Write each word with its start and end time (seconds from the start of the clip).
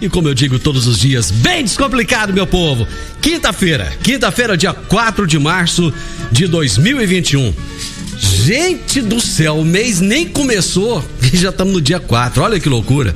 e, 0.00 0.08
como 0.08 0.28
eu 0.28 0.34
digo 0.34 0.58
todos 0.58 0.86
os 0.86 0.98
dias, 0.98 1.30
bem 1.30 1.62
descomplicado, 1.62 2.32
meu 2.32 2.46
povo. 2.46 2.86
Quinta-feira, 3.20 3.92
quinta-feira, 4.02 4.56
dia 4.56 4.72
4 4.72 5.26
de 5.26 5.38
março 5.38 5.92
de 6.30 6.46
2021. 6.46 7.54
Gente 8.18 9.00
do 9.00 9.20
céu, 9.20 9.58
o 9.58 9.64
mês 9.64 10.00
nem 10.00 10.26
começou 10.26 11.04
e 11.32 11.36
já 11.36 11.50
estamos 11.50 11.74
no 11.74 11.80
dia 11.80 12.00
4. 12.00 12.42
Olha 12.42 12.60
que 12.60 12.68
loucura. 12.68 13.14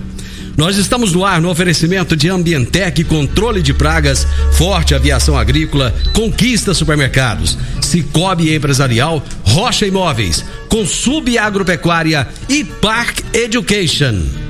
Nós 0.56 0.76
estamos 0.76 1.12
no 1.12 1.24
ar 1.24 1.40
no 1.40 1.48
oferecimento 1.48 2.14
de 2.14 2.28
Ambientec, 2.28 3.04
controle 3.04 3.62
de 3.62 3.72
pragas, 3.72 4.26
Forte 4.52 4.94
Aviação 4.94 5.38
Agrícola, 5.38 5.94
Conquista 6.12 6.74
Supermercados, 6.74 7.56
Cicobi 7.80 8.54
Empresarial, 8.54 9.24
Rocha 9.42 9.86
Imóveis, 9.86 10.44
Consub 10.68 11.38
Agropecuária 11.38 12.28
e 12.46 12.62
Park 12.62 13.20
Education. 13.32 14.49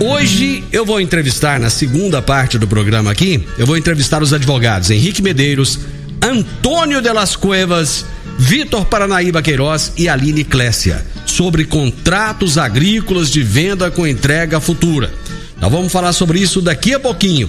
Hoje 0.00 0.64
eu 0.72 0.84
vou 0.84 1.00
entrevistar 1.00 1.60
na 1.60 1.70
segunda 1.70 2.20
parte 2.20 2.58
do 2.58 2.66
programa 2.66 3.12
aqui, 3.12 3.46
eu 3.56 3.66
vou 3.66 3.76
entrevistar 3.76 4.22
os 4.22 4.32
advogados 4.32 4.90
Henrique 4.90 5.22
Medeiros, 5.22 5.78
Antônio 6.20 7.00
de 7.00 7.12
las 7.12 7.36
Cuevas, 7.36 8.04
Vitor 8.38 8.84
Paranaíba 8.86 9.40
Queiroz 9.40 9.92
e 9.96 10.08
Aline 10.08 10.42
Clécia 10.42 11.04
sobre 11.24 11.64
contratos 11.64 12.58
agrícolas 12.58 13.30
de 13.30 13.42
venda 13.42 13.90
com 13.90 14.06
entrega 14.06 14.60
futura. 14.60 15.12
Nós 15.60 15.70
vamos 15.70 15.92
falar 15.92 16.12
sobre 16.12 16.40
isso 16.40 16.60
daqui 16.60 16.92
a 16.94 17.00
pouquinho. 17.00 17.48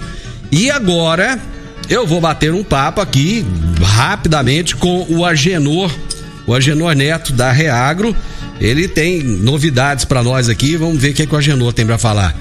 E 0.52 0.70
agora 0.70 1.40
eu 1.90 2.06
vou 2.06 2.22
bater 2.22 2.54
um 2.54 2.64
papo 2.64 3.02
aqui 3.02 3.46
rapidamente 3.82 4.76
com 4.76 5.06
o 5.10 5.26
Agenor, 5.26 5.92
o 6.46 6.54
Agenor 6.54 6.96
Neto 6.96 7.34
da 7.34 7.52
Reagro. 7.52 8.16
Ele 8.60 8.88
tem 8.88 9.22
novidades 9.22 10.06
para 10.06 10.24
nós 10.24 10.50
aqui, 10.50 10.78
vamos 10.78 11.02
ver 11.02 11.12
o 11.12 11.14
que, 11.14 11.24
é 11.24 11.26
que 11.26 11.36
o 11.36 11.38
Agenor 11.38 11.74
tem 11.74 11.86
para 11.86 11.98
falar. 11.98 12.36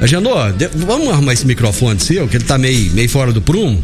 Agenor, 0.00 0.54
vamos 0.74 1.08
arrumar 1.08 1.32
esse 1.32 1.46
microfone 1.46 2.00
seu, 2.00 2.28
que 2.28 2.36
ele 2.36 2.44
tá 2.44 2.58
meio, 2.58 2.92
meio 2.92 3.08
fora 3.08 3.32
do 3.32 3.40
prumo. 3.40 3.82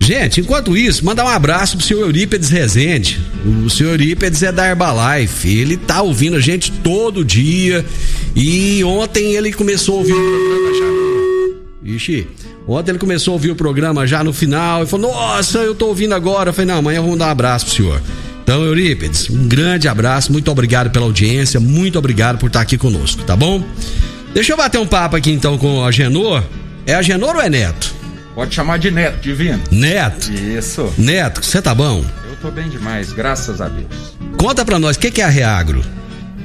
Gente, 0.00 0.40
enquanto 0.42 0.76
isso, 0.76 1.02
mandar 1.02 1.24
um 1.24 1.28
abraço 1.28 1.78
pro 1.78 1.86
senhor 1.86 2.00
Eurípedes 2.00 2.50
Rezende. 2.50 3.18
O 3.64 3.70
senhor 3.70 3.92
Eurípedes 3.92 4.42
é 4.42 4.52
da 4.52 4.68
Herbalife. 4.68 5.48
Ele 5.48 5.78
tá 5.78 6.02
ouvindo 6.02 6.36
a 6.36 6.40
gente 6.40 6.70
todo 6.70 7.24
dia. 7.24 7.82
E 8.36 8.84
ontem 8.84 9.34
ele 9.34 9.50
começou 9.50 9.94
a 9.94 9.98
ouvir 10.00 10.12
o 10.12 10.16
programa 10.16 10.74
já. 10.74 11.94
Ixi. 11.94 12.26
Ontem 12.68 12.90
ele 12.90 12.98
começou 12.98 13.32
a 13.32 13.34
ouvir 13.34 13.50
o 13.50 13.56
programa 13.56 14.06
já 14.06 14.22
no 14.22 14.34
final 14.34 14.82
e 14.82 14.86
falou: 14.86 15.10
Nossa, 15.10 15.60
eu 15.60 15.74
tô 15.74 15.86
ouvindo 15.86 16.14
agora. 16.14 16.50
Eu 16.50 16.52
falei: 16.54 16.70
Não, 16.70 16.80
amanhã 16.80 16.98
eu 16.98 17.04
vou 17.04 17.16
dar 17.16 17.28
um 17.28 17.30
abraço 17.30 17.64
pro 17.64 17.74
senhor. 17.74 18.02
Então, 18.44 18.62
Eurípedes, 18.62 19.30
um 19.30 19.48
grande 19.48 19.88
abraço, 19.88 20.30
muito 20.30 20.50
obrigado 20.50 20.90
pela 20.90 21.06
audiência, 21.06 21.58
muito 21.58 21.98
obrigado 21.98 22.36
por 22.36 22.48
estar 22.48 22.60
aqui 22.60 22.76
conosco, 22.76 23.22
tá 23.22 23.34
bom? 23.34 23.64
Deixa 24.34 24.52
eu 24.52 24.56
bater 24.56 24.78
um 24.78 24.86
papo 24.86 25.16
aqui 25.16 25.32
então 25.32 25.56
com 25.56 25.82
a 25.82 25.90
Genor. 25.90 26.44
É 26.86 26.94
a 26.94 27.00
Genor 27.00 27.36
ou 27.36 27.40
é 27.40 27.48
Neto? 27.48 27.94
Pode 28.34 28.54
chamar 28.54 28.78
de 28.78 28.90
Neto, 28.90 29.18
divino. 29.22 29.62
Neto? 29.70 30.30
Isso. 30.30 30.92
Neto, 30.98 31.42
você 31.42 31.62
tá 31.62 31.74
bom? 31.74 32.04
Eu 32.28 32.36
tô 32.42 32.50
bem 32.50 32.68
demais, 32.68 33.12
graças 33.14 33.62
a 33.62 33.68
Deus. 33.68 34.14
Conta 34.36 34.62
pra 34.62 34.78
nós, 34.78 34.96
o 34.96 35.00
que, 35.00 35.10
que 35.10 35.22
é 35.22 35.24
a 35.24 35.28
Reagro? 35.28 35.82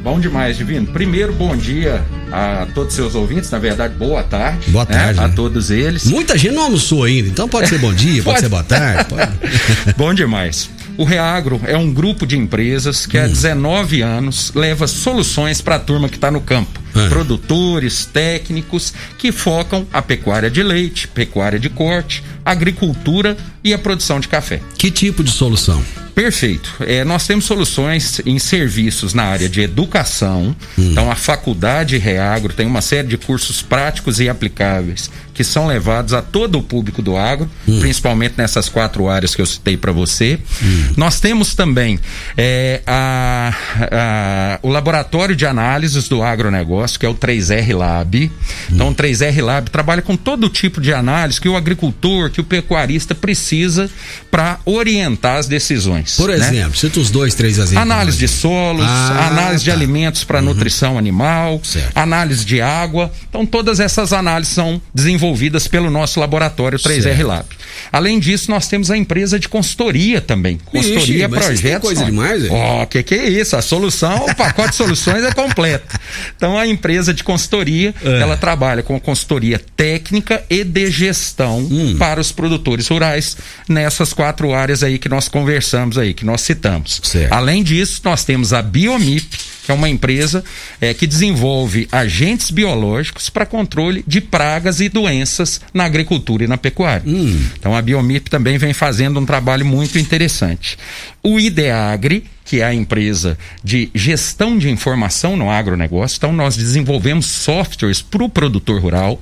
Bom 0.02 0.18
demais, 0.18 0.56
Divino. 0.56 0.88
Primeiro, 0.88 1.34
bom 1.34 1.58
dia 1.58 2.02
a 2.32 2.66
todos 2.74 2.94
seus 2.94 3.16
ouvintes. 3.16 3.52
Na 3.52 3.59
verdade, 3.59 3.94
boa 3.96 4.24
tarde. 4.24 4.70
Boa 4.70 4.86
tarde. 4.86 5.20
Né? 5.20 5.26
A 5.26 5.30
todos 5.30 5.70
eles. 5.70 6.06
Muita 6.06 6.38
gente 6.38 6.54
não 6.54 6.64
almoçou 6.64 7.04
ainda, 7.04 7.28
então 7.28 7.50
pode 7.50 7.68
ser 7.68 7.80
bom 7.80 7.94
dia, 7.94 8.24
pode, 8.24 8.24
pode 8.24 8.40
ser 8.40 8.48
boa 8.50 8.64
tarde. 8.64 9.06
Pode. 9.09 9.32
bom 9.98 10.14
demais. 10.14 10.70
O 11.00 11.06
Reagro 11.06 11.62
é 11.66 11.78
um 11.78 11.94
grupo 11.94 12.28
de 12.28 12.38
empresas 12.38 13.06
que 13.06 13.18
hum. 13.18 13.24
há 13.24 13.28
19 13.28 14.02
anos 14.02 14.52
leva 14.54 14.86
soluções 14.86 15.62
para 15.62 15.76
a 15.76 15.80
turma 15.80 16.10
que 16.10 16.16
está 16.16 16.30
no 16.30 16.42
campo. 16.42 16.78
É. 16.96 17.08
Produtores, 17.10 18.06
técnicos 18.06 18.94
que 19.18 19.32
focam 19.32 19.86
a 19.94 20.02
pecuária 20.02 20.50
de 20.50 20.64
leite, 20.64 21.08
pecuária 21.08 21.60
de 21.60 21.70
corte, 21.70 22.24
agricultura 22.44 23.38
e 23.64 23.74
a 23.74 23.78
produção 23.78 24.20
de 24.20 24.28
café. 24.28 24.60
Que 24.78 24.90
tipo 24.90 25.24
de 25.24 25.32
solução? 25.32 25.84
Perfeito. 26.20 26.76
É, 26.82 27.06
nós 27.06 27.26
temos 27.26 27.46
soluções 27.46 28.22
em 28.26 28.38
serviços 28.40 29.14
na 29.14 29.24
área 29.24 29.48
de 29.48 29.62
educação. 29.62 30.54
Hum. 30.78 30.92
Então, 30.92 31.10
a 31.10 31.16
Faculdade 31.16 31.98
Reagro 31.98 32.52
tem 32.52 32.68
uma 32.68 32.82
série 32.82 33.08
de 33.08 33.18
cursos 33.18 33.62
práticos 33.62 34.20
e 34.20 34.28
aplicáveis 34.28 35.10
que 35.40 35.44
são 35.46 35.68
levados 35.68 36.12
a 36.12 36.22
todo 36.22 36.60
o 36.60 36.62
público 36.62 37.02
do 37.02 37.16
agro, 37.16 37.50
hum. 37.66 37.80
principalmente 37.80 38.34
nessas 38.38 38.68
quatro 38.68 39.08
áreas 39.08 39.34
que 39.34 39.42
eu 39.42 39.46
citei 39.46 39.78
para 39.78 39.94
você. 39.94 40.38
Hum. 40.62 40.94
Nós 40.98 41.22
temos 41.22 41.56
também 41.56 41.98
é, 42.36 42.82
a, 42.86 43.56
a, 43.80 44.60
o 44.62 44.68
laboratório 44.68 45.38
de 45.38 45.46
análises 45.46 46.10
do 46.10 46.22
agronegócio, 46.22 46.78
que 46.97 47.06
é 47.06 47.09
o 47.09 47.16
3R 47.16 47.75
Lab. 47.75 48.31
Então, 48.72 48.90
o 48.90 48.95
3R 48.95 49.44
Lab 49.44 49.69
trabalha 49.69 50.01
com 50.01 50.16
todo 50.16 50.50
tipo 50.50 50.79
de 50.79 50.93
análise 50.93 51.40
que 51.40 51.49
o 51.49 51.55
agricultor, 51.55 52.29
que 52.29 52.41
o 52.41 52.43
pecuarista 52.43 53.14
precisa 53.14 53.90
para 54.31 54.59
orientar 54.66 55.37
as 55.37 55.47
decisões. 55.47 56.16
Por 56.16 56.29
né? 56.29 56.35
exemplo, 56.35 56.70
né? 56.70 56.76
cita 56.76 56.99
os 56.99 57.09
dois, 57.09 57.34
três 57.35 57.58
exemplos. 57.58 57.81
Análise 57.81 58.17
de 58.17 58.28
solos, 58.28 58.85
ah, 58.87 59.28
análise 59.28 59.66
tá. 59.66 59.72
de 59.72 59.72
alimentos 59.72 60.23
para 60.23 60.40
uhum. 60.40 60.46
nutrição 60.46 60.97
animal, 60.97 61.61
certo. 61.64 61.97
análise 61.97 62.46
de 62.46 62.61
água. 62.61 63.11
Então, 63.29 63.46
todas 63.46 63.79
essas 63.79 64.14
análises 64.14 64.53
são 64.53 64.82
desenvolvidas 64.93 65.67
pelo 65.67 65.90
nosso 65.90 66.20
laboratório 66.20 66.78
3R 66.78 67.02
certo. 67.02 67.28
Lab. 67.28 67.46
Além 67.91 68.20
disso, 68.20 68.49
nós 68.52 68.67
temos 68.67 68.91
a 68.91 68.97
empresa 68.97 69.40
de 69.40 69.47
consultoria 69.47 70.22
também. 70.22 70.58
Consultoria, 70.66 71.25
Ixi, 71.25 71.28
projetos. 71.28 71.82
coisa 71.82 72.05
demais, 72.05 72.49
Ó, 72.49 72.84
oh, 72.84 72.87
que 72.87 73.03
que 73.03 73.16
é 73.16 73.29
isso? 73.29 73.55
A 73.55 73.61
solução, 73.61 74.25
o 74.25 74.35
pacote 74.35 74.70
de 74.70 74.75
soluções 74.75 75.23
é 75.23 75.32
completo. 75.32 75.97
Então, 76.35 76.58
a 76.58 76.67
empresa 76.70 77.14
de 77.14 77.24
consultoria, 77.24 77.94
é. 78.04 78.20
ela 78.20 78.38
trabalha 78.38 78.84
com 78.84 79.00
consultoria 79.00 79.60
técnica 79.76 80.44
e 80.50 80.64
de 80.64 80.90
gestão 80.92 81.60
hum. 81.60 81.96
para 81.98 82.20
os 82.20 82.32
produtores 82.32 82.88
rurais 82.88 83.38
nessas 83.68 84.14
quatro 84.14 84.54
áreas 84.54 84.84
aí 84.84 84.98
que 84.98 85.10
nós 85.10 85.28
conversamos 85.28 85.98
aí, 85.98 86.14
que 86.14 86.26
nós 86.26 86.42
citamos. 86.42 87.02
Certo. 87.04 87.32
Além 87.34 87.64
disso, 87.64 88.02
nós 88.04 88.24
temos 88.24 88.54
a 88.54 88.62
Biomip, 88.62 89.38
que 89.64 89.72
é 89.72 89.74
uma 89.76 89.90
empresa 89.90 90.44
é, 90.82 90.94
que 90.94 91.06
desenvolve 91.06 91.88
agentes 91.92 92.50
biológicos 92.50 93.30
para 93.30 93.46
controle 93.46 94.04
de 94.08 94.20
pragas 94.20 94.80
e 94.80 94.90
doenças 94.90 95.62
na 95.74 95.86
agricultura 95.86 96.44
e 96.44 96.48
na 96.48 96.58
pecuária. 96.58 97.04
Hum. 97.06 97.40
Então 97.58 97.76
a 97.76 97.82
Biomip 97.82 98.30
também 98.30 98.58
vem 98.58 98.74
fazendo 98.74 99.20
um 99.20 99.26
trabalho 99.26 99.66
muito 99.66 100.00
interessante. 100.00 100.78
O 101.22 101.40
Ideagri, 101.40 102.24
que 102.49 102.61
é 102.61 102.63
a 102.63 102.73
empresa 102.73 103.37
de 103.63 103.91
gestão 103.93 104.57
de 104.57 104.72
informação 104.72 105.37
no 105.37 105.51
agronegócio. 105.51 106.17
Então, 106.17 106.34
nós 106.34 106.57
desenvolvemos 106.57 107.28
softwares 107.28 108.01
para 108.01 108.23
o 108.23 108.28
produtor 108.28 108.81
rural. 108.81 109.22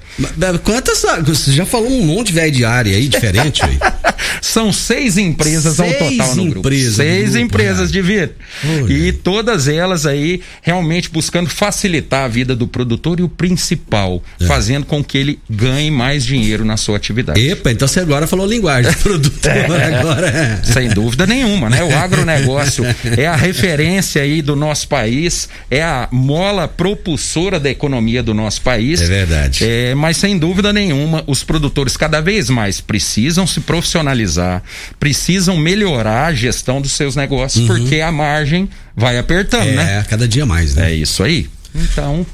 Quantas. 0.64 1.04
Você 1.26 1.52
já 1.52 1.66
falou 1.66 1.92
um 1.92 2.06
monte 2.06 2.32
velho 2.32 2.54
de 2.54 2.64
área 2.64 2.96
aí 2.96 3.10
diferente 3.10 3.62
aí. 3.66 3.78
São 4.42 4.72
seis 4.72 5.18
empresas 5.18 5.76
Seis 5.76 6.02
ao 6.02 6.10
total 6.10 6.36
no 6.36 6.46
grupo. 6.46 6.60
empresas 6.60 6.96
seis 6.96 7.32
grupo, 7.32 7.46
empresas 7.46 7.92
de. 7.92 8.00
Olha. 8.02 8.94
E 8.94 9.12
todas 9.12 9.68
elas 9.68 10.06
aí 10.06 10.42
realmente 10.62 11.10
buscando 11.10 11.50
facilitar 11.50 12.24
a 12.24 12.28
vida 12.30 12.56
do 12.56 12.66
produtor 12.68 13.20
e 13.20 13.24
o 13.24 13.30
principal, 13.30 14.24
É. 14.40 14.46
fazendo 14.46 14.86
com 14.86 15.04
que 15.04 15.18
ele 15.18 15.40
ganhe 15.50 15.92
mais 15.92 16.26
dinheiro 16.26 16.64
na 16.64 16.78
sua 16.78 16.96
atividade. 16.96 17.40
Epa, 17.46 17.72
então 17.72 17.88
você 17.88 18.00
agora 18.00 18.26
falou 18.26 18.46
linguagem 18.46 18.90
de 18.90 18.98
produtor. 18.98 19.52
Agora 19.98 20.28
é. 20.28 20.62
Sem 20.64 20.90
dúvida 20.90 21.26
nenhuma, 21.26 21.70
né? 21.70 21.84
O 21.84 21.96
agronegócio 21.96 22.84
é 23.18 23.28
a 23.28 23.36
referência 23.36 24.22
aí 24.22 24.42
do 24.42 24.56
nosso 24.56 24.88
país, 24.88 25.50
é 25.70 25.82
a 25.82 26.08
mola 26.12 26.68
propulsora 26.68 27.60
da 27.60 27.70
economia 27.70 28.22
do 28.22 28.34
nosso 28.34 28.62
país. 28.62 29.02
É 29.02 29.06
verdade. 29.06 29.66
É, 29.66 29.96
mas 29.96 30.18
sem 30.18 30.38
dúvida 30.38 30.72
nenhuma, 30.72 31.24
os 31.28 31.44
produtores 31.44 31.98
cada 31.98 32.22
vez 32.22 32.50
mais 32.50 32.80
precisam 32.80 33.48
se 33.48 33.60
profissionalizar, 33.62 34.62
precisam 35.00 35.58
melhorar 35.58 36.28
a 36.28 36.34
gestão 36.34 36.80
dos 36.80 36.92
seus 36.92 37.16
negócios, 37.16 37.66
porque 37.66 38.00
a 38.02 38.12
margem 38.12 38.70
vai 38.96 39.18
apertando, 39.18 39.72
né? 39.72 40.00
É, 40.00 40.04
cada 40.04 40.28
dia 40.28 40.46
mais, 40.46 40.76
né? 40.76 40.92
É 40.92 40.96
isso 40.96 41.24
aí. 41.24 41.50
Então, 41.74 42.26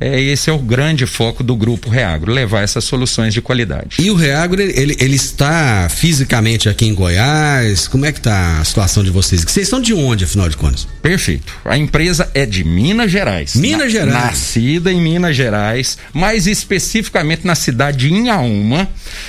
é, 0.00 0.20
esse 0.20 0.48
é 0.48 0.52
o 0.52 0.58
grande 0.58 1.04
foco 1.06 1.42
do 1.44 1.54
Grupo 1.54 1.90
Reagro, 1.90 2.32
levar 2.32 2.62
essas 2.62 2.84
soluções 2.84 3.34
de 3.34 3.42
qualidade. 3.42 3.96
E 3.98 4.10
o 4.10 4.14
Reagro, 4.14 4.60
ele, 4.60 4.96
ele- 4.98 5.14
está 5.20 5.88
fisicamente 5.90 6.68
aqui 6.68 6.86
em 6.86 6.94
Goiás? 6.94 7.86
Como 7.86 8.06
é 8.06 8.12
que 8.12 8.20
tá 8.20 8.58
a 8.60 8.64
situação 8.64 9.04
de 9.04 9.10
vocês? 9.10 9.42
Vocês 9.44 9.68
são 9.68 9.80
de 9.80 9.92
onde, 9.92 10.24
afinal 10.24 10.48
de 10.48 10.56
contas? 10.56 10.88
Perfeito. 11.02 11.52
A 11.64 11.76
empresa 11.76 12.30
é 12.34 12.46
de 12.46 12.64
Minas 12.64 13.10
Gerais. 13.10 13.54
Minas 13.54 13.92
Gerais. 13.92 14.12
Nascida 14.14 14.90
em 14.92 15.00
Minas 15.00 15.36
Gerais, 15.36 15.98
mais 16.14 16.46
especificamente 16.46 17.46
na 17.46 17.54
cidade 17.54 17.98
de 17.98 18.12
Inhaúma, 18.12 18.88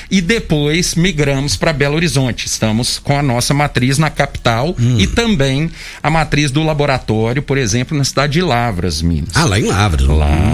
e 0.10 0.22
depois 0.22 0.96
migramos 0.96 1.56
para 1.58 1.74
Belo 1.74 1.96
Horizonte. 1.96 2.48
Estamos 2.48 2.98
com 3.00 3.18
a 3.18 3.22
nossa 3.24 3.54
matriz 3.54 3.98
na 3.98 4.10
capital 4.10 4.76
Hum. 4.80 4.98
e 5.00 5.08
também 5.08 5.70
a 6.02 6.10
matriz 6.10 6.52
do 6.52 6.64
laboratório, 6.64 7.42
por 7.42 7.58
exemplo, 7.58 7.98
na 7.98 8.04
cidade 8.04 8.34
de 8.34 8.42
Lavras, 8.42 9.02
Minas. 9.02 9.30
Ah, 9.36 9.46
lá 9.46 9.60
em 9.60 9.64
Lavras. 9.66 10.08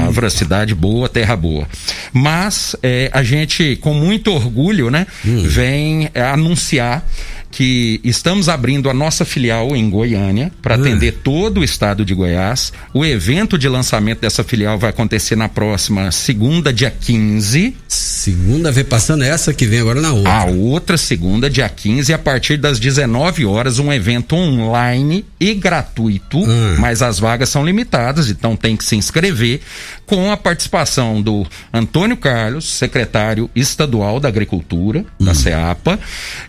Lavra, 0.07 0.29
cidade 0.29 0.73
boa, 0.75 1.07
terra 1.09 1.35
boa. 1.35 1.67
Mas 2.13 2.75
é, 2.81 3.09
a 3.13 3.23
gente, 3.23 3.75
com 3.77 3.93
muito 3.93 4.31
orgulho, 4.31 4.89
né, 4.89 5.05
vem 5.23 6.09
é, 6.13 6.21
anunciar 6.21 7.05
que 7.49 7.99
estamos 8.03 8.49
abrindo 8.49 8.89
a 8.89 8.93
nossa 8.93 9.23
filial 9.23 9.73
em 9.75 9.89
Goiânia 9.89 10.51
para 10.61 10.75
atender 10.75 11.13
todo 11.23 11.61
o 11.61 11.63
estado 11.63 12.03
de 12.05 12.13
Goiás. 12.13 12.73
O 12.93 13.05
evento 13.05 13.57
de 13.57 13.67
lançamento 13.69 14.19
dessa 14.19 14.43
filial 14.43 14.77
vai 14.77 14.89
acontecer 14.89 15.35
na 15.35 15.47
próxima 15.47 16.11
segunda, 16.11 16.73
dia 16.73 16.91
15. 16.91 17.75
Segunda 17.87 18.71
vez 18.71 18.85
passando 18.85 19.23
essa 19.23 19.53
que 19.53 19.65
vem 19.65 19.79
agora 19.79 20.01
na 20.01 20.11
outra. 20.11 20.31
A 20.33 20.45
outra 20.45 20.97
segunda, 20.97 21.49
dia 21.49 21.69
15, 21.69 22.13
a 22.13 22.19
partir 22.19 22.57
das 22.57 22.79
19 22.79 23.45
horas, 23.45 23.79
um 23.79 23.91
evento 23.93 24.35
online 24.35 25.25
e 25.39 25.53
gratuito, 25.53 26.39
Hum. 26.39 26.75
mas 26.79 27.01
as 27.01 27.17
vagas 27.17 27.47
são 27.49 27.65
limitadas, 27.65 28.29
então 28.29 28.55
tem 28.55 28.75
que 28.75 28.83
se 28.83 28.95
inscrever, 28.97 29.61
com 30.07 30.31
a 30.31 30.37
participação 30.37 31.21
do 31.21 31.45
Antônio 31.71 32.15
Carlos, 32.17 32.65
secretário 32.65 33.51
estadual 33.53 34.19
da 34.19 34.29
Agricultura, 34.29 35.05
da 35.19 35.33
CEAPA, 35.33 35.99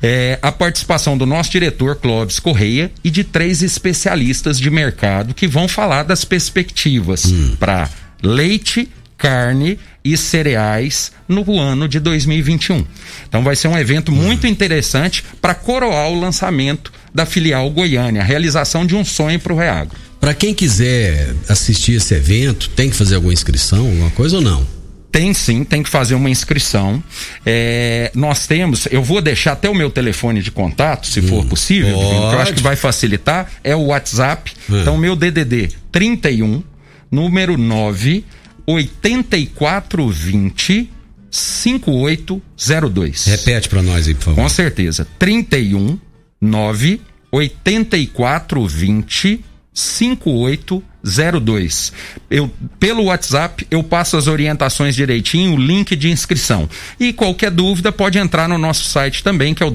eh, 0.01 0.39
a 0.41 0.53
participação 0.53 1.19
do 1.19 1.27
nosso 1.27 1.51
diretor 1.51 1.97
Clóvis 1.97 2.39
Correia 2.39 2.91
e 3.03 3.11
de 3.11 3.25
três 3.25 3.61
especialistas 3.61 4.59
de 4.61 4.71
mercado 4.71 5.35
que 5.35 5.49
vão 5.49 5.67
falar 5.67 6.05
das 6.05 6.25
perspectivas 6.25 7.25
para 7.59 7.91
leite, 8.23 8.89
carne 9.17 9.77
e 10.05 10.17
cereais 10.17 11.11
no 11.27 11.59
ano 11.59 11.89
de 11.89 11.99
2021. 11.99 12.87
Então 13.29 13.43
vai 13.43 13.57
ser 13.57 13.67
um 13.67 13.77
evento 13.77 14.13
muito 14.13 14.47
interessante 14.47 15.25
para 15.43 15.55
coroar 15.55 16.09
o 16.09 16.19
lançamento 16.19 16.93
da 17.13 17.27
filial 17.27 17.69
Goiânia, 17.71 18.23
a 18.23 18.25
realização 18.25 18.87
de 18.87 18.95
um 18.95 19.05
sonho 19.05 19.41
para 19.41 19.53
o 19.53 19.57
Reagro. 19.57 20.08
Pra 20.21 20.35
quem 20.35 20.53
quiser 20.53 21.33
assistir 21.49 21.95
esse 21.95 22.13
evento, 22.15 22.69
tem 22.71 22.91
que 22.91 22.97
fazer 22.97 23.15
alguma 23.15 23.33
inscrição, 23.33 23.87
alguma 23.87 24.11
coisa 24.11 24.37
ou 24.37 24.43
não? 24.43 24.67
Tem 25.11 25.33
sim, 25.33 25.65
tem 25.65 25.83
que 25.83 25.89
fazer 25.89 26.15
uma 26.15 26.29
inscrição. 26.29 27.03
É, 27.47 28.11
nós 28.15 28.47
temos, 28.47 28.87
eu 28.91 29.03
vou 29.03 29.23
deixar 29.23 29.53
até 29.53 29.71
o 29.71 29.75
meu 29.75 29.89
telefone 29.91 30.43
de 30.43 30.51
contato, 30.51 31.07
se 31.07 31.23
for 31.23 31.47
possível. 31.47 31.97
Divino, 31.97 32.29
que 32.29 32.35
eu 32.35 32.41
acho 32.41 32.53
que 32.53 32.63
vai 32.63 32.77
facilitar. 32.77 33.51
É 33.65 33.75
o 33.75 33.87
WhatsApp. 33.87 34.53
Hum. 34.69 34.81
Então, 34.81 34.99
meu 34.99 35.17
DDD 35.17 35.71
31, 35.91 36.63
número 37.11 37.57
9 37.57 38.23
8420 38.67 40.91
5802. 41.31 43.25
Repete 43.25 43.69
pra 43.69 43.83
nós 43.83 44.07
aí, 44.07 44.15
por 44.15 44.25
favor. 44.25 44.43
Com 44.43 44.49
certeza. 44.49 45.07
31 45.19 45.99
9 46.41 47.01
8420 47.33 49.45
5802. 49.79 51.93
Eu 52.29 52.51
pelo 52.81 53.05
WhatsApp 53.05 53.65
eu 53.71 53.81
passo 53.83 54.17
as 54.17 54.27
orientações 54.27 54.97
direitinho, 54.97 55.55
o 55.55 55.57
link 55.57 55.95
de 55.95 56.11
inscrição. 56.11 56.69
E 56.99 57.13
qualquer 57.13 57.53
dúvida 57.53 57.93
pode 57.93 58.19
entrar 58.19 58.49
no 58.49 58.59
nosso 58.59 58.83
site 58.85 59.23
também, 59.23 59.55
que 59.55 59.63
é 59.63 59.67
o 59.67 59.71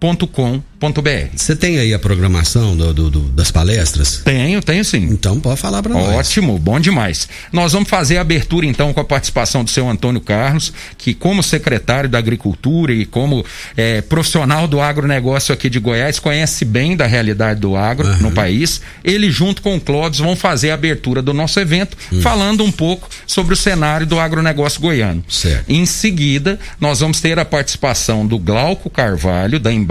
www.reagro.com.br. 0.00 1.36
Você 1.36 1.56
tem 1.56 1.78
aí 1.78 1.92
a 1.92 1.98
programação 1.98 2.76
do- 2.76 2.94
do- 2.94 3.10
do- 3.10 3.20
das 3.30 3.50
palestras? 3.50 4.18
Tenho, 4.24 4.62
tenho 4.62 4.84
sim. 4.84 5.02
Então 5.10 5.40
pode 5.40 5.60
falar 5.60 5.82
pra 5.82 5.92
nós. 5.92 6.14
Ótimo, 6.14 6.56
bom 6.58 6.78
demais. 6.78 7.28
Nós 7.52 7.72
vamos 7.72 7.88
fazer 7.88 8.16
a 8.18 8.20
abertura 8.20 8.64
então 8.64 8.92
com 8.92 9.00
a 9.00 9.04
participação 9.04 9.64
do 9.64 9.70
seu 9.70 9.88
Antônio 9.88 10.20
Carlos, 10.20 10.72
que 10.96 11.12
como 11.14 11.42
secretário 11.42 12.08
da 12.08 12.18
Agricultura 12.18 12.92
e 12.92 13.04
como 13.04 13.44
eh, 13.76 14.00
profissional 14.02 14.68
do 14.68 14.80
agronegócio 14.80 15.52
aqui 15.52 15.68
de 15.68 15.80
Goiás, 15.80 16.18
conhece 16.20 16.64
bem 16.64 16.96
da 16.96 17.06
realidade 17.06 17.60
do 17.60 17.76
agro 17.76 18.06
no 18.18 18.30
país. 18.30 18.80
Ele 19.02 19.30
junto 19.30 19.62
com 19.62 19.76
o 19.76 19.80
Clóvis 19.80 20.18
vão 20.20 20.36
fazer 20.36 20.70
a 20.70 20.74
abertura 20.74 21.20
do 21.20 21.34
nosso 21.34 21.58
evento, 21.58 21.96
falando 22.22 22.62
um 22.64 22.70
pouco 22.70 23.08
sobre 23.26 23.52
o 23.54 23.56
cenário 23.56 24.06
do 24.06 24.20
agronegócio 24.20 24.80
goiano. 24.80 25.24
Certo. 25.28 25.64
Em 25.68 25.84
seguida, 25.84 26.58
nós 26.80 27.00
vamos 27.00 27.20
ter 27.20 27.38
a 27.38 27.44
participação 27.44 28.24
do 28.26 28.38
Glauco 28.38 28.88
Carvalho, 28.88 29.58
da 29.58 29.72
Embrapa, 29.72 29.87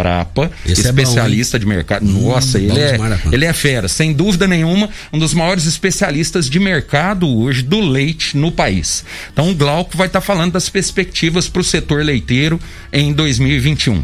Esse 0.66 0.88
é 0.88 0.92
bom, 0.92 1.02
especialista 1.02 1.58
de 1.58 1.66
mercado. 1.66 2.06
Nossa, 2.06 2.60
ele 2.60 2.80
é, 2.80 2.98
ele 3.32 3.46
é 3.46 3.54
fera, 3.54 3.88
sem 3.88 4.14
dúvida 4.14 4.48
nenhuma, 4.48 4.90
um 5.12 5.20
dos 5.20 5.34
maiores 5.34 5.66
especialistas 5.66 6.50
de 6.50 6.60
mercado 6.60 7.28
hoje 7.28 7.62
do 7.64 7.80
leite 7.80 8.38
no 8.38 8.52
país. 8.52 9.04
Então, 9.32 9.50
o 9.50 9.56
Glauco 9.56 9.98
vai 9.98 10.08
estar 10.08 10.22
falando 10.22 10.54
das 10.54 10.70
perspectivas 10.70 11.48
para 11.48 11.62
o 11.62 11.64
setor 11.64 12.04
leiteiro 12.04 12.60
em 12.92 13.14
2021. 13.14 14.04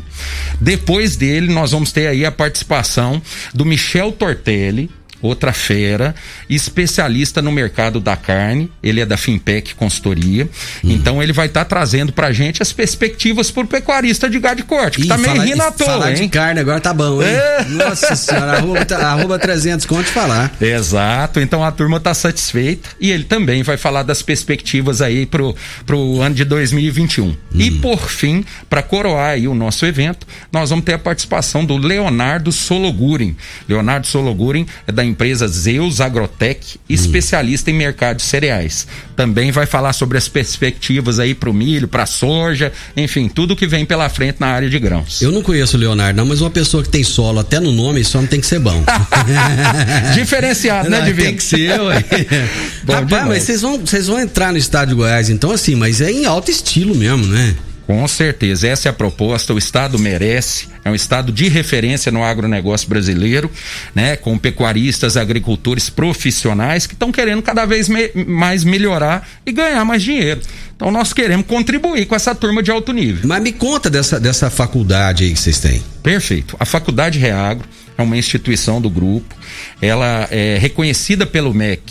Depois 0.59 1.15
dele, 1.15 1.53
nós 1.53 1.71
vamos 1.71 1.91
ter 1.91 2.07
aí 2.07 2.25
a 2.25 2.31
participação 2.31 3.21
do 3.53 3.65
Michel 3.65 4.11
Tortelli. 4.11 4.89
Outra 5.23 5.51
fera, 5.53 6.13
especialista 6.49 7.41
no 7.41 7.51
mercado 7.51 7.99
da 7.99 8.15
carne, 8.15 8.69
ele 8.83 8.99
é 9.01 9.05
da 9.05 9.17
Fimpec 9.17 9.73
Consultoria. 9.73 10.47
Hum. 10.83 10.91
Então 10.91 11.23
ele 11.23 11.33
vai 11.33 11.47
estar 11.47 11.65
trazendo 11.65 12.11
pra 12.13 12.31
gente 12.31 12.61
as 12.61 12.71
perspectivas 12.71 13.49
pro 13.49 13.65
pecuarista 13.65 14.29
de 14.29 14.37
gado 14.39 14.57
de 14.57 14.63
corte, 14.63 14.97
que 14.99 15.05
Ih, 15.05 15.07
tá 15.07 15.17
meio 15.17 15.31
falar- 15.33 15.45
rindo 15.45 15.61
à 15.63 15.71
toa, 15.71 15.87
Falar 15.87 16.11
de 16.11 16.23
hein? 16.23 16.29
carne 16.29 16.59
agora 16.59 16.79
tá 16.79 16.93
bom, 16.93 17.21
hein? 17.23 17.29
É. 17.29 17.63
Nossa 17.71 18.15
senhora, 18.15 18.57
arroba, 18.57 18.85
tá- 18.85 19.07
arroba 19.07 19.39
300 19.39 19.85
conto 19.85 20.05
falar. 20.09 20.51
Exato, 20.61 21.39
então 21.39 21.63
a 21.63 21.71
turma 21.71 21.97
está 21.97 22.13
satisfeita 22.13 22.89
e 22.99 23.09
ele 23.09 23.23
também 23.23 23.63
vai 23.63 23.77
falar 23.77 24.03
das 24.03 24.21
perspectivas 24.21 25.01
aí 25.01 25.25
pro, 25.25 25.55
pro 25.85 26.21
ano 26.21 26.35
de 26.35 26.43
2021. 26.43 27.35
E 27.55 27.71
por 27.71 28.09
fim, 28.09 28.43
para 28.69 28.83
coroar 28.83 29.31
aí 29.31 29.47
o 29.47 29.55
nosso 29.55 29.85
evento, 29.85 30.27
nós 30.51 30.69
vamos 30.69 30.83
ter 30.85 30.93
a 30.93 30.99
participação 30.99 31.63
do 31.65 31.77
Leonardo 31.77 32.51
Sologurin. 32.51 33.35
Leonardo 33.69 34.05
Sologurin 34.05 34.65
é 34.85 34.91
da 34.91 35.03
empresa 35.13 35.47
Zeus 35.47 36.01
Agrotech, 36.01 36.79
especialista 36.89 37.69
em 37.71 37.73
mercado 37.73 38.17
de 38.17 38.23
cereais. 38.23 38.85
Também 39.15 39.51
vai 39.51 39.65
falar 39.65 39.93
sobre 39.93 40.17
as 40.17 40.27
perspectivas 40.27 41.19
aí 41.19 41.33
pro 41.35 41.53
milho, 41.53 41.87
pra 41.87 42.05
soja, 42.05 42.71
enfim, 42.97 43.29
tudo 43.29 43.55
que 43.55 43.67
vem 43.67 43.85
pela 43.85 44.09
frente 44.09 44.37
na 44.39 44.47
área 44.47 44.69
de 44.69 44.79
grãos. 44.79 45.21
Eu 45.21 45.31
não 45.31 45.41
conheço 45.41 45.77
o 45.77 45.79
Leonardo, 45.79 46.17
não, 46.17 46.25
mas 46.25 46.41
uma 46.41 46.49
pessoa 46.49 46.83
que 46.83 46.89
tem 46.89 47.03
solo 47.03 47.39
até 47.39 47.59
no 47.59 47.71
nome, 47.71 48.03
só 48.03 48.19
não 48.19 48.27
tem 48.27 48.41
que 48.41 48.47
ser 48.47 48.59
bom. 48.59 48.83
Diferenciado, 50.13 50.89
né, 50.89 50.99
Não, 50.99 51.05
Divino? 51.05 51.27
Tem 51.27 51.37
que 51.37 51.43
ser, 51.43 51.79
ué. 51.79 52.03
Bom 52.83 52.93
Rapaz, 52.93 53.07
demais. 53.07 53.27
mas 53.27 53.43
vocês 53.43 53.61
vão, 53.61 53.79
vocês 53.79 54.07
vão 54.07 54.19
entrar 54.19 54.51
no 54.51 54.57
estado 54.57 54.89
de 54.89 54.95
Goiás, 54.95 55.29
então 55.29 55.51
assim, 55.51 55.75
mas 55.75 56.01
é 56.01 56.11
em 56.11 56.25
alto 56.25 56.51
estilo 56.51 56.95
mesmo, 56.95 57.25
né? 57.27 57.55
Com 57.85 58.07
certeza, 58.07 58.67
essa 58.67 58.87
é 58.87 58.91
a 58.91 58.93
proposta. 58.93 59.53
O 59.53 59.57
Estado 59.57 59.99
merece, 59.99 60.67
é 60.85 60.89
um 60.89 60.95
Estado 60.95 61.33
de 61.33 61.49
referência 61.49 62.11
no 62.11 62.23
agronegócio 62.23 62.87
brasileiro, 62.87 63.51
né? 63.93 64.15
Com 64.15 64.37
pecuaristas, 64.37 65.17
agricultores 65.17 65.89
profissionais 65.89 66.87
que 66.87 66.93
estão 66.93 67.11
querendo 67.11 67.41
cada 67.41 67.65
vez 67.65 67.89
me- 67.89 68.09
mais 68.25 68.63
melhorar 68.63 69.27
e 69.45 69.51
ganhar 69.51 69.83
mais 69.83 70.01
dinheiro. 70.01 70.39
Então 70.75 70.89
nós 70.91 71.11
queremos 71.11 71.45
contribuir 71.45 72.05
com 72.05 72.15
essa 72.15 72.33
turma 72.33 72.63
de 72.63 72.71
alto 72.71 72.93
nível. 72.93 73.27
Mas 73.27 73.43
me 73.43 73.51
conta 73.51 73.89
dessa, 73.89 74.17
dessa 74.19 74.49
faculdade 74.49 75.25
aí 75.25 75.31
que 75.33 75.39
vocês 75.39 75.59
têm. 75.59 75.83
Perfeito. 76.01 76.55
A 76.59 76.65
Faculdade 76.65 77.19
Reagro 77.19 77.67
é 77.97 78.01
uma 78.01 78.17
instituição 78.17 78.81
do 78.81 78.89
grupo. 78.89 79.35
Ela 79.81 80.27
é 80.31 80.57
reconhecida 80.57 81.25
pelo 81.25 81.53
MEC 81.53 81.81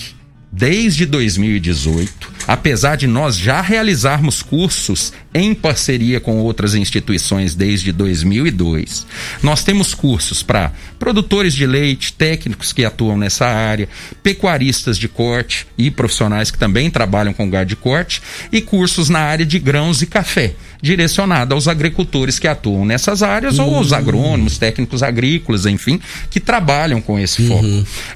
desde 0.53 1.07
2018, 1.07 2.31
apesar 2.47 2.97
de 2.97 3.07
nós 3.07 3.39
já 3.39 3.63
realizarmos 3.63 4.43
cursos 4.43 5.11
em 5.33 5.55
parceria 5.55 6.21
com 6.21 6.37
outras 6.41 6.75
instituições 6.75 7.55
desde 7.55 7.91
2002, 7.91 9.07
nós 9.43 9.65
temos 9.65 9.95
cursos 9.95 10.43
para 10.43 10.71
produtores 10.99 11.55
de 11.55 11.67
leite, 11.67 12.13
técnicos 12.13 12.71
que 12.71 12.85
atuam 12.85 13.17
nessa 13.17 13.47
área, 13.47 13.89
pecuaristas 14.23 14.99
de 14.99 15.09
corte 15.09 15.67
e 15.79 15.91
profissionais 15.91 16.51
que 16.51 16.59
também 16.59 16.91
trabalham 16.91 17.33
com 17.33 17.49
gado 17.49 17.71
de 17.71 17.77
corte, 17.77 18.21
e 18.53 18.61
cursos 18.61 19.09
na 19.09 19.21
área 19.21 19.47
de 19.47 19.59
grãos 19.59 20.03
e 20.03 20.07
café, 20.07 20.55
direcionado 20.83 21.55
aos 21.55 21.69
agricultores 21.69 22.41
que 22.41 22.49
atuam 22.49 22.85
nessas 22.85 23.23
áreas 23.23 23.61
ou 23.61 23.77
aos 23.77 23.93
agrônomos, 23.93 24.59
técnicos 24.59 25.03
agrícolas, 25.03 25.65
enfim, 25.65 26.01
que 26.29 26.41
trabalham 26.41 27.01
com 27.01 27.19
esse 27.19 27.47
foco. 27.47 27.65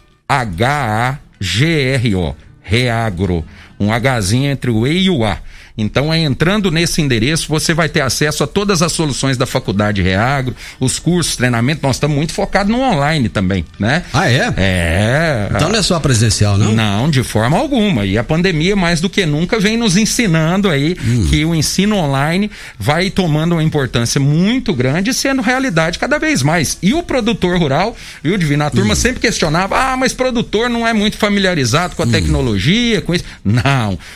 Reagro. 2.62 3.44
Um 3.84 4.18
Hzinho 4.18 4.50
entre 4.50 4.70
o 4.70 4.86
E 4.86 5.04
e 5.04 5.10
o 5.10 5.24
A. 5.24 5.38
Então, 5.76 6.14
é 6.14 6.20
entrando 6.20 6.70
nesse 6.70 7.02
endereço, 7.02 7.48
você 7.48 7.74
vai 7.74 7.88
ter 7.88 8.00
acesso 8.00 8.44
a 8.44 8.46
todas 8.46 8.80
as 8.80 8.92
soluções 8.92 9.36
da 9.36 9.44
Faculdade 9.44 10.00
Reagro, 10.00 10.54
os 10.78 11.00
cursos, 11.00 11.34
treinamento. 11.34 11.80
Nós 11.82 11.96
estamos 11.96 12.16
muito 12.16 12.32
focados 12.32 12.70
no 12.70 12.80
online 12.80 13.28
também, 13.28 13.64
né? 13.76 14.04
Ah, 14.12 14.30
é? 14.30 14.54
É. 14.56 15.48
Então 15.52 15.68
não 15.68 15.76
é 15.76 15.82
só 15.82 15.98
presencial, 15.98 16.56
não? 16.56 16.72
Não, 16.72 17.10
de 17.10 17.24
forma 17.24 17.58
alguma. 17.58 18.06
E 18.06 18.16
a 18.16 18.22
pandemia, 18.22 18.76
mais 18.76 19.00
do 19.00 19.10
que 19.10 19.26
nunca, 19.26 19.58
vem 19.58 19.76
nos 19.76 19.96
ensinando 19.96 20.70
aí 20.70 20.96
Hum. 21.04 21.26
que 21.28 21.44
o 21.44 21.52
ensino 21.52 21.96
online 21.96 22.48
vai 22.78 23.10
tomando 23.10 23.52
uma 23.56 23.62
importância 23.64 24.20
muito 24.20 24.72
grande 24.72 25.10
e 25.10 25.14
sendo 25.14 25.42
realidade 25.42 25.98
cada 25.98 26.18
vez 26.20 26.40
mais. 26.40 26.78
E 26.80 26.94
o 26.94 27.02
produtor 27.02 27.58
rural, 27.58 27.96
viu, 28.22 28.38
Divino? 28.38 28.62
A 28.62 28.68
Hum. 28.68 28.70
turma 28.70 28.94
sempre 28.94 29.20
questionava: 29.20 29.76
ah, 29.76 29.96
mas 29.96 30.12
produtor 30.12 30.70
não 30.70 30.86
é 30.86 30.92
muito 30.92 31.16
familiarizado 31.16 31.96
com 31.96 32.04
Hum. 32.04 32.08
a 32.08 32.12
tecnologia, 32.12 33.00
com 33.00 33.12
isso. 33.12 33.24
Não. 33.44 33.62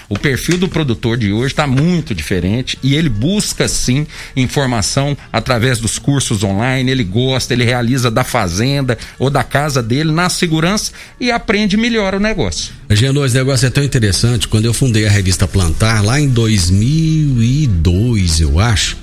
O 0.08 0.18
perfil 0.18 0.58
do 0.58 0.68
produtor 0.68 1.16
de 1.16 1.32
hoje 1.32 1.52
está 1.52 1.66
muito 1.66 2.14
diferente 2.14 2.78
e 2.82 2.94
ele 2.94 3.08
busca 3.08 3.68
sim 3.68 4.06
informação 4.36 5.16
através 5.32 5.78
dos 5.78 5.98
cursos 5.98 6.44
online. 6.44 6.90
Ele 6.90 7.04
gosta, 7.04 7.52
ele 7.52 7.64
realiza 7.64 8.10
da 8.10 8.24
fazenda 8.24 8.98
ou 9.18 9.30
da 9.30 9.42
casa 9.42 9.82
dele 9.82 10.12
na 10.12 10.28
segurança 10.28 10.92
e 11.20 11.30
aprende 11.30 11.76
melhor 11.76 12.14
o 12.14 12.20
negócio. 12.20 12.72
Genô, 12.90 13.24
esse 13.24 13.36
negócio 13.36 13.66
é 13.66 13.70
tão 13.70 13.84
interessante. 13.84 14.48
Quando 14.48 14.64
eu 14.64 14.74
fundei 14.74 15.06
a 15.06 15.10
revista 15.10 15.46
Plantar, 15.46 16.04
lá 16.04 16.20
em 16.20 16.28
2002, 16.28 18.40
eu 18.40 18.58
acho, 18.58 18.96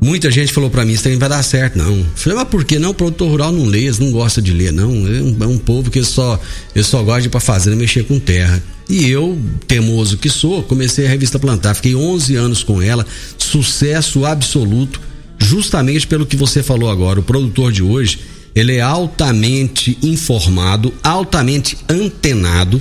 muita 0.00 0.30
gente 0.30 0.52
falou 0.52 0.70
pra 0.70 0.84
mim: 0.84 0.92
Isso 0.92 1.08
não 1.08 1.18
vai 1.18 1.28
dar 1.28 1.42
certo, 1.42 1.76
não. 1.76 1.96
Eu 1.96 2.06
falei, 2.14 2.38
mas 2.38 2.48
por 2.48 2.64
que 2.64 2.78
não? 2.78 2.90
O 2.90 2.94
produtor 2.94 3.28
rural 3.28 3.52
não 3.52 3.64
lê, 3.64 3.90
não 3.98 4.10
gosta 4.10 4.40
de 4.40 4.52
ler, 4.52 4.72
não. 4.72 4.90
É 4.90 5.22
um, 5.22 5.36
é 5.40 5.46
um 5.46 5.58
povo 5.58 5.90
que 5.90 6.02
só, 6.02 6.40
eu 6.74 6.84
só 6.84 7.02
gosta 7.02 7.22
de 7.22 7.28
ir 7.28 7.30
pra 7.30 7.40
fazenda 7.40 7.76
mexer 7.76 8.04
com 8.04 8.18
terra. 8.18 8.62
E 8.88 9.08
eu, 9.08 9.36
teimoso 9.66 10.16
que 10.16 10.30
sou, 10.30 10.62
comecei 10.62 11.06
a 11.06 11.08
revista 11.08 11.38
Plantar. 11.38 11.74
Fiquei 11.74 11.94
11 11.94 12.36
anos 12.36 12.62
com 12.62 12.80
ela, 12.80 13.04
sucesso 13.36 14.24
absoluto, 14.24 15.00
justamente 15.38 16.06
pelo 16.06 16.24
que 16.24 16.36
você 16.36 16.62
falou 16.62 16.88
agora. 16.88 17.18
O 17.18 17.22
produtor 17.22 17.72
de 17.72 17.82
hoje, 17.82 18.20
ele 18.54 18.76
é 18.76 18.80
altamente 18.80 19.98
informado, 20.02 20.94
altamente 21.02 21.76
antenado. 21.88 22.80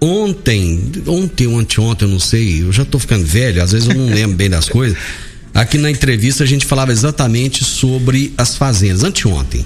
Ontem, 0.00 0.92
ontem 1.06 1.46
ou 1.46 1.58
anteontem, 1.58 2.08
eu 2.08 2.12
não 2.12 2.20
sei, 2.20 2.62
eu 2.62 2.72
já 2.72 2.86
tô 2.86 2.98
ficando 2.98 3.26
velho, 3.26 3.62
às 3.62 3.72
vezes 3.72 3.86
eu 3.86 3.94
não 3.94 4.06
lembro 4.06 4.34
bem 4.34 4.48
das 4.48 4.66
coisas. 4.66 4.96
Aqui 5.54 5.76
na 5.78 5.90
entrevista 5.90 6.44
a 6.44 6.46
gente 6.46 6.64
falava 6.64 6.92
exatamente 6.92 7.64
sobre 7.64 8.32
as 8.38 8.56
fazendas. 8.56 9.02
Anteontem, 9.04 9.64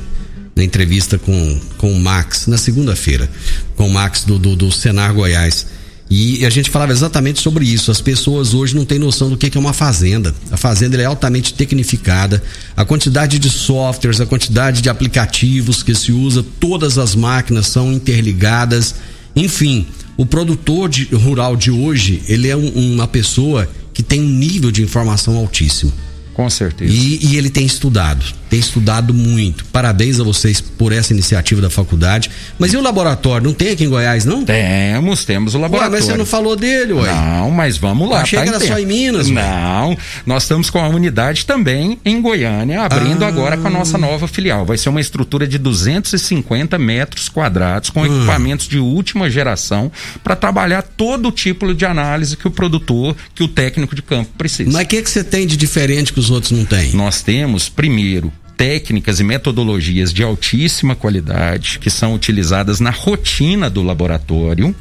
na 0.57 0.65
entrevista 0.65 1.19
com, 1.19 1.61
com 1.79 1.93
o 1.93 2.01
Max, 2.01 2.47
na 2.47 2.57
segunda-feira, 2.57 3.31
com 3.77 3.87
o 3.87 3.93
Max 3.93 4.25
do, 4.25 4.39
do, 4.39 4.57
do 4.57 4.73
Senar 4.73 5.13
Goiás. 5.13 5.67
E 6.11 6.45
a 6.45 6.51
gente 6.51 6.69
falava 6.71 6.93
exatamente 6.93 7.41
sobre 7.41 7.65
isso. 7.65 7.91
As 7.91 8.01
pessoas 8.01 8.53
hoje 8.55 8.77
não 8.77 8.85
têm 8.85 8.99
noção 8.99 9.31
do 9.31 9.37
que 9.39 9.57
é 9.57 9.61
uma 9.61 9.73
fazenda. 9.73 10.35
A 10.51 10.57
fazenda 10.57 11.01
é 11.01 11.05
altamente 11.05 11.55
tecnificada. 11.55 12.43
A 12.77 12.85
quantidade 12.85 13.39
de 13.39 13.49
softwares, 13.49 14.21
a 14.21 14.27
quantidade 14.27 14.83
de 14.83 14.91
aplicativos 14.91 15.83
que 15.83 15.95
se 15.95 16.13
usa, 16.13 16.45
todas 16.61 16.99
as 16.99 17.15
máquinas 17.15 17.67
são 17.69 17.91
interligadas. 17.93 18.95
Enfim, 19.35 19.87
o 20.17 20.27
produtor 20.27 20.89
de- 20.91 21.05
rural 21.15 21.57
de 21.57 21.71
hoje, 21.71 22.23
ele 22.29 22.49
é 22.49 22.57
um- 22.57 22.95
uma 22.95 23.09
pessoa 23.09 23.69
que 23.95 24.03
tem 24.03 24.21
um 24.21 24.29
nível 24.29 24.71
de 24.71 24.83
informação 24.83 25.37
altíssimo. 25.37 25.93
Com 26.35 26.51
certeza. 26.51 26.93
E, 26.93 27.25
e 27.25 27.37
ele 27.37 27.49
tem 27.49 27.65
estudado, 27.65 28.27
tem 28.55 28.61
estudado 28.61 29.13
muito. 29.13 29.65
Parabéns 29.67 30.21
a 30.21 30.23
vocês 30.23 30.61
por 30.61 30.93
essa 30.93 31.13
iniciativa 31.13 31.61
da 31.61 31.69
faculdade. 31.69 32.31
Mas 32.57 32.73
e 32.73 32.77
o 32.77 32.81
laboratório? 32.81 33.45
Não 33.49 33.53
tem 33.53 33.71
aqui 33.71 33.83
em 33.83 33.89
Goiás, 33.89 34.25
não? 34.25 34.45
Temos, 34.45 35.25
temos 35.25 35.55
o 35.55 35.57
Ué, 35.57 35.63
laboratório. 35.63 35.97
mas 35.97 36.05
você 36.05 36.17
não 36.17 36.25
falou 36.25 36.55
dele, 36.55 36.93
ué. 36.93 37.13
Não, 37.13 37.51
mas 37.51 37.77
vamos 37.77 38.09
lá. 38.09 38.21
Achei 38.21 38.39
tá 38.39 38.45
que 38.45 38.49
era 38.51 38.61
só 38.61 38.79
em 38.79 38.87
Minas, 38.87 39.27
ué. 39.27 39.33
Não, 39.33 39.99
nós 40.25 40.45
estamos 40.45 40.71
com 40.71 40.79
a 40.79 40.87
unidade 40.87 41.45
também 41.47 41.99
em 42.05 42.23
Goiânia, 42.23 42.83
abrindo 42.83 43.25
Ah. 43.25 43.29
agora 43.29 43.57
com 43.57 43.67
a 43.67 43.71
nossa 43.71 43.99
nova 43.99 44.29
filial. 44.29 44.65
Vai 44.65 44.79
ser 44.79 44.89
uma 44.89 45.01
estrutura 45.01 45.49
de 45.49 45.59
250 45.59 46.79
metros 46.79 47.29
quadrados, 47.29 47.91
Ah. 47.91 47.93
com 47.93 48.07
equipamentos 48.07 48.69
de 48.69 48.79
última 48.79 49.29
geração, 49.29 49.91
para 50.23 50.37
trabalhar 50.37 50.83
todo 50.83 51.27
o 51.29 51.33
tipo 51.33 51.75
de 51.75 51.85
análise 51.85 52.37
que 52.37 52.47
o 52.47 52.53
produtor, 52.53 53.17
que 53.35 53.43
o 53.43 53.49
técnico 53.49 53.97
de 53.97 54.03
campo 54.03 54.31
precisa. 54.39 54.71
Mas 54.71 54.85
o 54.85 54.89
que, 54.89 55.03
que 55.03 55.11
você 55.11 55.25
tem 55.25 55.45
de 55.45 55.57
diferente 55.57 56.13
que 56.13 56.21
os 56.21 56.31
outros 56.31 56.53
não 56.53 56.65
têm? 56.65 56.93
Nós 56.93 57.21
temos, 57.21 57.69
primeiro, 57.69 58.33
técnicas 58.57 59.21
e 59.21 59.25
metodologias 59.25 60.13
de 60.13 60.23
altíssima 60.23 60.95
qualidade 60.95 61.79
que 61.79 61.91
são 61.91 62.15
utilizadas 62.15 62.81
na 62.81 62.91
rotina 62.91 63.69
do 63.69 63.83
laboratório. 63.83 64.75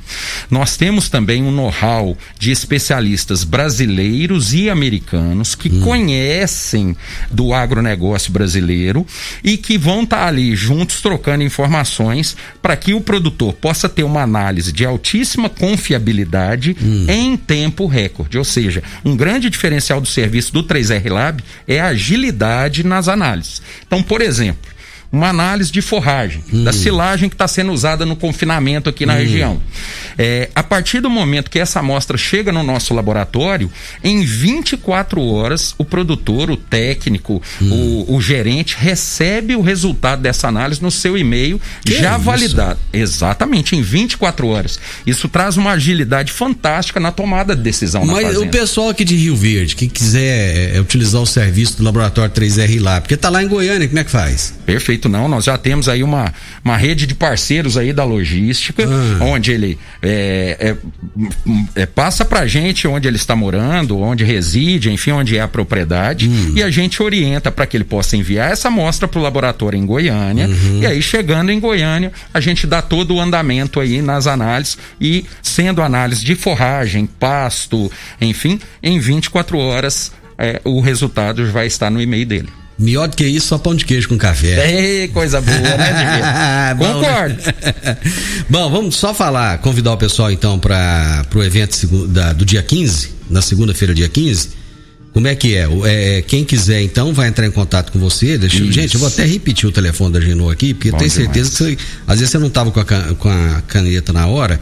Nós 0.49 0.77
temos 0.77 1.09
também 1.09 1.43
um 1.43 1.51
know-how 1.51 2.17
de 2.37 2.51
especialistas 2.51 3.43
brasileiros 3.43 4.53
e 4.53 4.69
americanos 4.69 5.55
que 5.55 5.69
conhecem 5.81 6.95
do 7.31 7.53
agronegócio 7.53 8.31
brasileiro 8.31 9.05
e 9.43 9.57
que 9.57 9.77
vão 9.77 10.03
estar 10.03 10.27
ali 10.27 10.55
juntos 10.55 11.01
trocando 11.01 11.43
informações 11.43 12.35
para 12.61 12.75
que 12.75 12.93
o 12.93 13.01
produtor 13.01 13.53
possa 13.53 13.89
ter 13.89 14.03
uma 14.03 14.21
análise 14.21 14.71
de 14.71 14.85
altíssima 14.85 15.49
confiabilidade 15.49 16.75
em 17.07 17.35
tempo 17.35 17.87
recorde. 17.87 18.37
Ou 18.37 18.43
seja, 18.43 18.83
um 19.03 19.15
grande 19.15 19.49
diferencial 19.49 19.99
do 19.99 20.07
serviço 20.07 20.53
do 20.53 20.63
3R 20.63 21.11
Lab 21.11 21.43
é 21.67 21.79
a 21.79 21.87
agilidade 21.87 22.83
nas 22.83 23.07
análises. 23.07 23.62
Então, 23.85 24.01
por 24.03 24.21
exemplo, 24.21 24.72
uma 25.13 25.29
análise 25.29 25.71
de 25.71 25.79
forragem, 25.79 26.43
da 26.51 26.73
silagem 26.73 27.29
que 27.29 27.35
está 27.35 27.47
sendo 27.47 27.71
usada 27.71 28.03
no 28.03 28.15
confinamento 28.15 28.89
aqui 28.89 29.05
na 29.05 29.13
região. 29.13 29.61
É, 30.17 30.49
a 30.55 30.63
partir 30.63 31.01
do 31.01 31.09
momento 31.09 31.51
que 31.51 31.59
essa 31.59 31.81
amostra 31.81 32.17
chega 32.17 32.51
no 32.51 32.63
nosso 32.63 32.95
laboratório, 32.95 33.71
em 34.03 34.23
24 34.25 35.23
horas, 35.23 35.75
o 35.77 35.85
produtor, 35.85 36.49
o 36.49 36.57
técnico, 36.57 37.39
o, 37.61 38.15
o 38.15 38.19
gerente 38.19 38.75
recebe 38.75 39.55
o 39.55 39.61
resultado 39.61 40.23
dessa 40.23 40.47
análise 40.47 40.81
no 40.81 40.89
seu 40.89 41.15
e-mail, 41.15 41.61
Que 41.85 41.99
já 41.99 42.15
isso? 42.15 42.25
validado. 42.25 42.79
Exatamente, 42.91 43.75
em 43.75 43.83
24 43.83 44.47
horas. 44.47 44.79
Isso 45.05 45.29
traz 45.29 45.57
uma 45.57 45.73
agilidade 45.73 46.31
fantástica 46.31 46.99
na 46.99 47.11
tomada 47.11 47.55
de 47.55 47.61
decisão 47.61 48.03
Mas 48.03 48.35
o 48.35 48.47
pessoal 48.47 48.89
aqui 48.89 49.05
de 49.05 49.15
Rio 49.15 49.35
Verde, 49.35 49.75
que 49.75 49.87
quiser 49.87 50.75
é, 50.75 50.81
utilizar 50.81 51.21
o 51.21 51.27
serviço 51.27 51.77
do 51.77 51.83
laboratório 51.83 52.33
3R 52.33 52.81
lá, 52.81 52.99
porque 52.99 53.15
tá 53.15 53.29
lá 53.29 53.43
em 53.43 53.47
Goiânia, 53.47 53.87
como 53.87 53.99
é 53.99 54.03
que 54.03 54.09
faz? 54.09 54.55
Perfeitamente. 54.65 55.02
Jeito, 55.03 55.09
não. 55.09 55.27
Nós 55.27 55.45
já 55.45 55.57
temos 55.57 55.89
aí 55.89 56.03
uma, 56.03 56.33
uma 56.63 56.77
rede 56.77 57.05
de 57.05 57.15
parceiros 57.15 57.77
aí 57.77 57.91
da 57.91 58.03
logística, 58.03 58.83
ah. 58.85 59.23
onde 59.23 59.51
ele 59.51 59.77
é, 60.01 60.75
é, 61.75 61.81
é, 61.81 61.85
passa 61.85 62.23
pra 62.23 62.47
gente 62.47 62.87
onde 62.87 63.07
ele 63.07 63.17
está 63.17 63.35
morando, 63.35 63.99
onde 63.99 64.23
reside, 64.23 64.91
enfim, 64.91 65.11
onde 65.11 65.37
é 65.37 65.41
a 65.41 65.47
propriedade, 65.47 66.29
hum. 66.29 66.53
e 66.55 66.63
a 66.63 66.69
gente 66.69 67.01
orienta 67.01 67.51
para 67.51 67.65
que 67.65 67.77
ele 67.77 67.83
possa 67.83 68.15
enviar 68.15 68.51
essa 68.51 68.67
amostra 68.67 69.07
para 69.07 69.19
o 69.19 69.23
laboratório 69.23 69.77
em 69.77 69.85
Goiânia. 69.85 70.47
Uhum. 70.47 70.79
E 70.81 70.85
aí, 70.85 71.01
chegando 71.01 71.51
em 71.51 71.59
Goiânia, 71.59 72.11
a 72.33 72.39
gente 72.39 72.65
dá 72.65 72.81
todo 72.81 73.15
o 73.15 73.21
andamento 73.21 73.79
aí 73.79 74.01
nas 74.01 74.27
análises 74.27 74.77
e 74.99 75.25
sendo 75.41 75.81
análise 75.81 76.23
de 76.23 76.35
forragem, 76.35 77.05
pasto, 77.05 77.91
enfim, 78.19 78.59
em 78.81 78.99
24 78.99 79.57
horas 79.57 80.11
é, 80.37 80.61
o 80.63 80.79
resultado 80.79 81.45
vai 81.51 81.67
estar 81.67 81.89
no 81.89 82.01
e-mail 82.01 82.25
dele. 82.25 82.62
Melhor 82.77 83.07
do 83.07 83.15
que 83.15 83.25
isso, 83.25 83.47
só 83.47 83.57
pão 83.57 83.75
de 83.75 83.85
queijo 83.85 84.09
com 84.09 84.17
café. 84.17 85.01
Ei, 85.01 85.07
coisa 85.09 85.39
boa, 85.39 85.57
né, 85.57 86.75
Concordo. 86.77 87.37
Bom, 88.49 88.71
vamos 88.71 88.95
só 88.95 89.13
falar, 89.13 89.59
convidar 89.59 89.93
o 89.93 89.97
pessoal 89.97 90.31
então 90.31 90.57
para 90.57 91.25
o 91.35 91.43
evento 91.43 91.85
da, 92.07 92.33
do 92.33 92.43
dia 92.43 92.63
15, 92.63 93.11
na 93.29 93.41
segunda-feira, 93.41 93.93
dia 93.93 94.09
15. 94.09 94.63
Como 95.13 95.27
é 95.27 95.35
que 95.35 95.55
é? 95.55 95.67
é? 95.85 96.21
Quem 96.23 96.43
quiser, 96.43 96.81
então, 96.81 97.13
vai 97.13 97.27
entrar 97.27 97.45
em 97.45 97.51
contato 97.51 97.91
com 97.91 97.99
você. 97.99 98.35
Deixa, 98.35 98.57
gente, 98.71 98.95
eu 98.95 98.99
vou 98.99 99.07
até 99.07 99.23
repetir 99.23 99.69
o 99.69 99.71
telefone 99.71 100.11
da 100.11 100.19
Genô 100.19 100.49
aqui, 100.49 100.73
porque 100.73 100.89
Bom 100.89 100.97
eu 100.97 100.99
tenho 100.99 101.11
demais. 101.11 101.33
certeza 101.33 101.51
que 101.51 101.55
você, 101.55 101.77
às 102.07 102.17
vezes 102.17 102.31
você 102.31 102.39
não 102.39 102.47
estava 102.47 102.71
com, 102.71 102.83
com, 103.15 103.29
a 103.29 103.61
caneta 103.67 104.11
na 104.11 104.25
hora. 104.25 104.59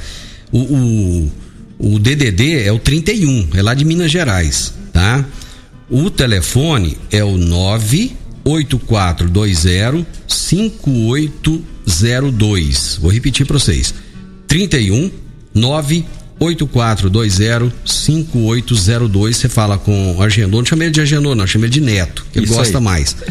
O, 0.52 0.60
o, 0.60 1.32
o 1.80 2.00
DDD 2.00 2.64
é 2.64 2.72
o 2.74 2.78
31, 2.78 3.48
é 3.54 3.62
lá 3.62 3.74
de 3.74 3.86
Minas 3.86 4.12
Gerais, 4.12 4.74
tá? 4.92 5.24
O 5.92 6.10
telefone 6.10 6.98
é 7.12 7.22
o 7.22 7.38
98420 7.38 10.08
5802. 10.26 12.98
Vou 13.02 13.12
repetir 13.12 13.46
para 13.46 13.60
vocês. 13.60 13.94
31 14.48 15.12
98420 15.54 17.74
5802. 17.84 19.36
Você 19.36 19.50
fala 19.50 19.78
com 19.78 20.16
o 20.16 20.24
Agenor, 20.24 20.62
não 20.62 20.66
chama 20.66 20.86
ele 20.86 20.94
de 20.94 21.02
Agenor, 21.02 21.36
não, 21.36 21.46
chama 21.46 21.66
ele 21.66 21.74
de 21.74 21.82
Neto, 21.82 22.26
que 22.32 22.40
ele 22.40 22.46
Isso 22.46 22.56
gosta 22.56 22.78
aí. 22.78 22.84
mais. 22.84 23.14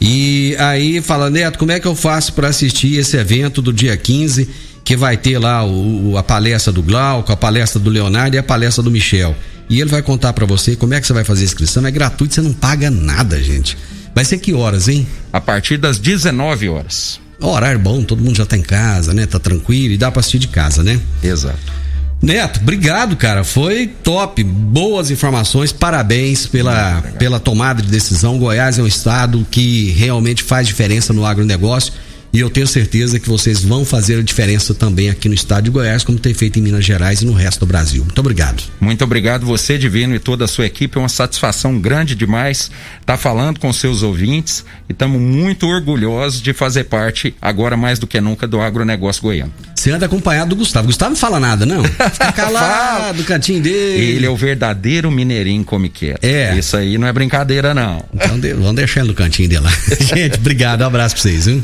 E 0.00 0.56
aí 0.58 1.00
fala, 1.00 1.30
Neto, 1.30 1.58
como 1.58 1.70
é 1.70 1.78
que 1.78 1.86
eu 1.86 1.94
faço 1.94 2.32
para 2.32 2.48
assistir 2.48 2.98
esse 2.98 3.16
evento 3.16 3.62
do 3.62 3.72
dia 3.72 3.96
15, 3.96 4.48
que 4.82 4.96
vai 4.96 5.16
ter 5.16 5.38
lá 5.38 5.64
o, 5.64 6.16
a 6.16 6.22
palestra 6.22 6.72
do 6.72 6.82
Glauco, 6.82 7.30
a 7.30 7.36
palestra 7.36 7.78
do 7.78 7.90
Leonardo 7.90 8.36
e 8.36 8.38
a 8.38 8.42
palestra 8.42 8.82
do 8.82 8.90
Michel? 8.90 9.36
E 9.68 9.80
ele 9.80 9.90
vai 9.90 10.02
contar 10.02 10.32
para 10.32 10.46
você 10.46 10.76
como 10.76 10.94
é 10.94 11.00
que 11.00 11.06
você 11.06 11.12
vai 11.12 11.24
fazer 11.24 11.42
a 11.42 11.44
inscrição. 11.44 11.86
É 11.86 11.90
gratuito, 11.90 12.34
você 12.34 12.40
não 12.40 12.52
paga 12.52 12.90
nada, 12.90 13.42
gente. 13.42 13.76
Vai 14.14 14.24
ser 14.24 14.38
que 14.38 14.54
horas, 14.54 14.88
hein? 14.88 15.06
A 15.32 15.40
partir 15.40 15.76
das 15.76 15.98
19 15.98 16.68
horas. 16.68 17.20
Horário 17.40 17.78
bom, 17.78 18.02
todo 18.02 18.22
mundo 18.22 18.36
já 18.36 18.46
tá 18.46 18.56
em 18.56 18.62
casa, 18.62 19.12
né? 19.12 19.26
Tá 19.26 19.38
tranquilo 19.38 19.92
e 19.92 19.98
dá 19.98 20.10
pra 20.10 20.20
assistir 20.20 20.38
de 20.38 20.48
casa, 20.48 20.82
né? 20.82 20.98
Exato. 21.22 21.86
Neto, 22.22 22.60
obrigado, 22.60 23.14
cara. 23.14 23.44
Foi 23.44 23.86
top. 24.02 24.42
Boas 24.42 25.10
informações. 25.10 25.70
Parabéns 25.70 26.46
pela, 26.46 27.02
pela 27.18 27.38
tomada 27.38 27.82
de 27.82 27.88
decisão. 27.88 28.38
Goiás 28.38 28.78
é 28.78 28.82
um 28.82 28.86
estado 28.86 29.46
que 29.50 29.90
realmente 29.90 30.42
faz 30.42 30.66
diferença 30.66 31.12
no 31.12 31.26
agronegócio. 31.26 31.92
E 32.36 32.40
eu 32.40 32.50
tenho 32.50 32.66
certeza 32.66 33.18
que 33.18 33.30
vocês 33.30 33.62
vão 33.62 33.82
fazer 33.82 34.18
a 34.18 34.22
diferença 34.22 34.74
também 34.74 35.08
aqui 35.08 35.26
no 35.26 35.34
estado 35.34 35.64
de 35.64 35.70
Goiás, 35.70 36.04
como 36.04 36.18
tem 36.18 36.34
feito 36.34 36.58
em 36.58 36.62
Minas 36.62 36.84
Gerais 36.84 37.22
e 37.22 37.24
no 37.24 37.32
resto 37.32 37.60
do 37.60 37.66
Brasil. 37.66 38.04
Muito 38.04 38.18
obrigado. 38.18 38.62
Muito 38.78 39.02
obrigado 39.02 39.46
você, 39.46 39.78
Divino, 39.78 40.14
e 40.14 40.18
toda 40.18 40.44
a 40.44 40.46
sua 40.46 40.66
equipe. 40.66 40.98
É 40.98 41.00
uma 41.00 41.08
satisfação 41.08 41.80
grande 41.80 42.14
demais 42.14 42.70
estar 43.00 43.16
falando 43.16 43.58
com 43.58 43.72
seus 43.72 44.02
ouvintes 44.02 44.66
e 44.86 44.92
estamos 44.92 45.18
muito 45.18 45.66
orgulhosos 45.66 46.42
de 46.42 46.52
fazer 46.52 46.84
parte, 46.84 47.34
agora 47.40 47.74
mais 47.74 47.98
do 47.98 48.06
que 48.06 48.20
nunca, 48.20 48.46
do 48.46 48.60
agronegócio 48.60 49.22
goiano. 49.22 49.54
Você 49.74 49.90
anda 49.90 50.04
acompanhado 50.04 50.50
do 50.50 50.56
Gustavo. 50.56 50.88
Gustavo 50.88 51.12
não 51.12 51.16
fala 51.16 51.40
nada, 51.40 51.64
não. 51.64 51.84
Fica 51.88 52.32
calado, 52.32 53.16
do 53.16 53.24
cantinho 53.24 53.62
dele. 53.62 54.16
Ele 54.16 54.26
é 54.26 54.28
o 54.28 54.36
verdadeiro 54.36 55.10
mineirinho 55.10 55.64
come 55.64 55.88
quer. 55.88 56.18
É. 56.20 56.54
Isso 56.54 56.76
aí 56.76 56.98
não 56.98 57.08
é 57.08 57.12
brincadeira, 57.14 57.72
não. 57.72 58.04
Então, 58.12 58.38
vamos 58.58 58.74
deixar 58.74 59.00
ele 59.00 59.08
no 59.08 59.14
cantinho 59.14 59.48
dele 59.48 59.62
lá. 59.62 59.72
Gente, 59.98 60.36
obrigado. 60.36 60.82
Um 60.82 60.86
abraço 60.86 61.14
pra 61.14 61.22
vocês, 61.22 61.46
viu? 61.46 61.62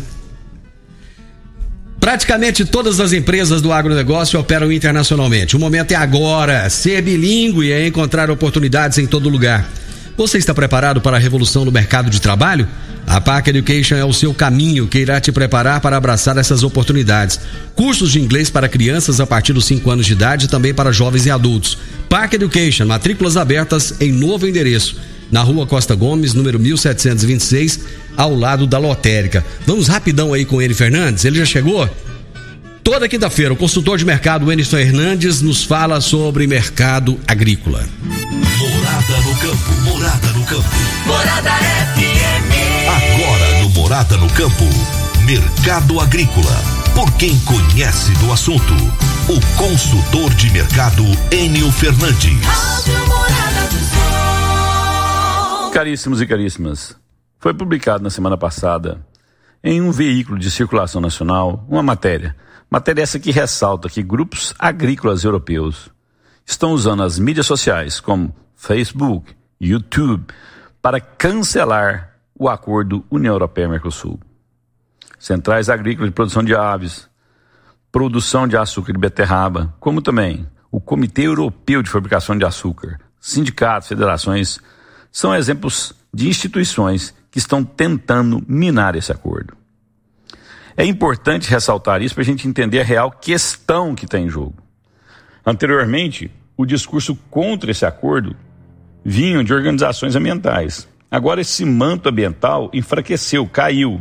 Praticamente 2.03 2.65
todas 2.65 2.99
as 2.99 3.13
empresas 3.13 3.63
do 3.63 3.73
agronegócio 3.73 4.39
operam 4.41 4.73
internacionalmente. 4.73 5.55
O 5.55 5.61
momento 5.61 5.93
é 5.93 5.95
agora. 5.95 6.69
Ser 6.69 7.01
bilíngue 7.01 7.71
é 7.71 7.87
encontrar 7.87 8.29
oportunidades 8.29 8.99
em 8.99 9.07
todo 9.07 9.29
lugar. 9.29 9.71
Você 10.17 10.37
está 10.37 10.53
preparado 10.53 11.01
para 11.01 11.17
a 11.17 11.21
revolução 11.21 11.65
no 11.65 11.71
mercado 11.71 12.11
de 12.11 12.21
trabalho? 12.21 12.67
A 13.07 13.21
Park 13.21 13.47
Education 13.47 13.95
é 13.95 14.05
o 14.05 14.13
seu 14.13 14.35
caminho 14.35 14.89
que 14.89 14.99
irá 14.99 15.21
te 15.21 15.31
preparar 15.31 15.81
para 15.81 15.97
abraçar 15.97 16.37
essas 16.39 16.65
oportunidades. 16.65 17.39
Cursos 17.77 18.11
de 18.11 18.21
inglês 18.21 18.51
para 18.51 18.69
crianças 18.69 19.21
a 19.21 19.27
partir 19.27 19.53
dos 19.53 19.65
5 19.67 19.89
anos 19.89 20.05
de 20.05 20.13
idade 20.13 20.47
e 20.47 20.49
também 20.49 20.75
para 20.75 20.91
jovens 20.91 21.27
e 21.27 21.31
adultos. 21.31 21.79
Park 22.09 22.35
Education, 22.35 22.85
matrículas 22.85 23.37
abertas 23.37 23.95
em 24.01 24.11
novo 24.11 24.49
endereço 24.49 24.97
na 25.33 25.43
rua 25.43 25.67
Costa 25.67 25.95
Gomes, 25.95 26.35
número 26.35 26.61
1726, 26.61 27.81
ao 28.17 28.35
lado 28.37 28.67
da 28.67 28.79
lotérica. 28.79 29.45
Vamos 29.67 29.89
rapidão 29.89 30.35
aí 30.35 30.45
com 30.45 30.61
ele, 30.61 30.75
Fernandes. 30.75 31.25
Ele 31.25 31.39
já 31.39 31.47
chegou? 31.47 31.89
Toda 32.85 33.09
quinta-feira, 33.09 33.55
o 33.55 33.57
consultor 33.57 33.97
de 33.97 34.05
mercado 34.05 34.51
Eniston 34.53 34.79
Hernandes 34.79 35.41
nos 35.41 35.65
fala 35.65 36.01
sobre 36.01 36.47
mercado 36.47 37.19
agrícola. 37.27 37.89
Morada 38.03 39.21
no 39.25 39.37
campo, 39.37 39.73
morada 39.83 40.29
no 40.33 40.45
campo. 40.45 40.69
Morada 41.07 41.51
FM. 41.95 42.53
Agora 42.89 43.63
no 43.63 43.71
Morada 43.71 44.17
no 44.17 44.29
campo, 44.31 44.65
mercado 45.25 46.01
agrícola. 46.01 46.63
Por 46.95 47.11
quem 47.13 47.39
conhece 47.41 48.13
do 48.13 48.33
assunto, 48.33 48.75
o 49.29 49.41
consultor 49.57 50.35
de 50.35 50.51
mercado 50.51 51.05
Enio 51.31 51.71
Fernandes. 51.73 52.33
Morada 53.07 53.69
do 53.71 53.79
Sol. 53.79 54.02
Caríssimos 55.73 56.21
e 56.21 56.27
caríssimas, 56.27 56.95
foi 57.39 57.55
publicado 57.55 58.05
na 58.05 58.11
semana 58.11 58.37
passada 58.37 59.01
em 59.65 59.81
um 59.81 59.91
veículo 59.91 60.39
de 60.39 60.51
circulação 60.51 61.01
nacional 61.01 61.65
uma 61.67 61.83
matéria. 61.83 62.37
Matéria 62.69 63.01
essa 63.01 63.19
que 63.19 63.31
ressalta 63.31 63.89
que 63.89 64.03
grupos 64.03 64.55
agrícolas 64.59 65.25
europeus 65.25 65.89
estão 66.45 66.73
usando 66.73 67.03
as 67.03 67.19
mídias 67.19 67.47
sociais 67.47 68.01
como 68.01 68.37
Facebook, 68.55 69.35
YouTube 69.59 70.27
para 70.83 71.01
cancelar 71.01 72.19
o 72.39 72.51
acordo 72.51 73.03
União 73.11 73.33
Europeia-Mercosul. 73.33 74.21
Centrais 75.19 75.71
agrícolas 75.71 76.11
de 76.11 76.15
produção 76.15 76.45
de 76.45 76.55
aves, 76.55 77.09
produção 77.91 78.47
de 78.47 78.59
açúcar 78.59 78.93
de 78.93 78.99
beterraba, 78.99 79.75
como 79.81 80.03
também 80.03 80.47
o 80.71 80.79
Comitê 80.79 81.23
Europeu 81.23 81.83
de 81.83 81.89
Fabricação 81.89 82.37
de 82.37 82.45
Açúcar, 82.45 83.01
sindicatos, 83.19 83.89
federações 83.89 84.61
são 85.13 85.35
exemplos 85.35 85.93
de 86.13 86.29
instituições 86.29 87.15
que 87.31 87.39
estão 87.39 87.63
tentando 87.63 88.43
minar 88.49 88.97
esse 88.97 89.13
acordo. 89.13 89.55
É 90.75 90.85
importante 90.85 91.51
ressaltar 91.51 92.01
isso 92.01 92.15
para 92.15 92.23
a 92.23 92.27
gente 92.27 92.49
entender 92.49 92.81
a 92.81 92.85
real 92.85 93.11
questão 93.11 93.95
que 93.95 94.07
está 94.07 94.19
em 94.19 94.29
jogo. 94.29 94.55
Anteriormente, 95.45 96.31
o 96.57 96.65
discurso 96.65 97.15
contra 97.31 97.71
esse 97.71 97.85
acordo 97.85 98.35
vinha 99.05 99.45
de 99.45 99.53
organizações 99.53 100.17
ambientais. 100.17 100.89
Agora, 101.11 101.43
esse 101.43 101.65
manto 101.65 102.09
ambiental 102.09 102.71
enfraqueceu, 102.73 103.47
caiu. 103.47 104.01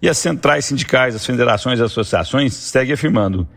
E 0.00 0.08
as 0.08 0.16
centrais 0.16 0.66
sindicais, 0.66 1.14
as 1.14 1.26
federações 1.26 1.78
e 1.78 1.82
as 1.82 1.90
associações 1.90 2.54
seguem 2.54 2.94
afirmando 2.94 3.48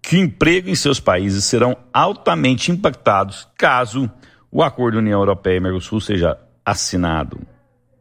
que 0.00 0.16
o 0.16 0.18
emprego 0.18 0.68
em 0.68 0.74
seus 0.74 0.98
países 0.98 1.44
serão 1.44 1.76
altamente 1.92 2.72
impactados 2.72 3.46
caso 3.56 4.10
o 4.52 4.62
acordo 4.62 4.98
União 4.98 5.18
Europeia 5.18 5.56
e 5.56 5.60
Mercosul 5.60 5.98
seja 5.98 6.38
assinado, 6.62 7.40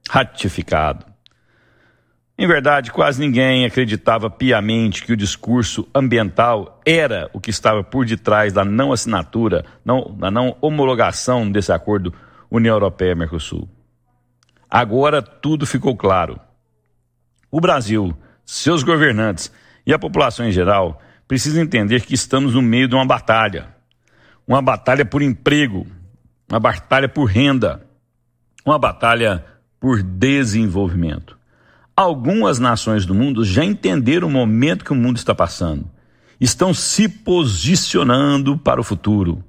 ratificado. 0.09 1.05
Em 2.37 2.45
verdade, 2.45 2.91
quase 2.91 3.21
ninguém 3.21 3.65
acreditava 3.65 4.29
piamente 4.29 5.05
que 5.05 5.13
o 5.13 5.17
discurso 5.17 5.87
ambiental 5.95 6.81
era 6.85 7.29
o 7.33 7.39
que 7.39 7.49
estava 7.49 7.83
por 7.83 8.05
detrás 8.05 8.51
da 8.51 8.65
não 8.65 8.91
assinatura, 8.91 9.63
não, 9.85 10.13
da 10.13 10.29
não 10.29 10.57
homologação 10.59 11.49
desse 11.49 11.71
acordo 11.71 12.13
União 12.49 12.75
Europeia-Mercosul. 12.75 13.69
Agora 14.69 15.21
tudo 15.21 15.65
ficou 15.65 15.95
claro. 15.95 16.39
O 17.49 17.61
Brasil, 17.61 18.17
seus 18.43 18.83
governantes 18.83 19.51
e 19.85 19.93
a 19.93 19.99
população 19.99 20.45
em 20.45 20.51
geral 20.51 21.01
precisam 21.27 21.63
entender 21.63 22.01
que 22.01 22.13
estamos 22.13 22.55
no 22.55 22.61
meio 22.61 22.87
de 22.89 22.95
uma 22.95 23.05
batalha. 23.05 23.69
Uma 24.45 24.61
batalha 24.61 25.05
por 25.05 25.21
emprego, 25.21 25.87
uma 26.51 26.59
batalha 26.59 27.07
por 27.07 27.23
renda, 27.25 27.81
uma 28.65 28.77
batalha 28.77 29.45
por 29.79 30.03
desenvolvimento. 30.03 31.37
Algumas 31.95 32.59
nações 32.59 33.05
do 33.05 33.15
mundo 33.15 33.45
já 33.45 33.63
entenderam 33.63 34.27
o 34.27 34.31
momento 34.31 34.83
que 34.83 34.91
o 34.91 34.95
mundo 34.95 35.15
está 35.15 35.33
passando, 35.33 35.89
estão 36.41 36.73
se 36.73 37.07
posicionando 37.07 38.57
para 38.57 38.81
o 38.81 38.83
futuro 38.83 39.41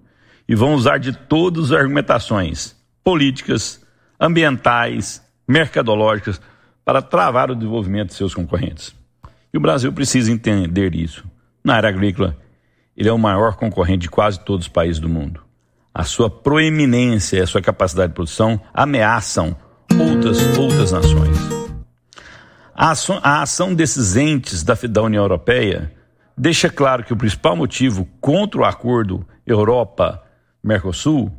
e 0.49 0.55
vão 0.55 0.75
usar 0.75 0.99
de 0.99 1.13
todas 1.13 1.73
as 1.73 1.81
argumentações 1.81 2.77
políticas, 3.03 3.85
ambientais, 4.21 5.21
mercadológicas, 5.47 6.41
para 6.85 7.03
travar 7.03 7.51
o 7.51 7.57
desenvolvimento 7.57 8.09
de 8.11 8.15
seus 8.15 8.33
concorrentes. 8.33 8.95
E 9.53 9.59
o 9.59 9.61
Brasil 9.61 9.93
precisa 9.93 10.31
entender 10.31 10.95
isso. 10.95 11.25
Na 11.65 11.75
área 11.75 11.89
agrícola, 11.89 12.37
ele 12.97 13.09
é 13.09 13.13
o 13.13 13.19
maior 13.19 13.57
concorrente 13.57 14.03
de 14.03 14.11
quase 14.11 14.39
todos 14.39 14.67
os 14.67 14.73
países 14.73 15.01
do 15.01 15.09
mundo. 15.09 15.43
A 15.95 16.05
sua 16.05 16.31
proeminência 16.31 17.39
e 17.39 17.41
a 17.41 17.47
sua 17.47 17.61
capacidade 17.61 18.09
de 18.09 18.15
produção 18.15 18.61
ameaçam 18.73 19.57
outras, 20.01 20.59
outras 20.59 20.93
nações. 20.93 21.37
A 22.75 22.91
ação, 22.91 23.21
a 23.23 23.43
ação 23.43 23.75
desses 23.75 24.17
entes 24.17 24.63
da, 24.63 24.75
da 24.75 25.03
União 25.03 25.23
Europeia 25.23 25.93
deixa 26.37 26.71
claro 26.71 27.05
que 27.05 27.13
o 27.13 27.17
principal 27.17 27.55
motivo 27.55 28.09
contra 28.21 28.61
o 28.61 28.65
acordo 28.65 29.27
Europa-Mercosul 29.47 31.31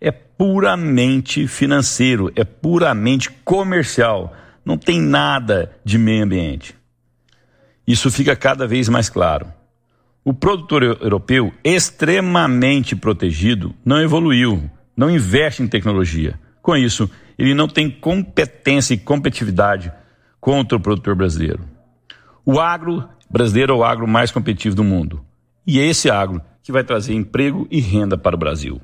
é 0.00 0.10
puramente 0.10 1.46
financeiro, 1.46 2.32
é 2.34 2.44
puramente 2.44 3.30
comercial, 3.30 4.34
não 4.64 4.76
tem 4.76 5.00
nada 5.00 5.72
de 5.84 5.96
meio 5.96 6.24
ambiente. 6.24 6.74
Isso 7.86 8.10
fica 8.10 8.34
cada 8.34 8.66
vez 8.66 8.88
mais 8.88 9.08
claro. 9.08 9.46
O 10.24 10.32
produtor 10.32 10.82
europeu, 10.82 11.52
extremamente 11.62 12.96
protegido, 12.96 13.74
não 13.84 14.00
evoluiu, 14.00 14.70
não 14.96 15.10
investe 15.10 15.62
em 15.62 15.68
tecnologia. 15.68 16.40
Com 16.62 16.74
isso, 16.74 17.10
ele 17.38 17.52
não 17.52 17.68
tem 17.68 17.90
competência 17.90 18.94
e 18.94 18.98
competitividade 18.98 19.92
contra 20.40 20.78
o 20.78 20.80
produtor 20.80 21.14
brasileiro. 21.14 21.60
O 22.44 22.58
agro 22.58 23.06
brasileiro 23.28 23.74
é 23.74 23.76
o 23.76 23.84
agro 23.84 24.06
mais 24.06 24.30
competitivo 24.30 24.74
do 24.74 24.84
mundo. 24.84 25.22
E 25.66 25.78
é 25.78 25.86
esse 25.86 26.10
agro 26.10 26.40
que 26.62 26.72
vai 26.72 26.84
trazer 26.84 27.12
emprego 27.12 27.66
e 27.70 27.80
renda 27.80 28.16
para 28.16 28.36
o 28.36 28.38
Brasil. 28.38 28.80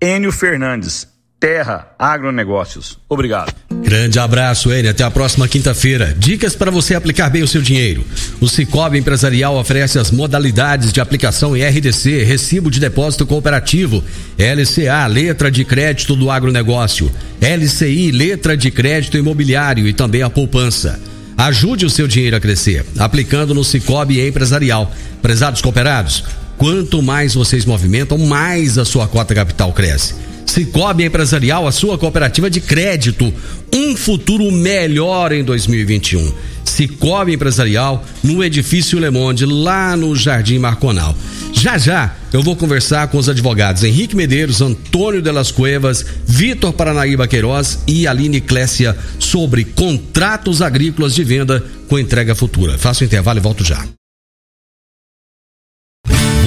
Enio 0.00 0.32
Fernandes, 0.32 1.11
Terra 1.42 1.88
Agronegócios. 1.98 3.00
Obrigado. 3.08 3.52
Grande 3.68 4.16
abraço, 4.20 4.72
Enio. 4.72 4.92
Até 4.92 5.02
a 5.02 5.10
próxima 5.10 5.48
quinta-feira. 5.48 6.14
Dicas 6.16 6.54
para 6.54 6.70
você 6.70 6.94
aplicar 6.94 7.30
bem 7.30 7.42
o 7.42 7.48
seu 7.48 7.60
dinheiro. 7.60 8.04
O 8.40 8.48
Cicobi 8.48 8.96
Empresarial 8.96 9.56
oferece 9.56 9.98
as 9.98 10.12
modalidades 10.12 10.92
de 10.92 11.00
aplicação 11.00 11.56
em 11.56 11.64
RDC, 11.64 12.22
Recibo 12.22 12.70
de 12.70 12.78
Depósito 12.78 13.26
Cooperativo, 13.26 14.04
LCA, 14.38 15.04
Letra 15.08 15.50
de 15.50 15.64
Crédito 15.64 16.14
do 16.14 16.30
Agronegócio, 16.30 17.10
LCI, 17.40 18.12
Letra 18.12 18.56
de 18.56 18.70
Crédito 18.70 19.18
Imobiliário 19.18 19.88
e 19.88 19.92
também 19.92 20.22
a 20.22 20.30
poupança. 20.30 21.00
Ajude 21.36 21.84
o 21.84 21.90
seu 21.90 22.06
dinheiro 22.06 22.36
a 22.36 22.40
crescer, 22.40 22.86
aplicando 23.00 23.52
no 23.52 23.64
Cicobi 23.64 24.24
Empresarial. 24.24 24.92
Prezados 25.20 25.60
cooperados, 25.60 26.22
quanto 26.56 27.02
mais 27.02 27.34
vocês 27.34 27.64
movimentam, 27.64 28.16
mais 28.16 28.78
a 28.78 28.84
sua 28.84 29.08
cota 29.08 29.34
capital 29.34 29.72
cresce. 29.72 30.14
Cicobi 30.46 31.04
Empresarial, 31.04 31.66
a 31.66 31.72
sua 31.72 31.96
cooperativa 31.96 32.50
de 32.50 32.60
crédito. 32.60 33.32
Um 33.74 33.96
futuro 33.96 34.50
melhor 34.50 35.32
em 35.32 35.42
2021. 35.42 36.32
Cicobi 36.64 37.34
Empresarial, 37.34 38.04
no 38.22 38.42
edifício 38.42 38.98
Le 38.98 39.10
Monde, 39.10 39.44
lá 39.46 39.96
no 39.96 40.14
Jardim 40.14 40.58
Marconal. 40.58 41.16
Já 41.52 41.76
já 41.76 42.14
eu 42.32 42.42
vou 42.42 42.56
conversar 42.56 43.08
com 43.08 43.18
os 43.18 43.28
advogados 43.28 43.84
Henrique 43.84 44.16
Medeiros, 44.16 44.62
Antônio 44.62 45.20
Delas 45.20 45.50
Cuevas, 45.50 46.04
Vitor 46.26 46.72
Paranaíba 46.72 47.28
Queiroz 47.28 47.80
e 47.86 48.06
Aline 48.06 48.40
Clécia 48.40 48.96
sobre 49.18 49.64
contratos 49.64 50.62
agrícolas 50.62 51.14
de 51.14 51.22
venda 51.22 51.62
com 51.88 51.98
entrega 51.98 52.34
futura. 52.34 52.78
Faço 52.78 53.02
o 53.02 53.06
intervalo 53.06 53.38
e 53.38 53.42
volto 53.42 53.64
já. 53.64 53.84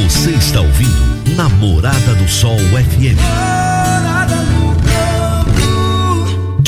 Você 0.08 0.31
está 0.31 0.62
ouvindo 0.62 1.36
Namorada 1.36 2.15
do 2.15 2.27
Sol 2.27 2.58
FM. 2.58 3.74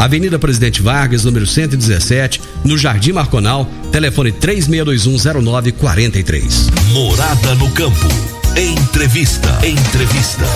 Avenida 0.00 0.38
Presidente 0.38 0.80
Vargas, 0.80 1.24
número 1.24 1.46
117, 1.46 2.40
no 2.64 2.78
Jardim 2.78 3.12
Marconal, 3.12 3.68
telefone 3.92 4.32
36210943. 4.32 6.70
Morada 6.90 7.54
no 7.56 7.70
campo. 7.72 8.08
Entrevista. 8.56 9.50
Entrevista. 9.62 10.46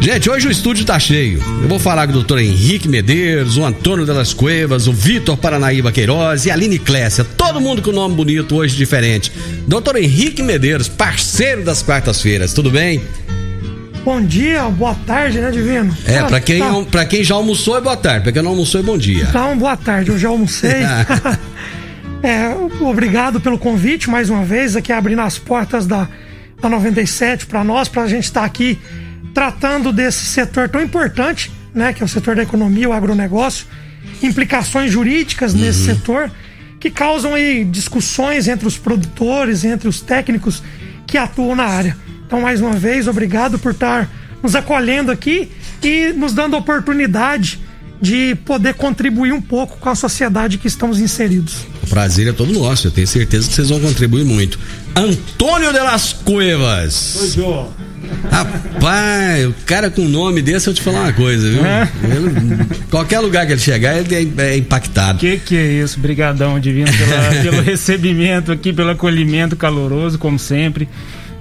Gente, 0.00 0.30
hoje 0.30 0.48
o 0.48 0.50
estúdio 0.50 0.86
tá 0.86 0.98
cheio. 0.98 1.42
Eu 1.60 1.68
vou 1.68 1.78
falar 1.78 2.06
com 2.06 2.12
o 2.12 2.14
doutor 2.14 2.38
Henrique 2.38 2.88
Medeiros, 2.88 3.58
o 3.58 3.66
Antônio 3.66 4.06
Delas 4.06 4.32
Cuevas, 4.32 4.86
o 4.86 4.92
Vitor 4.94 5.36
Paranaíba 5.36 5.92
Queiroz 5.92 6.46
e 6.46 6.50
a 6.50 6.54
Aline 6.54 6.78
Clécia. 6.78 7.22
Todo 7.22 7.60
mundo 7.60 7.82
com 7.82 7.92
nome 7.92 8.14
bonito 8.14 8.56
hoje 8.56 8.74
diferente. 8.74 9.30
Doutor 9.66 9.96
Henrique 9.96 10.42
Medeiros, 10.42 10.88
parceiro 10.88 11.62
das 11.62 11.82
quartas-feiras, 11.82 12.54
tudo 12.54 12.70
bem? 12.70 13.02
Bom 14.06 14.22
dia, 14.22 14.62
boa 14.68 14.94
tarde, 14.94 15.40
né, 15.40 15.50
Divino? 15.50 15.92
É, 16.06 16.22
pra, 16.22 16.40
quem, 16.40 16.60
tá. 16.60 16.72
pra 16.88 17.04
quem 17.04 17.24
já 17.24 17.34
almoçou 17.34 17.76
é 17.76 17.80
boa 17.80 17.96
tarde, 17.96 18.22
pra 18.22 18.30
quem 18.30 18.40
não 18.40 18.52
almoçou 18.52 18.80
é 18.80 18.84
bom 18.84 18.96
dia. 18.96 19.26
Então, 19.28 19.58
boa 19.58 19.76
tarde, 19.76 20.12
eu 20.12 20.16
já 20.16 20.28
almocei. 20.28 20.70
é, 22.22 22.54
obrigado 22.80 23.40
pelo 23.40 23.58
convite 23.58 24.08
mais 24.08 24.30
uma 24.30 24.44
vez, 24.44 24.76
aqui 24.76 24.92
abrindo 24.92 25.22
as 25.22 25.38
portas 25.38 25.88
da, 25.88 26.08
da 26.62 26.68
97 26.68 27.46
para 27.46 27.64
nós, 27.64 27.88
pra 27.88 28.06
gente 28.06 28.26
estar 28.26 28.42
tá 28.42 28.46
aqui 28.46 28.78
tratando 29.34 29.92
desse 29.92 30.24
setor 30.24 30.68
tão 30.68 30.80
importante, 30.80 31.50
né, 31.74 31.92
que 31.92 32.00
é 32.00 32.06
o 32.06 32.08
setor 32.08 32.36
da 32.36 32.44
economia, 32.44 32.88
o 32.88 32.92
agronegócio, 32.92 33.66
implicações 34.22 34.92
jurídicas 34.92 35.52
uhum. 35.52 35.62
nesse 35.62 35.84
setor 35.84 36.30
que 36.78 36.92
causam 36.92 37.34
aí 37.34 37.64
discussões 37.64 38.46
entre 38.46 38.68
os 38.68 38.78
produtores, 38.78 39.64
entre 39.64 39.88
os 39.88 40.00
técnicos 40.00 40.62
que 41.08 41.18
atuam 41.18 41.56
na 41.56 41.64
área. 41.64 42.06
Então, 42.26 42.40
mais 42.40 42.60
uma 42.60 42.72
vez, 42.72 43.06
obrigado 43.06 43.58
por 43.58 43.72
estar 43.72 44.10
nos 44.42 44.54
acolhendo 44.56 45.12
aqui 45.12 45.48
e 45.82 46.12
nos 46.12 46.32
dando 46.32 46.56
a 46.56 46.58
oportunidade 46.58 47.60
de 48.00 48.34
poder 48.44 48.74
contribuir 48.74 49.32
um 49.32 49.40
pouco 49.40 49.78
com 49.78 49.88
a 49.88 49.94
sociedade 49.94 50.58
que 50.58 50.66
estamos 50.66 51.00
inseridos. 51.00 51.66
O 51.82 51.86
prazer 51.86 52.28
é 52.28 52.32
todo 52.32 52.52
nosso, 52.52 52.88
eu 52.88 52.90
tenho 52.90 53.06
certeza 53.06 53.48
que 53.48 53.54
vocês 53.54 53.70
vão 53.70 53.80
contribuir 53.80 54.24
muito. 54.24 54.58
Antônio 54.94 55.72
de 55.72 55.78
las 55.78 56.12
Cuevas. 56.12 57.16
Oi, 57.20 57.30
João. 57.30 57.70
Rapaz, 58.30 59.46
o 59.46 59.54
cara 59.64 59.90
com 59.90 60.02
nome 60.02 60.42
desse, 60.42 60.68
eu 60.68 60.74
te 60.74 60.82
falar 60.82 61.02
uma 61.02 61.12
coisa, 61.12 61.48
viu? 61.48 61.64
É. 61.64 61.88
Ele, 62.04 62.64
qualquer 62.90 63.20
lugar 63.20 63.46
que 63.46 63.52
ele 63.52 63.60
chegar, 63.60 63.96
ele 63.96 64.34
é, 64.36 64.48
é 64.48 64.56
impactado. 64.56 65.18
Que 65.18 65.38
que 65.38 65.56
é 65.56 65.82
isso? 65.82 65.98
Brigadão, 65.98 66.58
Divino, 66.60 66.90
pela, 66.92 67.42
pelo 67.42 67.62
recebimento 67.62 68.52
aqui, 68.52 68.72
pelo 68.72 68.90
acolhimento 68.90 69.56
caloroso, 69.56 70.18
como 70.18 70.38
sempre 70.38 70.88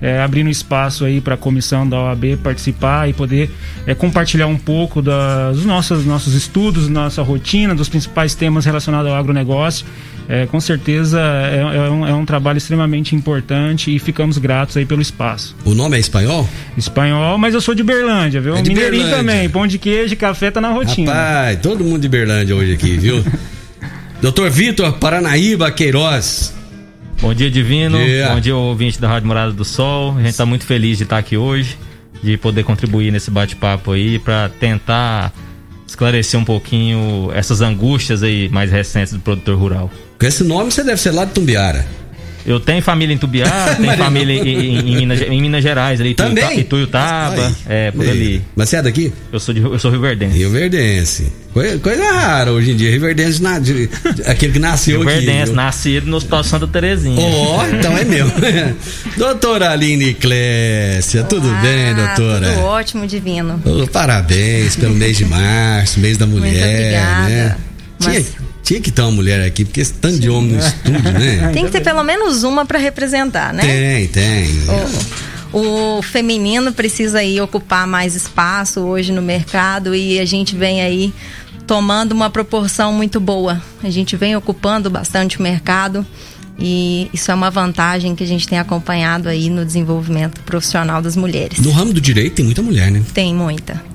é, 0.06 0.22
abrindo 0.22 0.52
espaço 0.52 1.04
aí 1.04 1.20
para 1.20 1.34
a 1.34 1.38
comissão 1.38 1.90
da 1.90 2.00
OAB 2.00 2.38
participar 2.44 3.10
e 3.10 3.14
poder 3.14 3.50
é, 3.88 3.96
compartilhar 3.96 4.46
um 4.46 4.56
pouco 4.56 5.02
das, 5.02 5.56
dos 5.56 5.66
nossos, 5.66 6.06
nossos 6.06 6.36
estudos, 6.36 6.88
nossa 6.88 7.24
rotina, 7.24 7.74
dos 7.74 7.90
principais 7.90 8.36
temas 8.36 8.66
relacionados 8.66 9.10
ao 9.10 9.18
agronegócio. 9.18 9.84
É, 10.30 10.46
com 10.46 10.60
certeza 10.60 11.20
é, 11.20 11.58
é, 11.58 11.90
um, 11.90 12.06
é, 12.06 12.14
um, 12.14 12.24
trabalho 12.24 12.58
extremamente 12.58 13.16
importante 13.16 13.96
e 13.96 13.98
ficamos 13.98 14.38
gratos 14.38 14.78
aí 14.78 14.86
pelo 14.86 15.02
espaço. 15.02 15.56
O 15.66 15.74
nome 15.74 15.98
é 15.98 16.00
espanhol? 16.00 16.48
Espanhol, 16.78 17.40
mas 17.40 17.56
eu 17.56 17.62
sou 17.62 17.74
de 17.74 17.84
Berlândia, 17.84 18.40
viu? 18.40 18.56
É 18.56 18.62
de 18.62 18.70
Mineirinho 18.70 19.06
Berlândia. 19.06 19.18
também, 19.18 19.50
pão 19.50 19.66
de 19.66 19.80
queijo 19.80 20.14
e 20.14 20.18
café 20.18 20.52
tá 20.52 20.62
na 20.62 20.72
rotina. 20.72 21.12
Rapaz, 21.12 21.60
todo 21.62 21.84
mundo 21.84 22.02
de 22.02 22.10
Berlândia 22.10 22.56
hoje 22.56 22.74
aqui, 22.74 22.96
viu? 22.96 23.24
Doutor 24.22 24.52
Vitor 24.52 24.94
Paranaíba 24.94 25.72
Queiroz, 25.72 26.54
Bom 27.22 27.34
dia, 27.34 27.50
Divino. 27.50 27.98
Dia. 27.98 28.30
Bom 28.30 28.40
dia, 28.40 28.56
ouvinte 28.56 29.00
da 29.00 29.08
Rádio 29.08 29.28
Morada 29.28 29.52
do 29.52 29.66
Sol. 29.66 30.12
A 30.12 30.18
gente 30.18 30.30
está 30.30 30.46
muito 30.46 30.66
feliz 30.66 30.98
de 30.98 31.04
estar 31.04 31.18
aqui 31.18 31.38
hoje, 31.38 31.78
de 32.22 32.38
poder 32.38 32.64
contribuir 32.64 33.12
nesse 33.12 33.32
bate-papo 33.32 33.92
aí 33.94 34.20
para 34.20 34.50
tentar 34.60 35.34
esclarecer 35.88 36.40
um 36.40 36.46
pouquinho 36.46 37.32
essas 37.34 37.62
angústias 37.62 38.22
aí 38.22 38.50
mais 38.50 38.72
recentes 38.72 39.14
do 39.14 39.20
produtor 39.20 39.58
rural. 39.58 39.92
Com 40.20 40.26
esse 40.26 40.44
nome 40.44 40.72
você 40.72 40.84
deve 40.84 41.00
ser 41.00 41.12
lá 41.12 41.26
de 41.26 41.32
Tumbiara. 41.32 41.86
Eu 42.46 42.60
tenho 42.60 42.82
família 42.82 43.14
em 43.14 43.18
Tubiá, 43.18 43.76
tenho 43.82 43.98
família 43.98 44.34
em, 44.34 44.78
em, 44.78 44.84
Minas, 44.84 45.22
em, 45.22 45.42
Minas, 45.42 45.64
Gerais, 45.64 46.00
ali, 46.00 46.14
Também? 46.14 46.60
Ituiutaba, 46.60 47.52
é, 47.68 47.90
por 47.92 48.08
ali. 48.08 48.42
Mas 48.56 48.70
você 48.70 48.78
é 48.78 48.82
daqui? 48.84 49.12
Eu 49.32 49.40
sou, 49.40 49.54
de, 49.54 49.62
eu 49.62 49.80
sou 49.80 49.90
Rio 49.90 50.02
Verdense. 50.02 50.38
Rio 50.38 50.52
Verdense. 50.52 51.34
Coisa, 51.52 51.80
coisa 51.80 52.04
rara 52.04 52.52
hoje 52.52 52.72
em 52.72 52.76
dia, 52.76 52.92
Rio 52.92 53.02
Verdense, 53.02 53.42
na, 53.42 53.58
de, 53.58 53.90
aquele 54.28 54.54
que 54.54 54.60
nasceu 54.60 55.00
Rio 55.00 55.10
aqui. 55.10 55.26
Verdense, 55.26 55.54
nascido 55.54 56.06
no 56.06 56.18
Hospital 56.18 56.44
Santa 56.44 56.68
Terezinha. 56.68 57.20
Ó, 57.20 57.62
oh, 57.62 57.76
então 57.76 57.98
é 57.98 58.04
meu. 58.04 58.30
doutora 59.18 59.72
Aline 59.72 60.14
Clécia, 60.14 61.22
Olá, 61.22 61.30
tudo 61.30 61.50
bem, 61.62 61.96
doutora? 61.96 62.54
Tudo 62.54 62.62
ótimo, 62.66 63.08
divino. 63.08 63.60
Oh, 63.66 63.88
parabéns 63.88 64.76
pelo 64.76 64.94
mês 64.94 65.18
de 65.18 65.26
março, 65.26 66.00
mês 66.00 66.18
da 66.18 66.28
mulher, 66.28 66.52
Muito 66.52 66.64
obrigada. 66.64 67.30
né? 67.30 67.58
Mas... 68.04 68.26
Tinha 68.28 68.45
que 68.82 68.92
ter 68.92 69.02
uma 69.02 69.12
mulher 69.12 69.46
aqui, 69.46 69.64
porque 69.64 69.80
esse 69.80 69.94
tanto 69.94 70.20
de 70.20 70.30
homem 70.30 70.54
no 70.54 70.60
estúdio, 70.60 71.12
né? 71.12 71.52
Tem 71.54 71.66
que 71.66 71.72
ter 71.72 71.82
pelo 71.82 72.04
menos 72.04 72.44
uma 72.44 72.66
para 72.66 72.80
representar, 72.80 73.54
né? 73.54 73.62
Tem, 73.62 74.08
tem. 74.08 74.50
O, 75.54 75.98
o, 75.98 76.02
feminino 76.02 76.74
precisa 76.74 77.20
aí 77.20 77.40
ocupar 77.40 77.86
mais 77.86 78.16
espaço 78.16 78.82
hoje 78.82 79.12
no 79.12 79.22
mercado 79.22 79.94
e 79.94 80.20
a 80.20 80.26
gente 80.26 80.56
vem 80.56 80.82
aí 80.82 81.14
tomando 81.68 82.12
uma 82.12 82.30
proporção 82.30 82.92
muito 82.92 83.20
boa. 83.20 83.62
A 83.84 83.90
gente 83.90 84.16
vem 84.16 84.36
ocupando 84.36 84.90
bastante 84.90 85.40
o 85.40 85.44
mercado 85.44 86.06
e 86.58 87.10
isso 87.14 87.32
é 87.32 87.34
uma 87.34 87.52
vantagem 87.52 88.16
que 88.16 88.24
a 88.24 88.28
gente 88.28 88.48
tem 88.48 88.58
acompanhado 88.58 89.30
aí 89.30 89.50
no 89.50 89.64
desenvolvimento 89.64 90.42
profissional 90.42 91.02
das 91.02 91.16
mulheres. 91.16 91.60
No 91.60 91.72
ramo 91.72 91.94
do 91.94 92.02
direito 92.02 92.36
tem 92.36 92.46
muita 92.46 92.62
mulher, 92.62 92.92
né? 92.92 93.04
Tem 93.14 93.34
muita. 93.34 93.95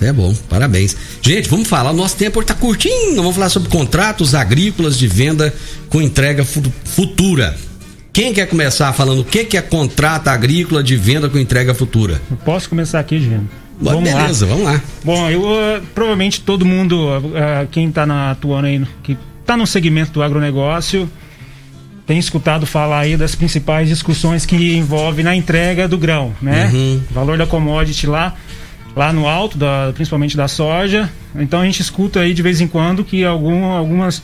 É 0.00 0.12
bom, 0.12 0.34
parabéns. 0.48 0.96
Gente, 1.20 1.48
vamos 1.48 1.68
falar, 1.68 1.92
nosso 1.92 2.16
tempo 2.16 2.40
está 2.40 2.54
curtinho, 2.54 3.16
vamos 3.16 3.34
falar 3.34 3.50
sobre 3.50 3.68
contratos 3.68 4.34
agrícolas 4.34 4.98
de 4.98 5.06
venda 5.06 5.54
com 5.88 6.00
entrega 6.00 6.44
futura. 6.44 7.56
Quem 8.12 8.32
quer 8.32 8.46
começar 8.46 8.92
falando 8.92 9.20
o 9.20 9.24
que, 9.24 9.44
que 9.44 9.56
é 9.56 9.62
contrato 9.62 10.28
agrícola 10.28 10.82
de 10.82 10.96
venda 10.96 11.28
com 11.28 11.38
entrega 11.38 11.74
futura? 11.74 12.20
Eu 12.30 12.36
posso 12.38 12.68
começar 12.68 12.98
aqui, 12.98 13.20
Gino. 13.20 13.48
Vamos 13.80 14.04
Beleza, 14.04 14.46
lá. 14.46 14.52
vamos 14.52 14.64
lá. 14.66 14.82
Bom, 15.04 15.30
eu 15.30 15.42
uh, 15.42 15.82
provavelmente 15.94 16.40
todo 16.40 16.66
mundo, 16.66 17.08
uh, 17.08 17.66
quem 17.70 17.88
está 17.88 18.30
atuando 18.30 18.66
aí, 18.66 18.84
que 19.02 19.16
está 19.40 19.56
no 19.56 19.66
segmento 19.66 20.12
do 20.12 20.22
agronegócio, 20.22 21.08
tem 22.06 22.18
escutado 22.18 22.66
falar 22.66 23.00
aí 23.00 23.16
das 23.16 23.34
principais 23.34 23.88
discussões 23.88 24.44
que 24.44 24.76
envolvem 24.76 25.24
na 25.24 25.34
entrega 25.34 25.86
do 25.86 25.96
grão, 25.96 26.34
né? 26.42 26.68
Uhum. 26.72 27.00
O 27.10 27.14
valor 27.14 27.38
da 27.38 27.46
commodity 27.46 28.06
lá 28.06 28.34
lá 28.94 29.12
no 29.12 29.26
alto, 29.26 29.56
da, 29.56 29.92
principalmente 29.94 30.36
da 30.36 30.48
soja. 30.48 31.10
Então 31.34 31.60
a 31.60 31.64
gente 31.64 31.80
escuta 31.80 32.20
aí 32.20 32.34
de 32.34 32.42
vez 32.42 32.60
em 32.60 32.66
quando 32.66 33.04
que 33.04 33.24
algum, 33.24 33.64
algumas, 33.64 34.22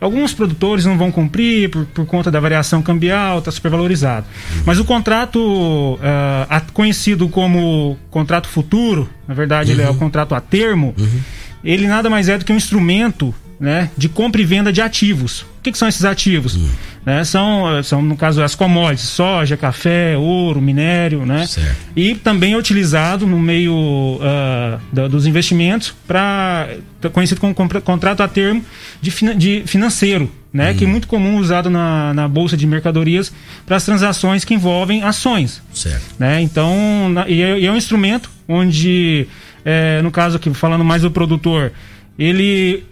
alguns 0.00 0.32
produtores 0.32 0.84
não 0.84 0.98
vão 0.98 1.10
cumprir 1.10 1.70
por, 1.70 1.86
por 1.86 2.06
conta 2.06 2.30
da 2.30 2.40
variação 2.40 2.82
cambial, 2.82 3.38
está 3.38 3.50
supervalorizado. 3.50 4.26
Uhum. 4.26 4.62
Mas 4.66 4.78
o 4.78 4.84
contrato 4.84 5.38
uh, 5.38 6.72
conhecido 6.72 7.28
como 7.28 7.96
contrato 8.10 8.48
futuro, 8.48 9.08
na 9.26 9.34
verdade 9.34 9.70
uhum. 9.70 9.76
ele 9.76 9.82
é 9.82 9.88
o 9.88 9.92
uhum. 9.92 9.98
contrato 9.98 10.34
a 10.34 10.40
termo, 10.40 10.94
uhum. 10.98 11.20
ele 11.62 11.86
nada 11.86 12.10
mais 12.10 12.28
é 12.28 12.36
do 12.36 12.44
que 12.44 12.52
um 12.52 12.56
instrumento 12.56 13.34
né, 13.60 13.90
de 13.96 14.08
compra 14.08 14.40
e 14.40 14.44
venda 14.44 14.72
de 14.72 14.80
ativos. 14.80 15.42
O 15.42 15.62
que, 15.62 15.72
que 15.72 15.78
são 15.78 15.88
esses 15.88 16.04
ativos? 16.04 16.54
Uhum. 16.54 16.68
Né? 17.08 17.24
São, 17.24 17.82
são, 17.82 18.02
no 18.02 18.18
caso, 18.18 18.42
as 18.42 18.54
commodities, 18.54 19.08
soja, 19.08 19.56
café, 19.56 20.14
ouro, 20.14 20.60
minério, 20.60 21.24
né? 21.24 21.46
Certo. 21.46 21.74
E 21.96 22.14
também 22.14 22.52
é 22.52 22.56
utilizado 22.58 23.26
no 23.26 23.38
meio 23.38 23.72
uh, 23.72 24.78
da, 24.92 25.08
dos 25.08 25.26
investimentos 25.26 25.94
para 26.06 26.68
conhecido 27.14 27.40
como 27.40 27.54
contrato 27.80 28.22
a 28.22 28.28
termo 28.28 28.62
de, 29.00 29.10
de 29.36 29.62
financeiro, 29.64 30.30
né? 30.52 30.70
Hum. 30.70 30.76
Que 30.76 30.84
é 30.84 30.86
muito 30.86 31.08
comum 31.08 31.38
usado 31.38 31.70
na, 31.70 32.12
na 32.12 32.28
bolsa 32.28 32.58
de 32.58 32.66
mercadorias 32.66 33.32
para 33.64 33.76
as 33.76 33.86
transações 33.86 34.44
que 34.44 34.52
envolvem 34.52 35.02
ações. 35.02 35.62
Certo. 35.72 36.14
Né? 36.18 36.42
Então, 36.42 37.08
na, 37.08 37.26
e, 37.26 37.40
é, 37.40 37.58
e, 37.58 37.64
é, 37.64 37.72
um 37.72 37.76
instrumento 37.78 38.30
onde, 38.46 39.26
é, 39.64 40.02
no 40.02 40.10
caso 40.10 40.36
aqui, 40.36 40.52
falando 40.52 40.84
mais 40.84 41.00
do 41.00 41.10
produtor, 41.10 41.72
ele 42.18 42.84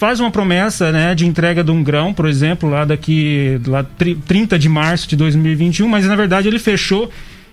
faz 0.00 0.18
uma 0.18 0.30
promessa 0.30 0.90
né, 0.90 1.14
de 1.14 1.26
entrega 1.26 1.62
de 1.62 1.70
um 1.70 1.84
grão, 1.84 2.14
por 2.14 2.26
exemplo, 2.26 2.70
lá 2.70 2.86
daqui 2.86 3.60
lá, 3.66 3.84
30 3.84 4.58
de 4.58 4.66
março 4.66 5.06
de 5.06 5.14
2021, 5.14 5.86
mas 5.86 6.06
na 6.06 6.16
verdade 6.16 6.48
ele 6.48 6.58
fechou 6.58 7.10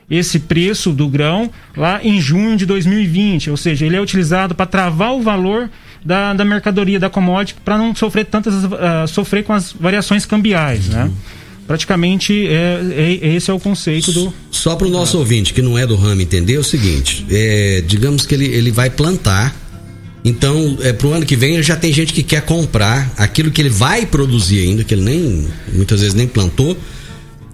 esse 0.10 0.40
preço 0.40 0.94
do 0.94 1.10
grão 1.10 1.52
lá 1.76 2.00
em 2.02 2.22
junho 2.22 2.56
de 2.56 2.66
2020, 2.66 3.52
ou 3.52 3.58
seja, 3.58 3.86
ele 3.86 3.98
é 3.98 4.02
utilizado 4.02 4.56
para 4.56 4.66
travar 4.66 5.14
o 5.14 5.22
valor 5.22 5.70
da, 6.06 6.34
da 6.34 6.46
mercadoria, 6.46 6.98
da 6.98 7.10
commodity, 7.10 7.60
para 7.66 7.78
não 7.78 7.94
sofrer 7.94 8.26
tantas 8.26 8.64
uh, 8.64 9.06
sofrer 9.10 9.44
com 9.44 9.52
as 9.52 9.74
variações 9.74 10.26
cambiais, 10.26 10.88
né? 10.88 11.12
Praticamente 11.68 12.48
é, 12.48 12.80
é, 13.22 13.28
esse 13.36 13.52
é 13.52 13.54
o 13.54 13.60
conceito 13.60 14.14
do. 14.14 14.34
Só 14.50 14.78
para 14.78 14.88
o 14.88 14.90
nosso 14.90 15.18
ouvinte 15.18 15.54
que 15.54 15.62
não 15.62 15.78
é 15.78 15.86
do 15.86 15.98
ramo 15.98 16.22
entender 16.22 16.54
é 16.54 16.60
o 16.60 16.64
seguinte: 16.64 17.26
é, 17.30 17.84
digamos 17.86 18.26
que 18.26 18.34
ele, 18.34 18.46
ele 18.46 18.72
vai 18.72 18.90
plantar 18.90 19.54
então, 20.28 20.78
é, 20.82 20.92
pro 20.92 21.14
ano 21.14 21.26
que 21.26 21.38
vem 21.38 21.64
já 21.64 21.78
tem 21.78 21.94
gente 21.94 22.12
que 22.12 22.22
quer 22.22 22.42
comprar 22.42 23.10
aquilo 23.16 23.50
que 23.50 23.62
ele 23.62 23.70
vai 23.70 24.06
produzir 24.06 24.60
ainda, 24.60 24.84
que 24.84 24.94
ele 24.94 25.04
nem 25.04 25.48
muitas 25.74 26.02
vezes 26.02 26.14
nem 26.14 26.28
plantou. 26.28 26.78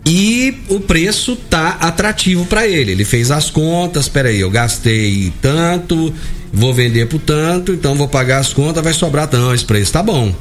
E 0.04 0.56
o 0.70 0.80
preço 0.80 1.36
tá 1.36 1.78
atrativo 1.80 2.48
para 2.48 2.68
ele. 2.68 2.92
Ele 2.92 3.06
fez 3.06 3.30
as 3.30 3.52
contas, 3.52 4.10
peraí, 4.10 4.40
eu 4.40 4.50
gastei 4.50 5.32
tanto, 5.40 6.12
vou 6.52 6.74
vender 6.74 7.06
por 7.06 7.20
tanto, 7.20 7.72
então 7.74 7.94
vou 7.94 8.08
pagar 8.08 8.40
as 8.40 8.52
contas, 8.52 8.84
vai 8.84 8.94
sobrar 8.94 9.28
tanto. 9.28 9.54
Esse 9.54 9.64
preço 9.64 9.94
tá 9.94 10.02
bom. 10.02 10.34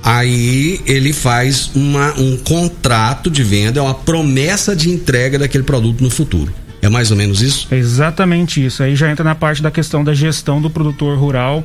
Aí 0.00 0.80
ele 0.86 1.12
faz 1.12 1.72
uma, 1.74 2.14
um 2.20 2.36
contrato 2.36 3.28
de 3.28 3.42
venda, 3.42 3.80
é 3.80 3.82
uma 3.82 3.94
promessa 3.94 4.76
de 4.76 4.90
entrega 4.90 5.40
daquele 5.40 5.64
produto 5.64 6.04
no 6.04 6.10
futuro. 6.10 6.54
É 6.84 6.88
mais 6.90 7.10
ou 7.10 7.16
menos 7.16 7.40
isso? 7.40 7.66
É 7.70 7.76
exatamente 7.76 8.64
isso. 8.64 8.82
Aí 8.82 8.94
já 8.94 9.10
entra 9.10 9.24
na 9.24 9.34
parte 9.34 9.62
da 9.62 9.70
questão 9.70 10.04
da 10.04 10.12
gestão 10.12 10.60
do 10.60 10.68
produtor 10.68 11.18
rural 11.18 11.64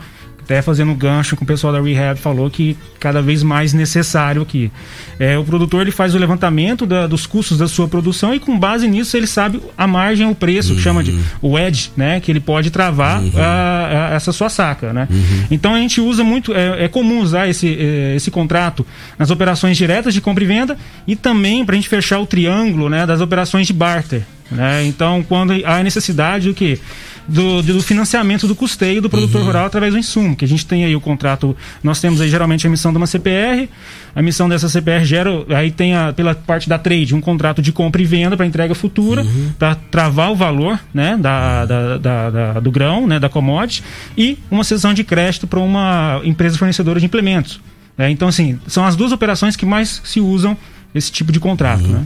até 0.50 0.64
fazendo 0.64 0.96
gancho 0.96 1.36
com 1.36 1.44
o 1.44 1.48
pessoal 1.48 1.72
da 1.72 1.80
Rehab, 1.80 2.20
falou 2.20 2.50
que 2.50 2.76
cada 3.00 3.22
vez 3.22 3.44
mais 3.44 3.72
necessário 3.72 4.42
aqui. 4.42 4.72
É, 5.20 5.38
o 5.38 5.44
produtor 5.44 5.82
ele 5.82 5.92
faz 5.92 6.16
o 6.16 6.18
levantamento 6.18 6.88
da, 6.88 7.06
dos 7.06 7.28
custos 7.28 7.60
da 7.60 7.68
sua 7.68 7.88
produção 7.88 8.34
e 8.34 8.40
com 8.40 8.58
base 8.58 8.88
nisso 8.88 9.16
ele 9.16 9.28
sabe 9.28 9.62
a 9.78 9.86
margem, 9.86 10.26
o 10.26 10.34
preço, 10.34 10.72
uhum. 10.72 10.76
que 10.78 10.82
chama 10.82 11.04
de 11.04 11.12
uhum. 11.12 11.22
o 11.44 11.60
edge, 11.60 11.92
né? 11.96 12.20
Que 12.20 12.32
ele 12.32 12.40
pode 12.40 12.72
travar 12.72 13.22
uhum. 13.22 13.32
a, 13.36 14.10
a, 14.10 14.16
essa 14.16 14.32
sua 14.32 14.50
saca, 14.50 14.92
né? 14.92 15.08
Uhum. 15.12 15.44
Então 15.52 15.76
a 15.76 15.78
gente 15.78 16.02
usa 16.02 16.24
muito, 16.24 16.52
é, 16.52 16.86
é 16.86 16.88
comum 16.88 17.20
usar 17.20 17.48
esse, 17.48 17.68
é, 17.68 18.16
esse 18.16 18.32
contrato 18.32 18.84
nas 19.20 19.30
operações 19.30 19.78
diretas 19.78 20.16
de 20.16 20.22
compra 20.22 20.44
e 20.44 20.48
venda 20.48 20.78
e 21.06 21.16
também 21.16 21.64
para 21.64 21.76
a 21.76 21.78
gente 21.78 21.90
fechar 21.90 22.18
o 22.20 22.26
triângulo, 22.26 22.90
né? 22.90 23.06
Das 23.06 23.22
operações 23.22 23.68
de 23.68 23.74
barter. 23.74 24.24
Né? 24.52 24.86
Então, 24.86 25.24
quando 25.28 25.54
há 25.66 25.84
necessidade 25.84 26.48
do 26.48 26.54
que? 26.54 26.80
Do, 27.28 27.62
do, 27.62 27.84
financiamento 27.84 28.48
do 28.48 28.56
custeio 28.56 29.04
do 29.04 29.10
produtor 29.10 29.42
uhum. 29.42 29.46
rural 29.46 29.68
através 29.68 29.94
do 29.94 30.00
insumo, 30.00 30.36
que 30.36 30.44
a 30.44 30.48
gente 30.48 30.66
tem 30.66 30.84
aí 30.84 30.96
o 30.96 31.00
contrato, 31.00 31.56
nós 31.84 32.02
temos 32.02 32.20
aí 32.22 32.28
geralmente 32.28 32.66
a 32.66 32.68
emissão 32.68 32.92
de 32.92 32.98
uma 32.98 33.06
CPR, 33.06 33.70
a 34.16 34.20
emissão 34.20 34.50
dessa 34.50 34.68
CPR 34.68 35.06
gera, 35.06 35.30
aí 35.50 35.70
tem 35.70 35.94
a, 35.94 36.12
pela 36.12 36.34
parte 36.34 36.68
da 36.68 36.80
trade 36.80 37.14
um 37.14 37.22
contrato 37.22 37.62
de 37.62 37.72
compra 37.72 38.02
e 38.02 38.06
venda 38.06 38.36
para 38.36 38.48
entrega 38.48 38.74
futura, 38.74 39.22
uhum. 39.22 39.52
para 39.60 39.76
travar 39.76 40.32
o 40.32 40.36
valor 40.36 40.80
né, 40.92 41.18
da, 41.22 41.66
da, 41.66 41.98
da, 42.00 42.30
da, 42.32 42.60
do 42.60 42.72
grão, 42.72 43.06
né, 43.06 43.20
da 43.20 43.30
commodity, 43.30 43.84
e 44.18 44.40
uma 44.50 44.64
cessão 44.64 44.92
de 44.92 45.04
crédito 45.04 45.46
para 45.46 45.60
uma 45.60 46.20
empresa 46.24 46.58
fornecedora 46.58 47.00
de 47.00 47.06
implementos. 47.06 47.62
Né? 47.96 48.10
Então, 48.10 48.28
assim, 48.28 48.60
são 48.66 48.86
as 48.86 48.96
duas 48.96 49.12
operações 49.12 49.56
que 49.56 49.68
mais 49.68 50.02
se 50.04 50.20
usam 50.20 50.58
esse 50.96 51.12
tipo 51.12 51.32
de 51.32 51.40
contrato. 51.40 51.84
Uhum. 51.84 51.92
Né? 51.92 52.06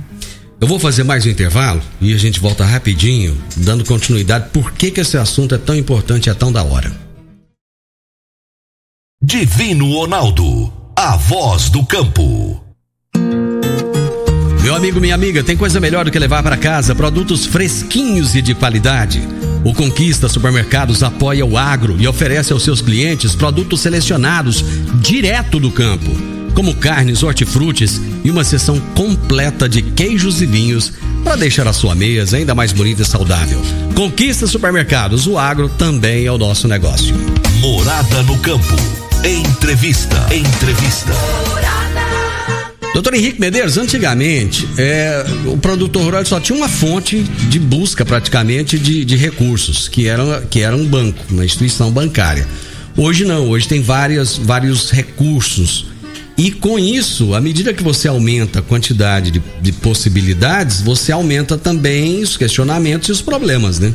Eu 0.63 0.67
vou 0.67 0.79
fazer 0.79 1.03
mais 1.03 1.25
um 1.25 1.29
intervalo 1.29 1.81
e 1.99 2.13
a 2.13 2.17
gente 2.17 2.39
volta 2.39 2.63
rapidinho, 2.63 3.37
dando 3.57 3.83
continuidade 3.83 4.47
por 4.53 4.71
que, 4.71 4.91
que 4.91 5.01
esse 5.01 5.17
assunto 5.17 5.53
é 5.53 5.57
tão 5.57 5.75
importante 5.75 6.27
e 6.27 6.29
é 6.29 6.33
tão 6.33 6.53
da 6.53 6.63
hora. 6.63 6.89
Divino 9.21 9.91
Ronaldo, 9.91 10.71
a 10.95 11.17
voz 11.17 11.69
do 11.69 11.85
campo. 11.85 12.63
Meu 14.61 14.73
amigo, 14.73 15.01
minha 15.01 15.15
amiga, 15.15 15.43
tem 15.43 15.57
coisa 15.57 15.81
melhor 15.81 16.05
do 16.05 16.11
que 16.11 16.17
levar 16.17 16.41
para 16.41 16.55
casa 16.55 16.95
produtos 16.95 17.45
fresquinhos 17.45 18.33
e 18.33 18.41
de 18.41 18.55
qualidade. 18.55 19.21
O 19.65 19.73
Conquista 19.73 20.29
Supermercados 20.29 21.03
apoia 21.03 21.45
o 21.45 21.57
agro 21.57 21.97
e 21.99 22.07
oferece 22.07 22.53
aos 22.53 22.63
seus 22.63 22.81
clientes 22.81 23.35
produtos 23.35 23.81
selecionados 23.81 24.63
direto 25.01 25.59
do 25.59 25.69
campo 25.69 26.32
como 26.53 26.75
carnes, 26.75 27.23
hortifrutis 27.23 27.99
e 28.23 28.31
uma 28.31 28.43
seção 28.43 28.79
completa 28.95 29.67
de 29.67 29.81
queijos 29.81 30.41
e 30.41 30.45
vinhos 30.45 30.93
para 31.23 31.35
deixar 31.35 31.67
a 31.67 31.73
sua 31.73 31.95
mesa 31.95 32.37
ainda 32.37 32.53
mais 32.53 32.71
bonita 32.71 33.01
e 33.01 33.05
saudável. 33.05 33.61
Conquista 33.95 34.47
Supermercados, 34.47 35.27
o 35.27 35.37
agro 35.37 35.69
também 35.69 36.25
é 36.25 36.31
o 36.31 36.37
nosso 36.37 36.67
negócio. 36.67 37.15
Morada 37.59 38.23
no 38.23 38.37
campo. 38.39 38.75
Entrevista. 39.23 40.17
Entrevista. 40.33 41.13
Doutor 42.93 43.15
Henrique 43.15 43.39
Medeiros, 43.39 43.77
antigamente, 43.77 44.67
é, 44.77 45.25
o 45.47 45.57
produtor 45.57 46.03
rural 46.03 46.23
só 46.25 46.39
tinha 46.39 46.55
uma 46.55 46.69
fonte 46.69 47.23
de 47.23 47.57
busca 47.57 48.05
praticamente 48.05 48.77
de, 48.77 49.03
de 49.03 49.15
recursos, 49.15 49.87
que 49.87 50.07
era, 50.07 50.41
que 50.41 50.61
era 50.61 50.75
um 50.75 50.85
banco, 50.85 51.17
uma 51.31 51.43
instituição 51.43 51.89
bancária. 51.89 52.47
Hoje 52.95 53.25
não, 53.25 53.49
hoje 53.49 53.67
tem 53.67 53.81
várias, 53.81 54.37
vários 54.37 54.91
recursos 54.91 55.87
e 56.37 56.51
com 56.51 56.79
isso, 56.79 57.33
à 57.33 57.41
medida 57.41 57.73
que 57.73 57.83
você 57.83 58.07
aumenta 58.07 58.59
a 58.59 58.61
quantidade 58.61 59.31
de, 59.31 59.43
de 59.61 59.71
possibilidades, 59.71 60.81
você 60.81 61.11
aumenta 61.11 61.57
também 61.57 62.21
os 62.21 62.35
questionamentos 62.35 63.09
e 63.09 63.11
os 63.11 63.21
problemas, 63.21 63.79
né? 63.79 63.93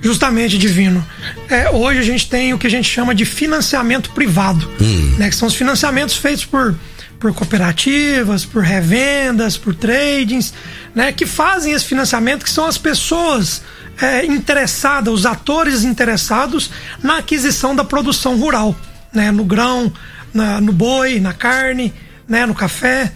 Justamente, 0.00 0.58
Divino. 0.58 1.04
É, 1.48 1.70
hoje 1.70 2.00
a 2.00 2.02
gente 2.02 2.28
tem 2.28 2.52
o 2.52 2.58
que 2.58 2.66
a 2.66 2.70
gente 2.70 2.88
chama 2.88 3.14
de 3.14 3.24
financiamento 3.24 4.10
privado, 4.10 4.68
hum. 4.80 5.14
né, 5.18 5.28
que 5.30 5.36
são 5.36 5.48
os 5.48 5.54
financiamentos 5.54 6.16
feitos 6.16 6.44
por, 6.44 6.76
por 7.18 7.32
cooperativas, 7.32 8.44
por 8.44 8.62
revendas, 8.62 9.56
por 9.56 9.74
tradings, 9.74 10.52
né, 10.94 11.12
que 11.12 11.26
fazem 11.26 11.72
esse 11.72 11.84
financiamento, 11.84 12.44
que 12.44 12.50
são 12.50 12.66
as 12.66 12.76
pessoas 12.76 13.62
é, 14.00 14.26
interessadas, 14.26 15.12
os 15.12 15.26
atores 15.26 15.82
interessados 15.82 16.70
na 17.02 17.18
aquisição 17.18 17.74
da 17.74 17.84
produção 17.84 18.36
rural, 18.36 18.76
né, 19.12 19.30
no 19.30 19.44
grão, 19.44 19.92
na, 20.36 20.60
no 20.60 20.72
boi, 20.72 21.18
na 21.18 21.32
carne, 21.32 21.92
né, 22.28 22.46
no 22.46 22.54
café. 22.54 23.12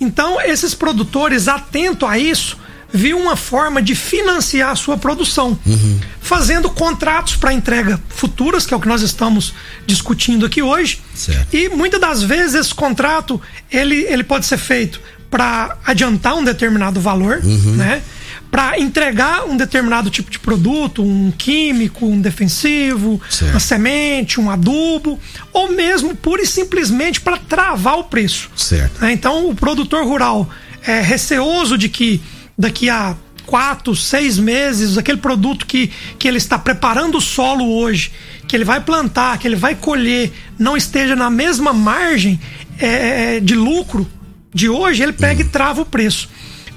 Então, 0.00 0.40
esses 0.40 0.74
produtores, 0.74 1.48
atento 1.48 2.06
a 2.06 2.18
isso, 2.18 2.56
viu 2.92 3.18
uma 3.18 3.36
forma 3.36 3.80
de 3.82 3.94
financiar 3.94 4.70
a 4.70 4.76
sua 4.76 4.96
produção, 4.96 5.58
uhum. 5.64 6.00
fazendo 6.20 6.70
contratos 6.70 7.36
para 7.36 7.52
entrega 7.52 8.00
futuras, 8.08 8.66
que 8.66 8.74
é 8.74 8.76
o 8.76 8.80
que 8.80 8.88
nós 8.88 9.02
estamos 9.02 9.54
discutindo 9.86 10.46
aqui 10.46 10.62
hoje. 10.62 11.00
Certo. 11.14 11.54
E 11.54 11.68
muitas 11.68 12.00
das 12.00 12.22
vezes 12.22 12.54
esse 12.54 12.74
contrato 12.74 13.40
ele, 13.70 14.04
ele 14.04 14.24
pode 14.24 14.46
ser 14.46 14.58
feito 14.58 15.00
para 15.30 15.76
adiantar 15.84 16.34
um 16.34 16.42
determinado 16.42 17.00
valor, 17.00 17.40
uhum. 17.44 17.76
né? 17.76 18.02
Para 18.50 18.80
entregar 18.80 19.44
um 19.44 19.56
determinado 19.56 20.10
tipo 20.10 20.30
de 20.30 20.38
produto, 20.38 21.02
um 21.04 21.30
químico, 21.30 22.06
um 22.06 22.20
defensivo, 22.20 23.20
certo. 23.30 23.52
uma 23.52 23.60
semente, 23.60 24.40
um 24.40 24.50
adubo, 24.50 25.18
ou 25.52 25.70
mesmo 25.70 26.16
pura 26.16 26.42
e 26.42 26.46
simplesmente 26.46 27.20
para 27.20 27.36
travar 27.36 27.98
o 27.98 28.04
preço. 28.04 28.50
Certo. 28.56 29.00
Né? 29.00 29.12
Então, 29.12 29.48
o 29.48 29.54
produtor 29.54 30.04
rural 30.04 30.50
é 30.84 31.00
receoso 31.00 31.78
de 31.78 31.88
que 31.88 32.20
daqui 32.58 32.90
a 32.90 33.14
quatro, 33.46 33.96
seis 33.96 34.38
meses, 34.38 34.96
aquele 34.96 35.18
produto 35.18 35.66
que, 35.66 35.90
que 36.18 36.28
ele 36.28 36.38
está 36.38 36.58
preparando 36.58 37.18
o 37.18 37.20
solo 37.20 37.68
hoje, 37.68 38.12
que 38.46 38.56
ele 38.56 38.64
vai 38.64 38.80
plantar, 38.80 39.38
que 39.38 39.48
ele 39.48 39.56
vai 39.56 39.74
colher, 39.74 40.32
não 40.58 40.76
esteja 40.76 41.16
na 41.16 41.28
mesma 41.28 41.72
margem 41.72 42.40
é, 42.78 43.36
é 43.36 43.40
de 43.40 43.54
lucro 43.54 44.08
de 44.54 44.68
hoje, 44.68 45.02
ele 45.02 45.12
pega 45.12 45.42
uhum. 45.42 45.48
e 45.48 45.50
trava 45.50 45.82
o 45.82 45.86
preço. 45.86 46.28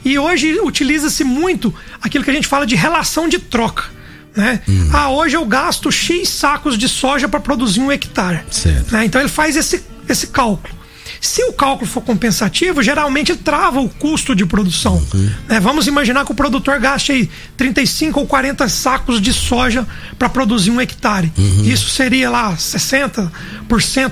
E 0.04 0.18
hoje 0.18 0.60
utiliza-se 0.60 1.24
muito 1.24 1.74
aquilo 2.02 2.24
que 2.24 2.32
a 2.32 2.34
gente 2.34 2.48
fala 2.48 2.66
de 2.66 2.76
relação 2.76 3.28
de 3.28 3.39
troca. 3.39 3.86
Né? 4.36 4.62
Uhum. 4.68 4.89
Ah, 4.92 5.10
hoje 5.10 5.36
eu 5.36 5.46
gasto 5.46 5.92
X 5.92 6.28
sacos 6.30 6.78
de 6.78 6.89
soja 6.89 7.28
para 7.28 7.39
produzir 7.39 7.80
um 7.80 7.92
hectare. 7.92 8.42
Né? 8.92 9.06
Então 9.06 9.22
ele 9.22 9.30
faz 9.30 9.56
esse, 9.56 9.84
esse 10.10 10.28
cálculo. 10.28 10.84
Se 11.22 11.42
o 11.46 11.54
cálculo 11.54 11.89
for 11.89 12.02
compensativo, 12.02 12.84
geralmente 12.84 13.36
trava 13.36 13.80
o 13.80 13.88
custo 13.88 14.36
de 14.36 14.46
produção. 14.46 15.02
Uhum. 15.13 15.32
Né? 15.48 15.60
Vamos 15.60 15.88
imaginar 15.88 16.26
que 16.26 16.32
o 16.32 16.36
produtor 16.36 16.80
gaste 16.80 17.12
aí 17.12 17.30
35 17.56 18.20
ou 18.20 18.28
40 18.28 18.68
sacos 18.68 19.22
de 19.22 19.32
soja 19.32 19.88
para 20.18 20.28
produzir 20.28 20.72
um 20.72 20.82
hectare. 20.82 21.32
Uhum. 21.38 21.63
Isso 21.63 21.89
seria 21.89 22.30
lá 22.30 22.54
60% 22.56 23.30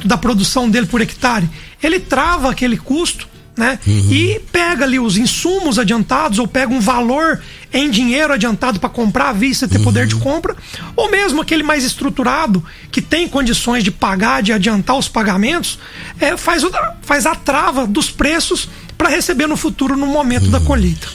da 0.05 0.17
produção 0.17 0.69
dele 0.69 0.85
por 0.85 1.01
hectare. 1.01 1.49
Ele 1.83 1.99
trava 1.99 2.49
aquele 2.49 2.77
custo 2.77 3.27
né? 3.61 3.77
Uhum. 3.85 4.11
E 4.11 4.41
pega 4.51 4.85
ali 4.85 4.99
os 4.99 5.17
insumos 5.17 5.77
adiantados 5.77 6.39
ou 6.39 6.47
pega 6.47 6.73
um 6.73 6.79
valor 6.79 7.39
em 7.71 7.91
dinheiro 7.91 8.33
adiantado 8.33 8.79
para 8.79 8.89
comprar 8.89 9.29
à 9.29 9.33
vista, 9.33 9.67
ter 9.67 9.77
uhum. 9.77 9.83
poder 9.83 10.07
de 10.07 10.15
compra, 10.15 10.55
ou 10.95 11.11
mesmo 11.11 11.41
aquele 11.41 11.61
mais 11.61 11.83
estruturado 11.83 12.63
que 12.91 13.03
tem 13.03 13.27
condições 13.27 13.83
de 13.83 13.91
pagar, 13.91 14.41
de 14.41 14.51
adiantar 14.51 14.97
os 14.97 15.07
pagamentos, 15.07 15.77
é, 16.19 16.35
faz, 16.35 16.63
faz 17.03 17.27
a 17.27 17.35
trava 17.35 17.85
dos 17.85 18.09
preços 18.09 18.67
para 18.97 19.09
receber 19.09 19.45
no 19.45 19.55
futuro 19.55 19.95
no 19.95 20.07
momento 20.07 20.45
uhum. 20.45 20.51
da 20.51 20.59
colheita. 20.59 21.07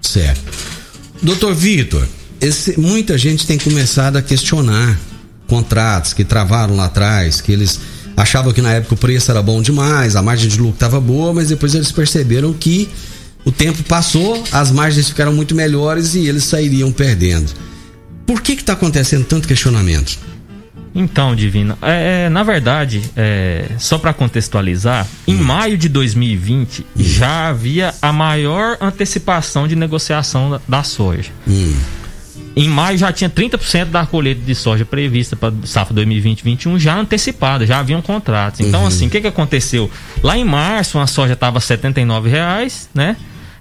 Certo. 0.00 0.40
Doutor 1.22 1.54
Vitor, 1.54 2.08
esse, 2.40 2.80
muita 2.80 3.18
gente 3.18 3.46
tem 3.46 3.58
começado 3.58 4.16
a 4.16 4.22
questionar 4.22 4.98
contratos 5.46 6.14
que 6.14 6.24
travaram 6.24 6.74
lá 6.74 6.86
atrás, 6.86 7.42
que 7.42 7.52
eles 7.52 7.78
achavam 8.16 8.52
que 8.52 8.60
na 8.60 8.72
época 8.72 8.94
o 8.94 8.96
preço 8.96 9.30
era 9.30 9.42
bom 9.42 9.62
demais, 9.62 10.16
a 10.16 10.22
margem 10.22 10.48
de 10.48 10.58
lucro 10.58 10.74
estava 10.74 11.00
boa, 11.00 11.32
mas 11.32 11.48
depois 11.48 11.74
eles 11.74 11.92
perceberam 11.92 12.52
que 12.52 12.88
o 13.44 13.50
tempo 13.50 13.82
passou, 13.84 14.42
as 14.52 14.70
margens 14.70 15.08
ficaram 15.08 15.32
muito 15.32 15.54
melhores 15.54 16.14
e 16.14 16.26
eles 16.26 16.44
sairiam 16.44 16.92
perdendo. 16.92 17.50
Por 18.26 18.40
que 18.40 18.52
está 18.52 18.74
acontecendo 18.74 19.24
tanto 19.24 19.48
questionamento? 19.48 20.18
Então, 20.94 21.34
Divino, 21.34 21.76
é, 21.80 22.26
é, 22.26 22.28
na 22.28 22.42
verdade, 22.42 23.02
é, 23.16 23.66
só 23.78 23.98
para 23.98 24.12
contextualizar, 24.12 25.06
em 25.26 25.34
hum. 25.34 25.42
maio 25.42 25.78
de 25.78 25.88
2020 25.88 26.80
hum. 26.80 26.84
já 26.96 27.48
havia 27.48 27.94
a 28.00 28.12
maior 28.12 28.76
antecipação 28.80 29.66
de 29.66 29.74
negociação 29.74 30.50
da, 30.50 30.60
da 30.68 30.82
soja. 30.82 31.30
Hum. 31.48 31.74
Em 32.54 32.68
maio 32.68 32.98
já 32.98 33.10
tinha 33.12 33.30
30% 33.30 33.86
da 33.86 34.04
colheita 34.04 34.42
de 34.42 34.54
soja 34.54 34.84
prevista 34.84 35.34
para 35.34 35.52
safra 35.64 35.94
2020-21 35.96 36.78
já 36.78 36.96
antecipada, 36.96 37.66
já 37.66 37.78
haviam 37.78 38.02
contratos. 38.02 38.60
Então, 38.60 38.82
uhum. 38.82 38.86
assim, 38.86 39.06
o 39.06 39.10
que, 39.10 39.20
que 39.20 39.26
aconteceu? 39.26 39.90
Lá 40.22 40.36
em 40.36 40.44
março, 40.44 40.98
a 40.98 41.06
soja 41.06 41.32
estava 41.32 41.58
R$ 41.58 41.64
79,00, 41.64 42.88
né? 42.94 43.16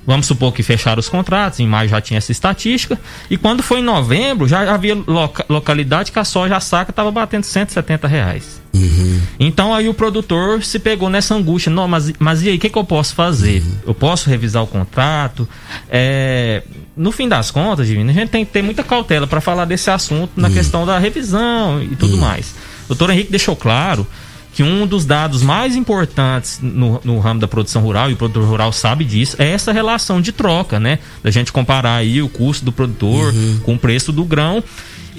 Vamos 0.06 0.26
supor 0.26 0.52
que 0.52 0.64
fecharam 0.64 1.00
os 1.00 1.08
contratos, 1.08 1.60
em 1.60 1.68
maio 1.68 1.88
já 1.88 2.02
tinha 2.02 2.18
essa 2.18 2.32
estatística, 2.32 3.00
e 3.30 3.38
quando 3.38 3.62
foi 3.62 3.80
em 3.80 3.84
novembro, 3.84 4.48
já 4.48 4.74
havia 4.74 4.96
loca 4.96 5.46
localidade 5.48 6.12
que 6.12 6.18
a 6.18 6.24
soja 6.24 6.58
a 6.58 6.60
saca 6.60 6.90
estava 6.90 7.12
batendo 7.12 7.44
170 7.44 8.08
reais. 8.08 8.61
Uhum. 8.74 9.22
Então 9.40 9.74
aí 9.74 9.90
o 9.90 9.94
produtor 9.94 10.64
se 10.64 10.80
pegou 10.80 11.10
nessa 11.10 11.36
angústia, 11.36 11.72
não, 11.72 11.88
mas, 11.88 12.14
mas 12.18 12.42
e 12.42 12.50
aí, 12.50 12.56
o 12.56 12.60
que, 12.60 12.70
que 12.70 12.78
eu 12.78 12.84
posso 12.84 13.14
fazer? 13.14 13.62
Uhum. 13.62 13.76
Eu 13.88 13.94
posso 13.94 14.30
revisar 14.30 14.64
o 14.64 14.68
contrato? 14.68 15.48
É, 15.90 16.64
no 16.96 17.12
fim 17.12 17.28
das 17.28 17.52
contas, 17.52 17.88
Divino, 17.88 18.10
a 18.10 18.14
gente 18.14 18.30
tem 18.30 18.46
que 18.46 18.52
ter 18.52 18.62
muita 18.62 18.84
cautela 18.84 19.28
para 19.28 19.42
falar 19.42 19.66
desse 19.66 19.90
assunto 19.90 20.32
na 20.36 20.48
uhum. 20.48 20.54
questão 20.54 20.86
da 20.86 20.98
revisão 20.98 21.84
e 21.84 21.96
tudo 21.96 22.14
uhum. 22.16 22.22
mais. 22.22 22.54
O 22.86 22.90
doutor 22.90 23.10
Henrique 23.10 23.32
deixou 23.32 23.56
claro 23.56 24.08
que 24.54 24.64
um 24.64 24.86
dos 24.86 25.06
dados 25.06 25.42
mais 25.42 25.76
importantes 25.76 26.60
no, 26.62 27.00
no, 27.04 27.20
ramo 27.20 27.40
da 27.40 27.48
produção 27.48 27.82
rural, 27.82 28.10
e 28.10 28.14
o 28.14 28.18
produtor 28.18 28.44
rural 28.44 28.74
sabe 28.74 29.06
disso, 29.06 29.36
é 29.40 29.50
essa 29.50 29.72
relação 29.72 30.20
de 30.20 30.32
troca, 30.32 30.80
né? 30.80 31.00
Da 31.24 31.32
gente 31.32 31.54
comparar 31.54 31.96
aí 31.96 32.22
o 32.22 32.28
custo 32.28 32.66
do 32.66 32.72
produtor 32.72 33.34
uhum. 33.34 33.60
com 33.64 33.76
o 33.76 33.80
preço 33.80 34.12
do 34.12 34.26
grão. 34.26 34.62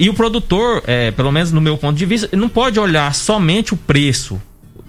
E 0.02 0.10
o 0.10 0.14
produtor, 0.14 0.82
é, 0.84 1.12
pelo 1.12 1.30
menos 1.30 1.52
no 1.52 1.60
meu 1.60 1.78
ponto 1.78 1.96
de 1.96 2.04
vista, 2.04 2.28
não 2.36 2.48
pode 2.48 2.80
olhar 2.80 3.14
somente 3.14 3.72
o 3.72 3.76
preço 3.76 4.42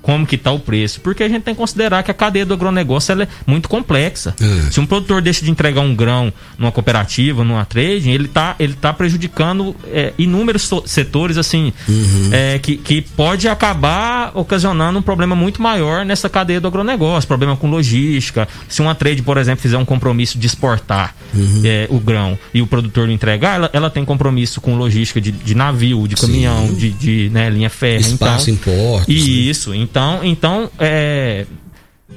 como 0.03 0.27
que 0.27 0.35
está 0.35 0.51
o 0.51 0.59
preço, 0.59 0.99
porque 1.01 1.23
a 1.23 1.29
gente 1.29 1.43
tem 1.43 1.55
que 1.55 1.59
considerar 1.59 2.03
que 2.03 2.11
a 2.11 2.13
cadeia 2.13 2.45
do 2.45 2.53
agronegócio 2.53 3.19
é 3.19 3.27
muito 3.47 3.69
complexa. 3.69 4.35
É. 4.39 4.69
Se 4.69 4.79
um 4.79 4.85
produtor 4.85 5.21
deixa 5.21 5.43
de 5.43 5.49
entregar 5.49 5.81
um 5.81 5.95
grão 5.95 6.31
numa 6.57 6.71
cooperativa, 6.71 7.43
numa 7.43 7.65
trading, 7.65 8.11
ele 8.11 8.25
está 8.25 8.55
ele 8.59 8.73
tá 8.73 8.91
prejudicando 8.93 9.73
é, 9.87 10.13
inúmeros 10.17 10.69
setores 10.85 11.37
assim 11.37 11.71
uhum. 11.87 12.29
é, 12.31 12.59
que, 12.59 12.75
que 12.75 13.01
pode 13.01 13.47
acabar 13.47 14.31
ocasionando 14.35 14.99
um 14.99 15.01
problema 15.01 15.35
muito 15.35 15.61
maior 15.61 16.05
nessa 16.05 16.29
cadeia 16.29 16.59
do 16.59 16.67
agronegócio, 16.67 17.25
problema 17.27 17.55
com 17.55 17.69
logística. 17.69 18.47
Se 18.67 18.81
uma 18.81 18.93
trade, 18.93 19.21
por 19.21 19.37
exemplo, 19.37 19.61
fizer 19.61 19.77
um 19.77 19.85
compromisso 19.85 20.37
de 20.37 20.45
exportar 20.45 21.15
uhum. 21.33 21.61
É, 21.63 21.87
o 21.89 21.99
grão 21.99 22.37
e 22.53 22.61
o 22.61 22.67
produtor 22.67 23.07
não 23.07 23.13
entregar, 23.13 23.55
ela, 23.55 23.69
ela 23.71 23.89
tem 23.89 24.03
compromisso 24.03 24.59
com 24.59 24.75
logística 24.75 25.21
de, 25.21 25.31
de 25.31 25.55
navio, 25.55 26.07
de 26.07 26.15
caminhão, 26.15 26.67
Sim. 26.67 26.75
de, 26.75 26.89
de 26.91 27.29
né, 27.31 27.49
linha 27.49 27.69
férrea. 27.69 27.99
Espaço 27.99 28.49
então, 28.49 28.73
em 28.73 28.75
portos. 28.75 29.15
Isso. 29.15 29.69
Né? 29.69 29.77
Então, 29.77 29.92
então 30.23 30.69
é, 30.79 31.45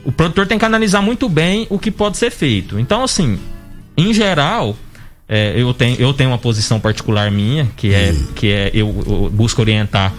o 0.04 0.12
produtor 0.12 0.46
tem 0.46 0.58
que 0.58 0.64
analisar 0.64 1.00
muito 1.02 1.28
bem 1.28 1.66
o 1.70 1.78
que 1.78 1.90
pode 1.90 2.16
ser 2.16 2.30
feito. 2.30 2.78
Então, 2.78 3.02
assim, 3.04 3.38
em 3.96 4.12
geral, 4.12 4.76
é, 5.28 5.54
eu, 5.56 5.72
tenho, 5.74 6.00
eu 6.00 6.12
tenho 6.14 6.30
uma 6.30 6.38
posição 6.38 6.78
particular 6.78 7.30
minha, 7.30 7.66
que 7.76 7.92
é, 7.92 8.12
hum. 8.12 8.26
que 8.34 8.50
é 8.50 8.70
eu, 8.72 9.04
eu 9.06 9.30
busco 9.32 9.60
orientar 9.60 10.12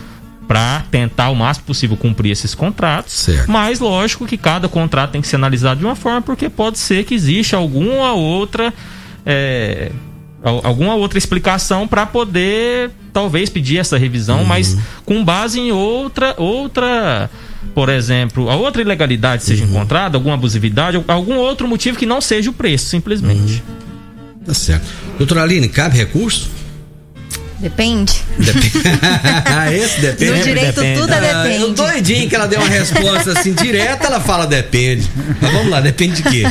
para 0.48 0.86
tentar 0.90 1.30
o 1.30 1.36
máximo 1.36 1.66
possível 1.66 1.98
cumprir 1.98 2.32
esses 2.32 2.56
contratos. 2.56 3.14
Certo. 3.14 3.52
Mas 3.52 3.80
lógico 3.80 4.26
que 4.26 4.38
cada 4.38 4.70
contrato 4.70 5.12
tem 5.12 5.22
que 5.22 5.28
ser 5.28 5.36
analisado 5.36 5.80
de 5.80 5.86
uma 5.86 5.96
forma, 5.96 6.22
porque 6.22 6.50
pode 6.50 6.80
ser 6.80 7.04
que 7.04 7.14
exista 7.14 7.58
alguma 7.58 8.14
outra 8.14 8.74
é, 9.26 9.92
alguma 10.42 10.96
outra 10.96 11.18
explicação 11.18 11.88
para 11.88 12.06
poder 12.06 12.92
talvez 13.12 13.50
pedir 13.50 13.78
essa 13.78 13.98
revisão, 13.98 14.40
uhum. 14.40 14.46
mas 14.46 14.78
com 15.04 15.24
base 15.24 15.60
em 15.60 15.72
outra 15.72 16.34
outra 16.38 17.30
por 17.74 17.90
exemplo, 17.90 18.50
a 18.50 18.56
outra 18.56 18.82
ilegalidade 18.82 19.44
seja 19.44 19.64
uhum. 19.64 19.72
encontrada, 19.72 20.18
alguma 20.18 20.36
abusividade, 20.36 21.04
algum 21.08 21.36
outro 21.36 21.68
motivo 21.68 21.98
que 21.98 22.06
não 22.06 22.22
seja 22.22 22.50
o 22.50 22.54
preço, 22.54 22.86
simplesmente. 22.86 23.64
Uhum. 23.68 24.46
Tá 24.46 24.54
certo. 24.54 24.86
Doutora 25.18 25.44
Aline, 25.44 25.68
cabe 25.68 25.98
recurso? 25.98 26.50
Depende. 27.60 28.24
Depende. 28.38 28.72
Ah, 29.46 29.72
esse 29.72 30.02
depende. 30.02 30.32
No 30.32 30.44
direito 30.44 30.76
depende. 30.76 31.00
tudo 31.00 31.14
é 31.14 31.22
depende. 31.22 31.36
Ah, 31.36 31.60
eu 31.60 31.74
doidinho 31.74 32.30
que 32.30 32.36
ela 32.36 32.48
deu 32.48 32.60
uma 32.60 32.70
resposta 32.70 33.32
assim 33.32 33.54
direta, 33.54 34.08
ela 34.08 34.20
fala 34.20 34.46
depende. 34.46 35.10
Mas 35.42 35.52
vamos 35.52 35.70
lá, 35.70 35.80
depende 35.80 36.22
de 36.22 36.24
quê? 36.24 36.44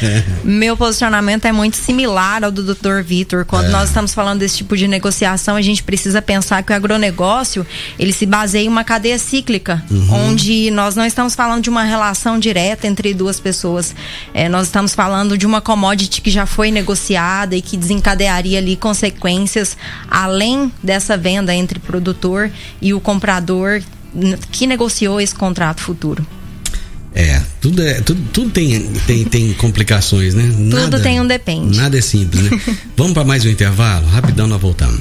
Meu 0.44 0.76
posicionamento 0.76 1.44
é 1.44 1.52
muito 1.52 1.76
similar 1.76 2.44
ao 2.44 2.50
do 2.50 2.74
Dr. 2.74 3.02
Vitor. 3.02 3.44
Quando 3.44 3.66
é. 3.66 3.70
nós 3.70 3.88
estamos 3.88 4.14
falando 4.14 4.40
desse 4.40 4.58
tipo 4.58 4.76
de 4.76 4.86
negociação, 4.86 5.56
a 5.56 5.62
gente 5.62 5.82
precisa 5.82 6.22
pensar 6.22 6.62
que 6.62 6.72
o 6.72 6.76
agronegócio, 6.76 7.66
ele 7.98 8.12
se 8.12 8.24
baseia 8.24 8.64
em 8.64 8.68
uma 8.68 8.84
cadeia 8.84 9.18
cíclica, 9.18 9.82
uhum. 9.90 10.28
onde 10.28 10.70
nós 10.70 10.94
não 10.96 11.04
estamos 11.04 11.34
falando 11.34 11.62
de 11.62 11.70
uma 11.70 11.82
relação 11.82 12.38
direta 12.38 12.86
entre 12.86 13.12
duas 13.12 13.40
pessoas. 13.40 13.94
É, 14.32 14.48
nós 14.48 14.66
estamos 14.66 14.94
falando 14.94 15.36
de 15.36 15.46
uma 15.46 15.60
commodity 15.60 16.20
que 16.20 16.30
já 16.30 16.46
foi 16.46 16.70
negociada 16.70 17.56
e 17.56 17.62
que 17.62 17.76
desencadearia 17.76 18.58
ali 18.58 18.76
consequências 18.76 19.76
além 20.10 20.53
além 20.54 20.72
dessa 20.82 21.16
venda 21.16 21.54
entre 21.54 21.78
produtor 21.78 22.50
e 22.80 22.94
o 22.94 23.00
comprador 23.00 23.82
que 24.52 24.66
negociou 24.66 25.20
esse 25.20 25.34
contrato 25.34 25.80
futuro. 25.80 26.24
É, 27.14 27.40
tudo, 27.60 27.80
é, 27.82 28.00
tudo, 28.00 28.20
tudo 28.32 28.50
tem, 28.50 28.92
tem, 29.06 29.24
tem 29.24 29.52
complicações, 29.54 30.34
né? 30.34 30.42
Nada, 30.56 30.84
tudo 30.84 31.02
tem 31.02 31.20
um 31.20 31.26
depende. 31.26 31.76
Nada 31.76 31.96
é 31.96 32.00
simples, 32.00 32.42
né? 32.42 32.60
Vamos 32.96 33.12
para 33.12 33.24
mais 33.24 33.44
um 33.44 33.48
intervalo? 33.48 34.06
Rapidão 34.08 34.48
nós 34.48 34.60
voltamos. 34.60 35.00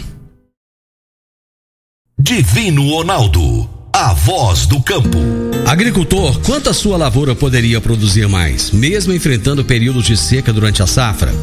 Divino 2.20 2.88
Ronaldo, 2.88 3.68
a 3.91 4.14
voz 4.14 4.68
do 4.68 4.80
campo. 4.82 5.18
Agricultor, 5.66 6.39
quanto 6.41 6.70
a 6.70 6.74
sua 6.74 6.97
lavoura 6.97 7.36
poderia 7.36 7.82
produzir 7.82 8.28
mais, 8.28 8.70
mesmo 8.70 9.12
enfrentando 9.12 9.66
períodos 9.66 10.06
de 10.06 10.16
seca 10.16 10.54
durante 10.54 10.84
a 10.84 10.88
safra? 10.88 11.34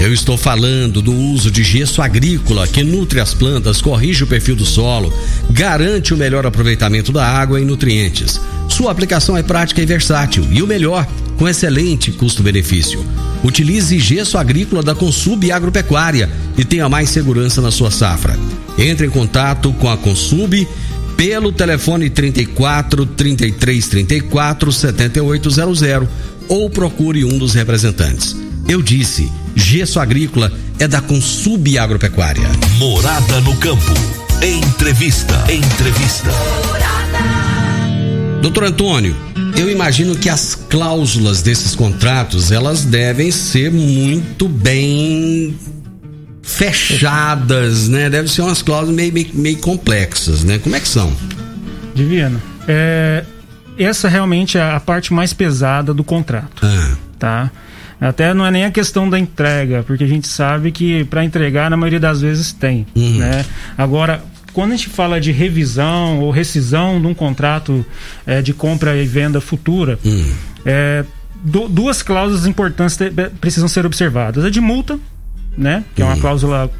Eu 0.00 0.14
estou 0.14 0.38
falando 0.38 1.02
do 1.02 1.12
uso 1.12 1.50
de 1.50 1.62
gesso 1.62 2.00
agrícola 2.00 2.66
que 2.66 2.82
nutre 2.82 3.20
as 3.20 3.34
plantas, 3.34 3.82
corrige 3.82 4.24
o 4.24 4.26
perfil 4.26 4.56
do 4.56 4.64
solo, 4.64 5.12
garante 5.50 6.14
o 6.14 6.16
melhor 6.16 6.46
aproveitamento 6.46 7.12
da 7.12 7.28
água 7.28 7.60
e 7.60 7.66
nutrientes. 7.66 8.40
Sua 8.66 8.90
aplicação 8.90 9.36
é 9.36 9.42
prática 9.42 9.82
e 9.82 9.84
versátil 9.84 10.48
e 10.50 10.62
o 10.62 10.66
melhor, 10.66 11.06
com 11.36 11.46
excelente 11.46 12.10
custo-benefício. 12.12 13.04
Utilize 13.44 13.98
gesso 13.98 14.38
agrícola 14.38 14.82
da 14.82 14.94
Consub 14.94 15.52
Agropecuária 15.52 16.30
e 16.56 16.64
tenha 16.64 16.88
mais 16.88 17.10
segurança 17.10 17.60
na 17.60 17.70
sua 17.70 17.90
safra. 17.90 18.38
Entre 18.78 19.06
em 19.06 19.10
contato 19.10 19.70
com 19.74 19.90
a 19.90 19.98
Consub 19.98 20.66
pelo 21.14 21.52
telefone 21.52 22.08
34 22.08 23.04
33 23.04 23.86
34 23.86 24.72
7800 24.72 26.08
ou 26.48 26.70
procure 26.70 27.22
um 27.22 27.36
dos 27.36 27.52
representantes. 27.52 28.34
Eu 28.66 28.80
disse, 28.80 29.30
gesso 29.54 30.00
agrícola 30.00 30.52
é 30.78 30.88
da 30.88 31.00
Consub 31.00 31.78
Agropecuária. 31.78 32.48
Morada 32.78 33.40
no 33.40 33.56
campo. 33.56 33.92
Entrevista. 34.42 35.34
Entrevista. 35.52 36.30
Doutor 38.40 38.64
Antônio, 38.64 39.14
eu 39.56 39.70
imagino 39.70 40.16
que 40.16 40.30
as 40.30 40.54
cláusulas 40.54 41.42
desses 41.42 41.74
contratos, 41.74 42.50
elas 42.50 42.84
devem 42.84 43.30
ser 43.30 43.70
muito 43.70 44.48
bem 44.48 45.54
fechadas, 46.42 47.88
né? 47.88 48.08
Deve 48.08 48.28
ser 48.28 48.40
umas 48.40 48.62
cláusulas 48.62 48.94
meio, 48.94 49.12
meio, 49.12 49.28
meio 49.34 49.58
complexas, 49.58 50.42
né? 50.42 50.58
Como 50.58 50.74
é 50.74 50.80
que 50.80 50.88
são? 50.88 51.12
Divino, 51.94 52.40
é, 52.66 53.24
essa 53.78 54.08
realmente 54.08 54.56
é 54.56 54.62
a 54.62 54.80
parte 54.80 55.12
mais 55.12 55.32
pesada 55.32 55.92
do 55.92 56.02
contrato, 56.02 56.64
ah. 56.64 56.96
tá? 57.18 57.50
Até 58.00 58.32
não 58.32 58.46
é 58.46 58.50
nem 58.50 58.64
a 58.64 58.70
questão 58.70 59.08
da 59.08 59.18
entrega, 59.18 59.82
porque 59.82 60.04
a 60.04 60.06
gente 60.06 60.26
sabe 60.26 60.72
que 60.72 61.04
para 61.04 61.24
entregar 61.24 61.70
na 61.70 61.76
maioria 61.76 62.00
das 62.00 62.20
vezes 62.20 62.52
tem, 62.52 62.86
uhum. 62.94 63.18
né? 63.18 63.44
Agora, 63.76 64.22
quando 64.52 64.72
a 64.72 64.76
gente 64.76 64.88
fala 64.88 65.20
de 65.20 65.32
revisão 65.32 66.20
ou 66.20 66.30
rescisão 66.30 67.00
de 67.00 67.06
um 67.06 67.14
contrato 67.14 67.84
é, 68.26 68.40
de 68.40 68.52
compra 68.54 68.96
e 68.96 69.06
venda 69.06 69.40
futura, 69.40 69.98
uhum. 70.04 70.32
é, 70.64 71.04
du 71.42 71.68
duas 71.68 72.02
cláusulas 72.02 72.46
importantes 72.46 72.98
precisam 73.40 73.68
ser 73.68 73.84
observadas: 73.84 74.44
a 74.44 74.50
de 74.50 74.60
multa 74.60 74.98
né? 75.56 75.84
Que 75.94 76.02
uhum. 76.02 76.08
é 76.08 76.10
uma 76.10 76.16
uhum. 76.16 76.20
cláusula 76.20 76.70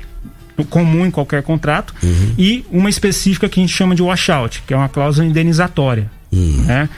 comum 0.68 1.06
em 1.06 1.10
qualquer 1.10 1.42
contrato, 1.42 1.94
uhum. 2.02 2.34
e 2.36 2.64
uma 2.70 2.90
específica 2.90 3.48
que 3.48 3.58
a 3.58 3.62
gente 3.62 3.74
chama 3.74 3.94
de 3.94 4.02
washout, 4.02 4.62
que 4.66 4.74
é 4.74 4.76
uma 4.76 4.88
cláusula 4.88 5.26
indenizatória. 5.26 6.10
Uhum. 6.32 6.64
Né? 6.64 6.88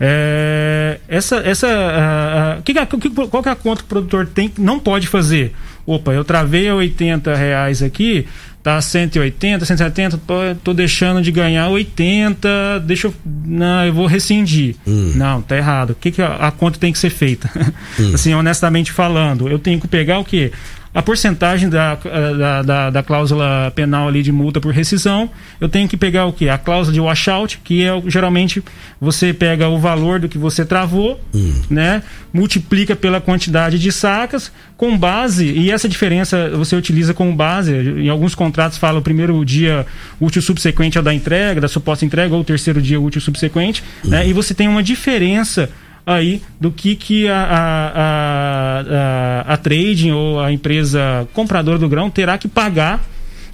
É, 0.00 0.98
essa, 1.08 1.36
essa, 1.36 2.60
que, 2.64 2.74
que, 2.74 3.10
qual 3.10 3.42
que 3.42 3.48
é 3.48 3.52
a 3.52 3.56
conta 3.56 3.80
que 3.80 3.86
o 3.86 3.88
produtor 3.88 4.26
tem 4.26 4.52
não 4.58 4.78
pode 4.78 5.06
fazer? 5.06 5.54
Opa, 5.86 6.12
eu 6.12 6.24
travei 6.24 6.68
a 6.68 6.74
80 6.74 7.34
reais 7.34 7.82
aqui, 7.82 8.26
tá 8.62 8.80
180, 8.80 9.64
170, 9.64 10.18
tô, 10.18 10.34
tô 10.62 10.74
deixando 10.74 11.20
de 11.20 11.32
ganhar 11.32 11.68
80, 11.68 12.80
deixa 12.86 13.08
eu, 13.08 13.14
não, 13.24 13.84
eu 13.84 13.92
vou 13.92 14.06
rescindir. 14.06 14.76
Hum. 14.86 15.12
Não, 15.16 15.42
tá 15.42 15.56
errado. 15.56 15.90
O 15.90 15.94
que, 15.94 16.12
que 16.12 16.22
a, 16.22 16.34
a 16.34 16.50
conta 16.52 16.78
tem 16.78 16.92
que 16.92 16.98
ser 16.98 17.10
feita? 17.10 17.50
Hum. 17.98 18.12
assim, 18.14 18.32
honestamente 18.32 18.92
falando, 18.92 19.48
eu 19.48 19.58
tenho 19.58 19.80
que 19.80 19.88
pegar 19.88 20.18
o 20.18 20.24
que? 20.24 20.52
A 20.94 21.02
porcentagem 21.02 21.70
da, 21.70 21.94
da, 21.94 22.62
da, 22.62 22.90
da, 22.90 23.02
cláusula 23.02 23.72
penal 23.74 24.08
ali 24.08 24.22
de 24.22 24.30
multa 24.30 24.60
por 24.60 24.74
rescisão, 24.74 25.30
eu 25.58 25.68
tenho 25.68 25.88
que 25.88 25.96
pegar 25.96 26.26
o 26.26 26.32
que? 26.32 26.50
A 26.50 26.58
cláusula 26.58 26.92
de 26.92 27.00
washout, 27.00 27.58
que 27.64 27.82
é 27.82 28.02
geralmente 28.06 28.62
você 29.00 29.32
pega 29.32 29.68
o 29.68 29.78
valor 29.78 30.20
do 30.20 30.28
que 30.28 30.36
você 30.36 30.66
travou, 30.66 31.18
hum. 31.34 31.62
né? 31.70 32.02
Multiplica 32.30 32.94
pela 32.94 33.20
quantidade 33.20 33.78
de 33.78 33.90
sacas, 33.90 34.52
com 34.76 34.96
base, 34.96 35.46
e 35.46 35.70
essa 35.70 35.88
diferença 35.88 36.50
você 36.50 36.76
utiliza 36.76 37.14
como 37.14 37.34
base, 37.34 37.72
em 37.72 38.08
alguns 38.08 38.34
contratos 38.34 38.76
fala 38.76 38.98
o 38.98 39.02
primeiro 39.02 39.42
dia 39.44 39.86
útil 40.20 40.42
subsequente 40.42 40.98
ao 40.98 41.04
da 41.04 41.14
entrega, 41.14 41.60
da 41.60 41.68
suposta 41.68 42.04
entrega, 42.04 42.34
ou 42.34 42.42
o 42.42 42.44
terceiro 42.44 42.82
dia 42.82 43.00
útil 43.00 43.20
subsequente, 43.20 43.82
hum. 44.04 44.10
né? 44.10 44.28
E 44.28 44.32
você 44.34 44.52
tem 44.52 44.68
uma 44.68 44.82
diferença 44.82 45.70
aí 46.06 46.42
do 46.60 46.70
que, 46.70 46.94
que 46.96 47.28
a, 47.28 47.42
a, 47.44 48.80
a, 48.80 49.54
a, 49.54 49.56
trading 49.56 50.10
ou 50.10 50.40
a 50.40 50.52
empresa 50.52 51.28
compradora 51.32 51.78
do 51.78 51.88
grão 51.88 52.10
terá 52.10 52.36
que 52.36 52.48
pagar 52.48 53.04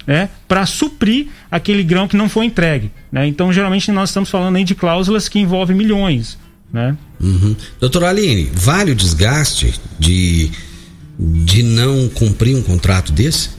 né, 0.05 0.29
para 0.47 0.65
suprir 0.65 1.27
aquele 1.51 1.83
grão 1.83 2.07
que 2.07 2.17
não 2.17 2.27
foi 2.27 2.45
entregue. 2.45 2.91
Né? 3.11 3.27
Então, 3.27 3.53
geralmente, 3.53 3.91
nós 3.91 4.09
estamos 4.09 4.29
falando 4.29 4.55
aí 4.55 4.63
de 4.63 4.73
cláusulas 4.73 5.29
que 5.29 5.39
envolvem 5.39 5.77
milhões. 5.77 6.37
Né? 6.73 6.97
Uhum. 7.19 7.55
Doutor 7.79 8.03
Aline, 8.03 8.49
vale 8.53 8.91
o 8.91 8.95
desgaste 8.95 9.79
de, 9.99 10.51
de 11.19 11.63
não 11.63 12.09
cumprir 12.09 12.55
um 12.55 12.63
contrato 12.63 13.11
desse? 13.11 13.51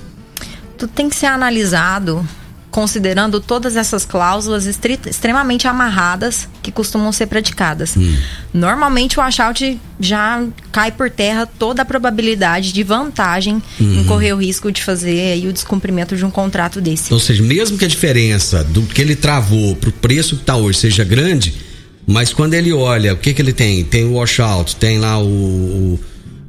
Tudo 0.76 0.90
tem 0.92 1.08
que 1.08 1.16
ser 1.16 1.26
analisado 1.26 2.26
considerando 2.70 3.40
todas 3.40 3.76
essas 3.76 4.04
cláusulas 4.04 4.66
extremamente 4.66 5.66
amarradas 5.66 6.48
que 6.62 6.70
costumam 6.70 7.10
ser 7.10 7.26
praticadas. 7.26 7.96
Hum. 7.96 8.16
Normalmente 8.54 9.18
o 9.18 9.22
washout 9.22 9.78
já 9.98 10.44
cai 10.70 10.92
por 10.92 11.10
terra 11.10 11.46
toda 11.46 11.82
a 11.82 11.84
probabilidade 11.84 12.72
de 12.72 12.82
vantagem 12.82 13.62
uhum. 13.78 14.00
em 14.00 14.04
correr 14.04 14.32
o 14.32 14.36
risco 14.36 14.70
de 14.70 14.82
fazer 14.82 15.32
aí 15.32 15.48
o 15.48 15.52
descumprimento 15.52 16.16
de 16.16 16.24
um 16.24 16.30
contrato 16.30 16.80
desse. 16.80 17.12
Ou 17.12 17.18
seja, 17.18 17.42
mesmo 17.42 17.76
que 17.76 17.84
a 17.84 17.88
diferença 17.88 18.62
do 18.62 18.82
que 18.82 19.00
ele 19.00 19.16
travou 19.16 19.74
para 19.76 19.90
o 19.90 19.92
preço 19.92 20.36
que 20.36 20.42
está 20.42 20.56
hoje 20.56 20.78
seja 20.78 21.02
grande, 21.02 21.54
mas 22.06 22.32
quando 22.32 22.54
ele 22.54 22.72
olha, 22.72 23.14
o 23.14 23.16
que, 23.16 23.34
que 23.34 23.42
ele 23.42 23.52
tem? 23.52 23.84
Tem 23.84 24.04
o 24.04 24.14
washout, 24.14 24.76
tem 24.76 24.98
lá 24.98 25.18
o, 25.18 25.98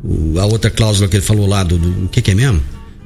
o 0.04 0.40
a 0.40 0.46
outra 0.46 0.70
cláusula 0.72 1.08
que 1.08 1.18
ele 1.18 1.24
falou 1.24 1.48
lá 1.48 1.64
do, 1.64 1.78
do 1.78 2.06
o 2.06 2.10
que, 2.10 2.22
que 2.22 2.32
é 2.32 2.36
mesmo? 2.36 2.62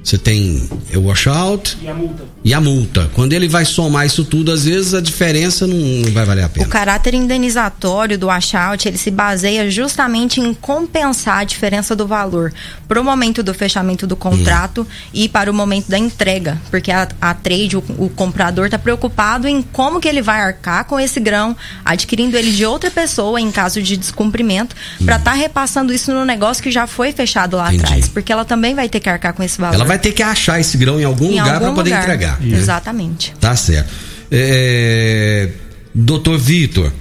Você 0.06 0.20
tem 0.20 0.70
o 0.94 1.08
washout 1.08 1.76
e 1.82 1.88
a 1.88 1.94
multa. 1.96 2.24
E 2.44 2.54
a 2.54 2.62
multa. 2.62 3.10
Quando 3.16 3.34
ele 3.34 3.48
vai 3.48 3.66
somar 3.66 4.06
isso 4.06 4.24
tudo, 4.24 4.52
às 4.52 4.66
vezes 4.66 4.94
a 4.94 5.02
diferença 5.02 5.66
não 5.66 6.12
vai 6.12 6.24
valer 6.24 6.44
a 6.44 6.50
pena. 6.50 6.68
O 6.68 6.70
caráter 6.70 7.16
indenizatório 7.16 8.16
do 8.16 8.28
washout, 8.28 8.88
ele 8.88 9.00
se 9.00 9.10
baseia 9.10 9.68
justamente 9.72 10.40
em 10.40 10.54
compensar 10.54 11.40
a 11.40 11.44
diferença 11.44 11.96
do 11.96 12.06
valor 12.06 12.54
para 12.88 13.02
o 13.02 13.04
momento 13.04 13.42
do 13.42 13.52
fechamento 13.52 14.06
do 14.06 14.16
contrato 14.16 14.84
hum. 14.84 15.10
e 15.12 15.28
para 15.28 15.50
o 15.50 15.54
momento 15.56 15.90
da 15.90 15.98
entrega. 15.98 16.62
Porque 16.70 16.92
a, 16.92 17.08
a 17.20 17.34
trade, 17.34 17.76
o, 17.76 17.84
o 17.98 18.08
comprador 18.08 18.66
está 18.66 18.78
preocupado 18.78 19.48
em 19.48 19.64
como 19.64 20.00
que 20.00 20.08
ele 20.08 20.22
vai 20.22 20.40
arcar 20.40 20.86
com 20.86 21.00
esse 21.00 21.20
grão, 21.20 21.58
adquirindo 21.84 22.38
ele 22.38 22.52
de 22.52 22.64
outra 22.64 22.92
pessoa 22.92 23.42
em 23.42 23.52
caso 23.52 23.82
de 23.82 23.98
descumprimento, 23.98 24.76
hum. 25.02 25.06
para 25.06 25.16
estar 25.16 25.32
tá 25.32 25.36
repassando 25.36 25.92
isso 25.92 26.14
no 26.14 26.24
negócio 26.24 26.62
que 26.62 26.70
já 26.70 26.86
foi 26.86 27.12
fechado 27.12 27.58
lá 27.58 27.74
Entendi. 27.74 27.86
atrás. 27.86 28.08
Porque 28.08 28.32
ela 28.32 28.46
também 28.46 28.76
vai 28.76 28.88
ter 28.88 29.00
que 29.00 29.10
arcar 29.10 29.34
com 29.34 29.42
esse 29.42 29.60
valor. 29.60 29.74
Ela 29.74 29.84
vai 29.84 29.95
ter 30.00 30.12
que 30.12 30.24
achar 30.24 30.60
esse 30.60 30.78
grão 30.78 31.00
em 31.00 31.04
algum 31.04 31.26
em 31.26 31.40
lugar 31.40 31.60
para 31.60 31.72
poder 31.72 31.94
entregar. 31.94 32.40
Exatamente. 32.46 33.34
Tá 33.40 33.56
certo. 33.56 33.90
É, 34.32 35.50
doutor 35.94 36.38
Vitor, 36.38 36.92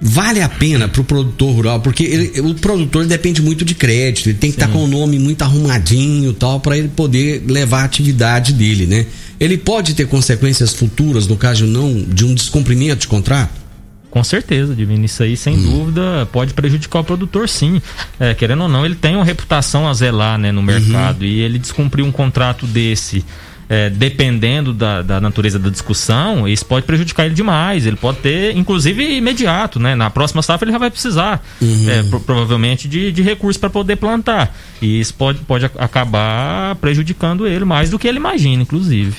vale 0.00 0.40
a 0.40 0.48
pena 0.48 0.88
para 0.88 1.00
o 1.00 1.04
produtor 1.04 1.54
rural, 1.54 1.80
porque 1.80 2.04
ele, 2.04 2.40
o 2.40 2.54
produtor 2.54 3.04
depende 3.06 3.42
muito 3.42 3.64
de 3.64 3.74
crédito, 3.74 4.28
ele 4.28 4.38
tem 4.38 4.50
que 4.50 4.56
estar 4.56 4.68
tá 4.68 4.72
com 4.72 4.84
o 4.84 4.86
nome 4.86 5.18
muito 5.18 5.42
arrumadinho 5.42 6.32
tal, 6.32 6.60
para 6.60 6.78
ele 6.78 6.88
poder 6.88 7.42
levar 7.46 7.82
a 7.82 7.84
atividade 7.84 8.52
dele, 8.52 8.86
né? 8.86 9.06
Ele 9.40 9.56
pode 9.56 9.94
ter 9.94 10.06
consequências 10.06 10.72
futuras 10.72 11.26
no 11.26 11.36
caso 11.36 11.66
não 11.66 11.94
de 11.94 12.24
um 12.24 12.34
descumprimento 12.34 13.02
de 13.02 13.08
contrato? 13.08 13.67
Com 14.10 14.24
certeza, 14.24 14.74
Divino. 14.74 15.04
Isso 15.04 15.22
aí, 15.22 15.36
sem 15.36 15.56
hum. 15.56 15.70
dúvida, 15.70 16.28
pode 16.32 16.54
prejudicar 16.54 17.00
o 17.00 17.04
produtor, 17.04 17.48
sim. 17.48 17.80
É, 18.18 18.34
querendo 18.34 18.62
ou 18.62 18.68
não, 18.68 18.84
ele 18.84 18.94
tem 18.94 19.14
uma 19.14 19.24
reputação 19.24 19.86
a 19.86 19.94
zelar 19.94 20.38
né, 20.38 20.50
no 20.50 20.62
mercado. 20.62 21.22
Uhum. 21.22 21.28
E 21.28 21.40
ele 21.40 21.58
descumprir 21.58 22.04
um 22.04 22.12
contrato 22.12 22.66
desse. 22.66 23.24
É, 23.70 23.90
dependendo 23.90 24.72
da, 24.72 25.02
da, 25.02 25.20
natureza 25.20 25.58
da 25.58 25.68
discussão, 25.68 26.48
isso 26.48 26.64
pode 26.64 26.86
prejudicar 26.86 27.26
ele 27.26 27.34
demais. 27.34 27.84
Ele 27.84 27.96
pode 27.96 28.16
ter, 28.20 28.56
inclusive, 28.56 29.18
imediato, 29.18 29.78
né? 29.78 29.94
Na 29.94 30.08
próxima 30.08 30.40
safra 30.40 30.64
ele 30.64 30.72
já 30.72 30.78
vai 30.78 30.90
precisar, 30.90 31.44
uhum. 31.60 31.90
é, 31.90 32.02
pro, 32.04 32.18
provavelmente, 32.18 32.88
de, 32.88 33.12
de 33.12 33.20
recursos 33.20 33.60
para 33.60 33.68
poder 33.68 33.96
plantar. 33.96 34.56
E 34.80 34.98
isso 34.98 35.12
pode, 35.12 35.40
pode 35.40 35.66
acabar 35.66 36.76
prejudicando 36.76 37.46
ele 37.46 37.66
mais 37.66 37.90
do 37.90 37.98
que 37.98 38.08
ele 38.08 38.16
imagina, 38.16 38.62
inclusive. 38.62 39.14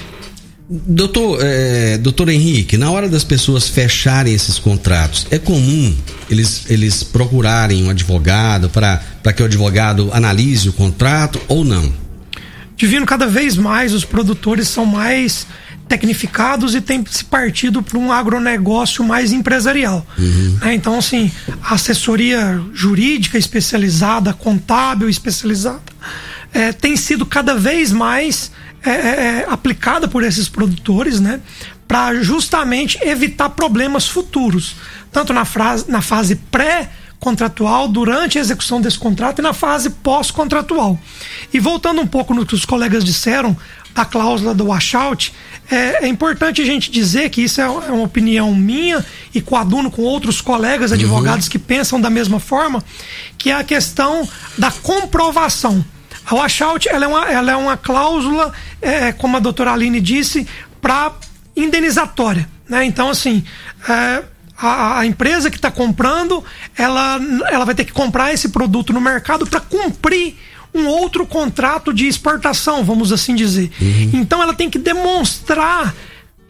Doutor, 0.72 1.40
é, 1.42 1.98
doutor 1.98 2.30
Henrique, 2.30 2.78
na 2.78 2.92
hora 2.92 3.10
das 3.10 3.24
pessoas 3.24 3.68
fecharem 3.68 4.36
esses 4.36 4.60
contratos, 4.60 5.26
é 5.32 5.40
comum 5.40 5.96
eles, 6.30 6.66
eles 6.70 7.02
procurarem 7.02 7.84
um 7.86 7.90
advogado 7.90 8.70
para 8.70 9.34
que 9.36 9.42
o 9.42 9.46
advogado 9.46 10.12
analise 10.14 10.70
o 10.70 10.74
contrato 10.74 11.42
ou 11.48 11.66
não? 11.66 11.92
Divino, 12.78 13.04
cada 13.04 13.26
vez 13.26 13.58
mais 13.58 13.94
os 13.96 14.06
produtores 14.06 14.68
são 14.68 14.86
mais 14.86 15.48
tecnificados 15.88 16.76
e 16.76 16.82
tem 16.82 17.04
se 17.10 17.26
partido 17.26 17.82
para 17.82 17.98
um 17.98 18.12
agronegócio 18.12 19.04
mais 19.04 19.34
empresarial. 19.34 20.06
Uhum. 20.20 20.60
É, 20.62 20.74
então, 20.76 21.00
assim, 21.00 21.32
a 21.64 21.74
assessoria 21.74 22.62
jurídica 22.76 23.40
especializada, 23.40 24.34
contábil 24.34 25.10
especializada, 25.10 25.82
é, 26.54 26.72
tem 26.72 26.96
sido 26.96 27.26
cada 27.26 27.56
vez 27.56 27.92
mais 27.92 28.52
é, 28.84 28.90
é, 28.90 28.94
é, 28.94 29.48
aplicada 29.50 30.08
por 30.08 30.24
esses 30.24 30.48
produtores, 30.48 31.20
né? 31.20 31.40
para 31.88 32.22
justamente 32.22 33.00
evitar 33.02 33.50
problemas 33.50 34.08
futuros, 34.08 34.76
tanto 35.12 35.34
na, 35.34 35.44
frase, 35.44 35.86
na 35.90 36.02
fase 36.02 36.36
pré 36.36 36.88
contratual, 37.20 37.88
durante 37.88 38.38
a 38.38 38.42
execução 38.42 38.80
desse 38.80 38.98
contrato 38.98 39.40
e 39.40 39.42
na 39.42 39.54
fase 39.54 39.90
pós-contratual. 39.90 40.98
E 41.52 41.60
voltando 41.60 42.00
um 42.00 42.08
pouco 42.08 42.34
no 42.34 42.46
que 42.46 42.54
os 42.54 42.64
colegas 42.64 43.04
disseram, 43.04 43.58
da 43.94 44.06
cláusula 44.06 44.54
do 44.54 44.68
washout, 44.68 45.34
é, 45.70 46.06
é, 46.06 46.08
importante 46.08 46.62
a 46.62 46.66
gente 46.66 46.92
dizer 46.92 47.30
que 47.30 47.42
isso 47.42 47.60
é, 47.60 47.64
é 47.64 47.68
uma 47.68 48.04
opinião 48.04 48.54
minha 48.54 49.04
e 49.34 49.42
coaduno 49.42 49.92
com 49.92 50.04
outros 50.04 50.42
colegas 50.42 50.92
advogados 50.92 51.46
uhum. 51.46 51.52
que 51.52 51.60
pensam 51.60 52.00
da 52.00 52.10
mesma 52.10 52.40
forma, 52.40 52.84
que 53.38 53.50
é 53.50 53.56
a 53.56 53.64
questão 53.64 54.28
da 54.58 54.72
comprovação. 54.72 55.84
A 56.30 56.36
washout 56.36 56.88
ela 56.88 57.06
é, 57.06 57.08
uma, 57.08 57.26
ela 57.26 57.52
é 57.52 57.56
uma 57.56 57.76
cláusula, 57.76 58.54
é, 58.82 59.12
como 59.12 59.36
a 59.36 59.40
doutora 59.40 59.74
Aline 59.74 60.00
disse, 60.00 60.48
para 60.80 61.14
indenizatória. 61.56 62.48
Né? 62.68 62.86
Então, 62.86 63.10
assim, 63.10 63.44
é, 63.88 64.24
a, 64.58 65.00
a, 65.00 65.06
empresa 65.06 65.50
que 65.50 65.56
está 65.56 65.72
comprando, 65.72 66.44
ela, 66.78 67.20
ela 67.50 67.66
vai 67.66 67.74
ter 67.74 67.84
que 67.84 67.92
comprar 67.92 68.32
esse 68.32 68.50
produto 68.50 68.94
no 68.94 69.02
mercado 69.02 69.48
para 69.48 69.60
cumprir 69.60 70.36
um 70.74 70.86
outro 70.86 71.26
contrato 71.26 71.92
de 71.92 72.08
exportação, 72.08 72.84
vamos 72.84 73.12
assim 73.12 73.34
dizer. 73.34 73.72
Uhum. 73.82 74.12
Então 74.14 74.42
ela 74.42 74.54
tem 74.54 74.70
que 74.70 74.78
demonstrar 74.78 75.96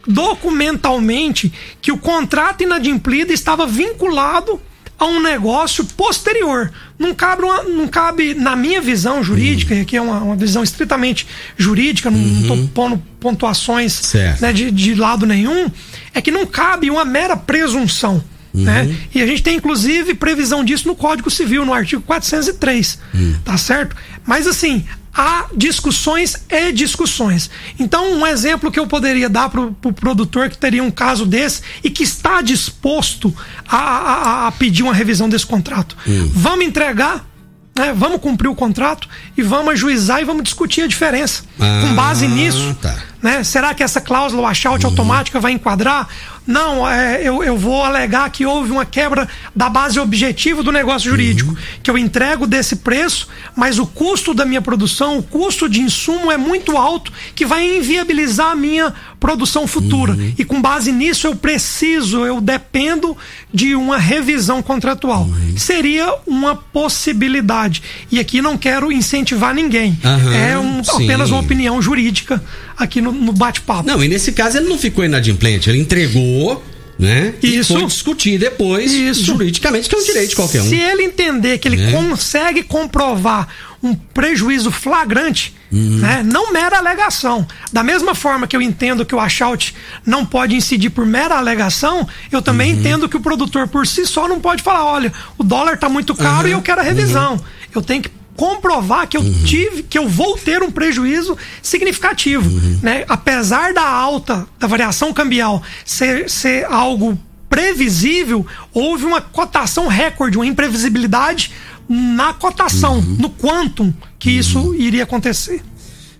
documentalmente 0.06 1.52
que 1.80 1.90
o 1.90 1.96
contrato 1.96 2.62
inadimplido 2.62 3.32
estava 3.32 3.66
vinculado 3.66 4.60
a 5.00 5.06
um 5.06 5.20
negócio 5.20 5.82
posterior. 5.82 6.70
Não 6.98 7.14
cabe, 7.14 7.42
uma, 7.42 7.62
não 7.62 7.88
cabe 7.88 8.34
na 8.34 8.54
minha 8.54 8.82
visão 8.82 9.24
jurídica, 9.24 9.74
uhum. 9.74 9.84
que 9.86 9.96
é 9.96 10.02
uma, 10.02 10.18
uma, 10.18 10.36
visão 10.36 10.62
estritamente 10.62 11.26
jurídica, 11.56 12.10
não 12.10 12.20
estou 12.40 12.56
uhum. 12.56 12.66
pondo 12.66 13.02
pontuações 13.18 14.12
né, 14.40 14.52
de, 14.52 14.70
de 14.70 14.94
lado 14.94 15.24
nenhum, 15.26 15.70
é 16.14 16.20
que 16.20 16.30
não 16.30 16.44
cabe 16.44 16.90
uma 16.90 17.04
mera 17.04 17.34
presunção. 17.34 18.22
Uhum. 18.52 18.64
Né? 18.64 18.94
E 19.14 19.22
a 19.22 19.26
gente 19.26 19.42
tem 19.42 19.56
inclusive 19.56 20.12
previsão 20.14 20.62
disso 20.62 20.86
no 20.86 20.94
Código 20.94 21.30
Civil, 21.30 21.64
no 21.64 21.72
artigo 21.72 22.02
403. 22.02 22.98
Uhum. 23.14 23.36
Tá 23.42 23.56
certo? 23.56 23.96
Mas 24.26 24.46
assim, 24.46 24.84
há 25.14 25.46
discussões 25.54 26.36
e 26.48 26.72
discussões. 26.72 27.50
Então, 27.78 28.12
um 28.12 28.26
exemplo 28.26 28.70
que 28.70 28.78
eu 28.78 28.86
poderia 28.86 29.28
dar 29.28 29.48
para 29.48 29.60
o 29.60 29.72
pro 29.72 29.92
produtor 29.92 30.48
que 30.48 30.58
teria 30.58 30.82
um 30.82 30.90
caso 30.90 31.26
desse 31.26 31.62
e 31.82 31.90
que 31.90 32.02
está 32.02 32.40
disposto 32.40 33.34
a, 33.68 33.76
a, 33.76 34.46
a 34.46 34.52
pedir 34.52 34.82
uma 34.82 34.94
revisão 34.94 35.28
desse 35.28 35.46
contrato. 35.46 35.96
Uhum. 36.06 36.30
Vamos 36.34 36.66
entregar 36.66 37.30
né? 37.76 37.94
Vamos 37.96 38.20
cumprir 38.20 38.48
o 38.48 38.54
contrato 38.54 39.08
e 39.36 39.42
vamos 39.42 39.72
ajuizar 39.72 40.20
e 40.20 40.24
vamos 40.24 40.42
discutir 40.42 40.82
a 40.82 40.86
diferença. 40.86 41.44
Ah, 41.58 41.82
com 41.82 41.94
base 41.94 42.26
nisso, 42.26 42.76
tá. 42.80 42.94
Né? 43.22 43.44
Será 43.44 43.74
que 43.74 43.82
essa 43.82 44.00
cláusula 44.00 44.42
washout 44.42 44.84
uhum. 44.84 44.90
automática 44.90 45.40
vai 45.40 45.52
enquadrar? 45.52 46.08
Não, 46.46 46.88
é, 46.88 47.20
eu, 47.22 47.44
eu 47.44 47.56
vou 47.56 47.84
alegar 47.84 48.28
que 48.30 48.44
houve 48.46 48.72
uma 48.72 48.84
quebra 48.84 49.28
da 49.54 49.68
base 49.68 50.00
objetiva 50.00 50.62
do 50.62 50.72
negócio 50.72 51.10
jurídico. 51.10 51.50
Uhum. 51.50 51.56
Que 51.82 51.90
eu 51.90 51.98
entrego 51.98 52.46
desse 52.46 52.76
preço, 52.76 53.28
mas 53.54 53.78
o 53.78 53.86
custo 53.86 54.32
da 54.34 54.44
minha 54.44 54.62
produção, 54.62 55.18
o 55.18 55.22
custo 55.22 55.68
de 55.68 55.80
insumo 55.80 56.32
é 56.32 56.36
muito 56.36 56.76
alto, 56.76 57.12
que 57.34 57.46
vai 57.46 57.76
inviabilizar 57.76 58.50
a 58.50 58.56
minha 58.56 58.92
produção 59.20 59.66
futura. 59.66 60.14
Uhum. 60.14 60.34
E 60.36 60.44
com 60.44 60.60
base 60.60 60.90
nisso 60.90 61.26
eu 61.26 61.36
preciso, 61.36 62.24
eu 62.24 62.40
dependo 62.40 63.16
de 63.52 63.74
uma 63.76 63.98
revisão 63.98 64.62
contratual. 64.62 65.24
Uhum. 65.24 65.54
Seria 65.56 66.12
uma 66.26 66.56
possibilidade. 66.56 67.82
E 68.10 68.18
aqui 68.18 68.40
não 68.40 68.56
quero 68.56 68.90
incentivar 68.90 69.54
ninguém. 69.54 69.96
é 70.34 70.58
um, 70.58 70.80
apenas 70.80 71.30
uma 71.30 71.40
opinião 71.40 71.80
jurídica 71.80 72.42
aqui 72.82 73.00
no, 73.00 73.12
no 73.12 73.32
bate-papo. 73.32 73.86
Não, 73.86 74.02
e 74.02 74.08
nesse 74.08 74.32
caso 74.32 74.58
ele 74.58 74.68
não 74.68 74.78
ficou 74.78 75.04
inadimplente, 75.04 75.68
ele 75.68 75.78
entregou 75.78 76.62
né? 77.00 77.32
Isso. 77.42 77.72
E 77.72 77.76
foi 77.78 77.86
discutir 77.86 78.38
depois, 78.38 78.92
Isso. 78.92 79.24
juridicamente, 79.24 79.88
que 79.88 79.94
é 79.94 79.98
um 79.98 80.04
direito 80.04 80.30
de 80.30 80.36
qualquer 80.36 80.60
um. 80.60 80.68
Se 80.68 80.76
ele 80.76 81.02
entender 81.02 81.56
que 81.56 81.66
ele 81.66 81.78
né? 81.78 81.92
consegue 81.92 82.62
comprovar 82.62 83.48
um 83.82 83.94
prejuízo 83.94 84.70
flagrante, 84.70 85.54
uhum. 85.72 85.96
né? 85.96 86.22
não 86.22 86.52
mera 86.52 86.76
alegação. 86.76 87.48
Da 87.72 87.82
mesma 87.82 88.14
forma 88.14 88.46
que 88.46 88.54
eu 88.54 88.60
entendo 88.60 89.06
que 89.06 89.14
o 89.14 89.18
washout 89.18 89.74
não 90.04 90.26
pode 90.26 90.54
incidir 90.54 90.90
por 90.90 91.06
mera 91.06 91.38
alegação, 91.38 92.06
eu 92.30 92.42
também 92.42 92.74
uhum. 92.74 92.80
entendo 92.80 93.08
que 93.08 93.16
o 93.16 93.20
produtor 93.20 93.66
por 93.66 93.86
si 93.86 94.04
só 94.04 94.28
não 94.28 94.38
pode 94.38 94.62
falar: 94.62 94.84
olha, 94.84 95.10
o 95.38 95.42
dólar 95.42 95.74
está 95.74 95.88
muito 95.88 96.14
caro 96.14 96.42
uhum. 96.42 96.48
e 96.48 96.52
eu 96.52 96.60
quero 96.60 96.82
a 96.82 96.84
revisão. 96.84 97.32
Uhum. 97.32 97.40
Eu 97.74 97.80
tenho 97.80 98.02
que 98.02 98.10
comprovar 98.36 99.06
que 99.06 99.16
eu 99.16 99.20
uhum. 99.20 99.44
tive, 99.44 99.82
que 99.82 99.98
eu 99.98 100.08
vou 100.08 100.36
ter 100.36 100.62
um 100.62 100.70
prejuízo 100.70 101.36
significativo, 101.62 102.48
uhum. 102.48 102.78
né? 102.82 103.04
Apesar 103.08 103.72
da 103.74 103.86
alta, 103.86 104.46
da 104.58 104.66
variação 104.66 105.12
cambial 105.12 105.62
ser, 105.84 106.28
ser 106.30 106.64
algo 106.66 107.18
previsível, 107.48 108.46
houve 108.72 109.04
uma 109.04 109.20
cotação 109.20 109.88
recorde, 109.88 110.38
uma 110.38 110.46
imprevisibilidade 110.46 111.50
na 111.88 112.32
cotação, 112.32 112.98
uhum. 112.98 113.16
no 113.18 113.30
quantum 113.30 113.92
que 114.18 114.30
isso 114.30 114.58
uhum. 114.60 114.74
iria 114.74 115.02
acontecer. 115.02 115.60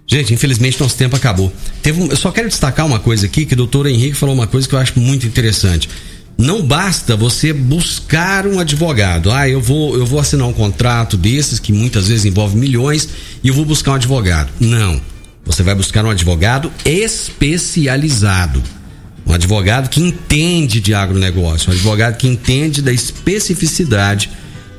Gente, 0.04 0.34
infelizmente 0.34 0.80
nosso 0.80 0.96
tempo 0.96 1.14
acabou. 1.14 1.52
Um, 1.86 2.06
eu 2.06 2.16
só 2.16 2.32
quero 2.32 2.48
destacar 2.48 2.84
uma 2.84 2.98
coisa 2.98 3.26
aqui, 3.26 3.46
que 3.46 3.54
o 3.54 3.56
doutor 3.56 3.86
Henrique 3.86 4.16
falou 4.16 4.34
uma 4.34 4.48
coisa 4.48 4.68
que 4.68 4.74
eu 4.74 4.78
acho 4.80 4.98
muito 4.98 5.24
interessante. 5.24 5.88
Não 6.40 6.62
basta 6.62 7.14
você 7.14 7.52
buscar 7.52 8.46
um 8.46 8.58
advogado. 8.58 9.30
Ah, 9.30 9.46
eu 9.46 9.60
vou, 9.60 9.94
eu 9.94 10.06
vou 10.06 10.18
assinar 10.18 10.48
um 10.48 10.54
contrato 10.54 11.18
desses 11.18 11.58
que 11.58 11.70
muitas 11.70 12.08
vezes 12.08 12.24
envolve 12.24 12.56
milhões 12.56 13.06
e 13.44 13.48
eu 13.48 13.54
vou 13.54 13.66
buscar 13.66 13.92
um 13.92 13.96
advogado. 13.96 14.50
Não. 14.58 14.98
Você 15.44 15.62
vai 15.62 15.74
buscar 15.74 16.02
um 16.02 16.08
advogado 16.08 16.72
especializado. 16.82 18.62
Um 19.26 19.34
advogado 19.34 19.90
que 19.90 20.00
entende 20.00 20.80
de 20.80 20.94
agronegócio, 20.94 21.68
um 21.68 21.74
advogado 21.74 22.16
que 22.16 22.26
entende 22.26 22.80
da 22.80 22.90
especificidade 22.90 24.30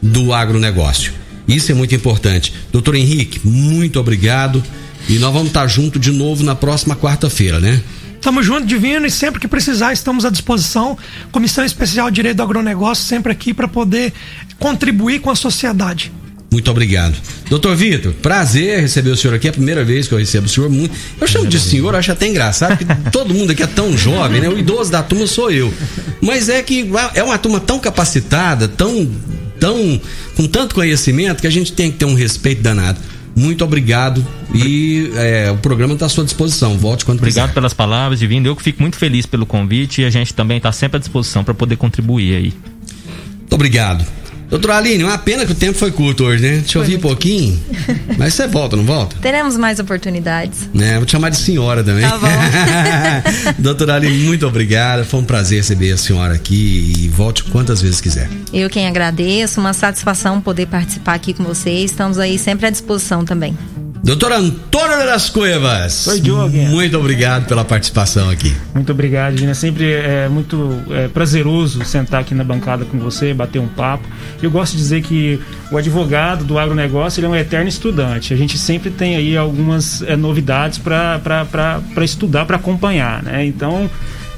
do 0.02 0.34
agronegócio. 0.34 1.14
Isso 1.48 1.72
é 1.72 1.76
muito 1.76 1.94
importante. 1.94 2.52
Doutor 2.72 2.96
Henrique, 2.96 3.40
muito 3.48 4.00
obrigado. 4.00 4.64
E 5.08 5.20
nós 5.20 5.32
vamos 5.32 5.50
estar 5.50 5.68
junto 5.68 6.00
de 6.00 6.12
novo 6.12 6.44
na 6.44 6.56
próxima 6.56 6.96
quarta-feira, 6.96 7.60
né? 7.60 7.82
Tamo 8.22 8.44
junto, 8.44 8.68
Divino, 8.68 9.06
e 9.08 9.12
sempre 9.12 9.42
que 9.42 9.48
precisar 9.48 9.94
estamos 9.94 10.26
à 10.26 10.30
disposição. 10.30 10.96
Comissão 11.32 11.66
Especial 11.66 12.12
de 12.12 12.16
Direito 12.16 12.38
do 12.38 12.44
Agronegócio 12.44 13.04
sempre 13.04 13.32
aqui 13.32 13.52
para 13.54 13.68
poder 13.68 14.14
contribuir 14.60 15.20
com 15.20 15.32
a 15.32 15.36
sociedade. 15.36 16.12
Muito 16.52 16.70
obrigado. 16.70 17.16
Doutor 17.50 17.76
Vitor, 17.76 18.12
prazer 18.14 18.82
receber 18.82 19.10
o 19.10 19.16
senhor 19.16 19.34
aqui. 19.34 19.48
É 19.48 19.50
a 19.50 19.54
primeira 19.54 19.86
vez 19.86 20.08
que 20.08 20.14
eu 20.14 20.20
recebo 20.20 20.46
o 20.46 20.50
senhor. 20.50 20.70
Muito... 20.70 20.94
Eu 21.20 21.26
chamo 21.26 21.48
de 21.48 21.58
senhor, 21.58 21.96
acho 21.96 22.12
até 22.12 22.28
engraçado, 22.28 22.78
porque 22.78 22.94
todo 23.10 23.34
mundo 23.34 23.52
aqui 23.52 23.64
é 23.64 23.68
tão 23.68 23.98
jovem, 23.98 24.42
né? 24.42 24.50
O 24.50 24.58
idoso 24.60 24.92
da 24.92 25.02
turma 25.02 25.26
sou 25.26 25.50
eu. 25.50 25.74
Mas 26.22 26.50
é 26.50 26.62
que 26.62 26.92
é 27.16 27.24
uma 27.24 27.38
turma 27.38 27.60
tão 27.60 27.80
capacitada, 27.80 28.68
tão, 28.68 29.10
tão 29.60 30.00
com 30.36 30.46
tanto 30.46 30.76
conhecimento, 30.76 31.42
que 31.42 31.48
a 31.48 31.52
gente 31.52 31.72
tem 31.72 31.90
que 31.90 31.98
ter 31.98 32.06
um 32.06 32.16
respeito 32.16 32.62
danado. 32.62 33.00
Muito 33.36 33.64
obrigado 33.64 34.26
e 34.54 35.12
é, 35.16 35.52
o 35.52 35.58
programa 35.58 35.94
está 35.94 36.06
à 36.06 36.10
sua 36.10 36.24
disposição. 36.24 36.78
Volte 36.78 37.06
quando 37.06 37.20
Obrigado 37.20 37.46
quiser. 37.48 37.54
pelas 37.54 37.74
palavras, 37.74 38.20
Divino. 38.20 38.48
Eu 38.48 38.56
que 38.56 38.62
fico 38.62 38.82
muito 38.82 38.98
feliz 38.98 39.26
pelo 39.26 39.46
convite 39.46 40.02
e 40.02 40.06
a 40.06 40.10
gente 40.10 40.34
também 40.34 40.58
está 40.58 40.72
sempre 40.72 40.98
à 40.98 41.00
disposição 41.00 41.44
para 41.44 41.54
poder 41.54 41.78
contribuir 41.78 42.36
aí. 42.36 42.54
Muito 43.40 43.54
obrigado. 43.54 44.06
Doutora 44.52 44.76
Aline, 44.76 45.06
uma 45.06 45.18
pena 45.18 45.46
que 45.46 45.54
o 45.54 45.56
tempo 45.56 45.80
foi 45.80 45.92
curto 45.92 46.26
hoje, 46.26 46.44
né? 46.44 46.58
Deixa 46.58 46.78
eu 46.78 46.82
ouvir 46.82 46.98
um 46.98 47.00
pouquinho. 47.00 47.58
Mas 48.18 48.34
você 48.34 48.48
volta, 48.48 48.76
não 48.76 48.84
volta? 48.84 49.16
Teremos 49.22 49.56
mais 49.56 49.80
oportunidades. 49.80 50.70
É, 50.78 50.98
vou 50.98 51.06
te 51.06 51.14
chamar 51.14 51.30
de 51.30 51.38
senhora 51.38 51.82
também. 51.82 52.04
Tá 52.04 52.18
bom. 52.18 52.28
Doutora 53.58 53.96
Aline, 53.96 54.26
muito 54.26 54.46
obrigada. 54.46 55.06
Foi 55.06 55.22
um 55.22 55.24
prazer 55.24 55.60
receber 55.60 55.94
a 55.94 55.98
senhora 55.98 56.34
aqui 56.34 56.94
e 56.98 57.08
volte 57.08 57.46
quantas 57.46 57.82
vezes 57.82 58.02
quiser. 58.02 58.30
Eu 58.52 58.70
quem 58.70 58.88
agradeço, 58.88 59.62
uma 59.62 59.72
satisfação 59.72 60.42
poder 60.42 60.68
participar 60.68 61.14
aqui 61.14 61.34
com 61.34 61.46
vocês. 61.46 61.92
Estamos 61.92 62.20
aí 62.20 62.38
sempre 62.38 62.66
à 62.68 62.70
disposição 62.70 63.24
também. 63.24 63.58
Doutor 64.04 64.32
Antônio 64.32 65.06
das 65.06 65.30
Cuevas. 65.30 66.08
Oi, 66.08 66.20
Diogo. 66.20 66.58
Muito 66.58 66.98
obrigado 66.98 67.46
pela 67.46 67.64
participação 67.64 68.32
aqui. 68.32 68.52
Muito 68.74 68.92
obrigado, 68.92 69.38
Gina. 69.38 69.54
Sempre 69.54 69.94
é 69.94 70.28
muito 70.28 70.82
é, 70.90 71.08
prazeroso 71.08 71.86
sentar 71.86 72.22
aqui 72.22 72.34
na 72.34 72.44
bancada 72.44 72.84
com 72.84 72.98
você, 72.98 73.32
bater 73.32 73.60
um 73.60 73.68
papo. 73.68 74.04
Eu 74.42 74.50
gosto 74.50 74.72
de 74.72 74.80
dizer 74.80 75.04
que 75.04 75.40
o 75.72 75.78
advogado 75.78 76.44
do 76.44 76.58
agronegócio 76.58 77.20
ele 77.20 77.28
é 77.28 77.30
um 77.30 77.36
eterno 77.36 77.70
estudante. 77.70 78.34
A 78.34 78.38
gente 78.38 78.58
sempre 78.58 78.90
tem 78.90 79.16
aí 79.16 79.38
algumas 79.38 80.02
é, 80.02 80.16
novidades 80.16 80.80
para 80.80 81.22
estudar, 82.02 82.46
para 82.46 82.56
acompanhar. 82.56 83.22
Né? 83.22 83.46
Então, 83.46 83.88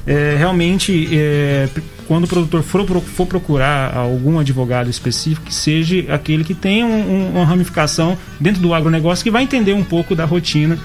é, 0.06 0.34
realmente 0.36 1.08
é, 1.10 1.68
quando 2.06 2.24
o 2.24 2.28
produtor 2.28 2.62
for, 2.62 2.84
for 3.00 3.26
procurar 3.26 3.96
algum 3.96 4.38
advogado 4.38 4.90
específico, 4.90 5.46
que 5.46 5.54
seja 5.54 6.04
aquele 6.12 6.44
que 6.44 6.54
tenha 6.54 6.86
um, 6.86 6.90
um, 6.90 7.30
uma 7.30 7.44
ramificação 7.44 8.16
dentro 8.40 8.60
do 8.60 8.74
agronegócio, 8.74 9.24
que 9.24 9.30
vai 9.30 9.42
entender 9.42 9.72
um 9.72 9.84
pouco 9.84 10.14
da 10.14 10.24
rotina 10.24 10.78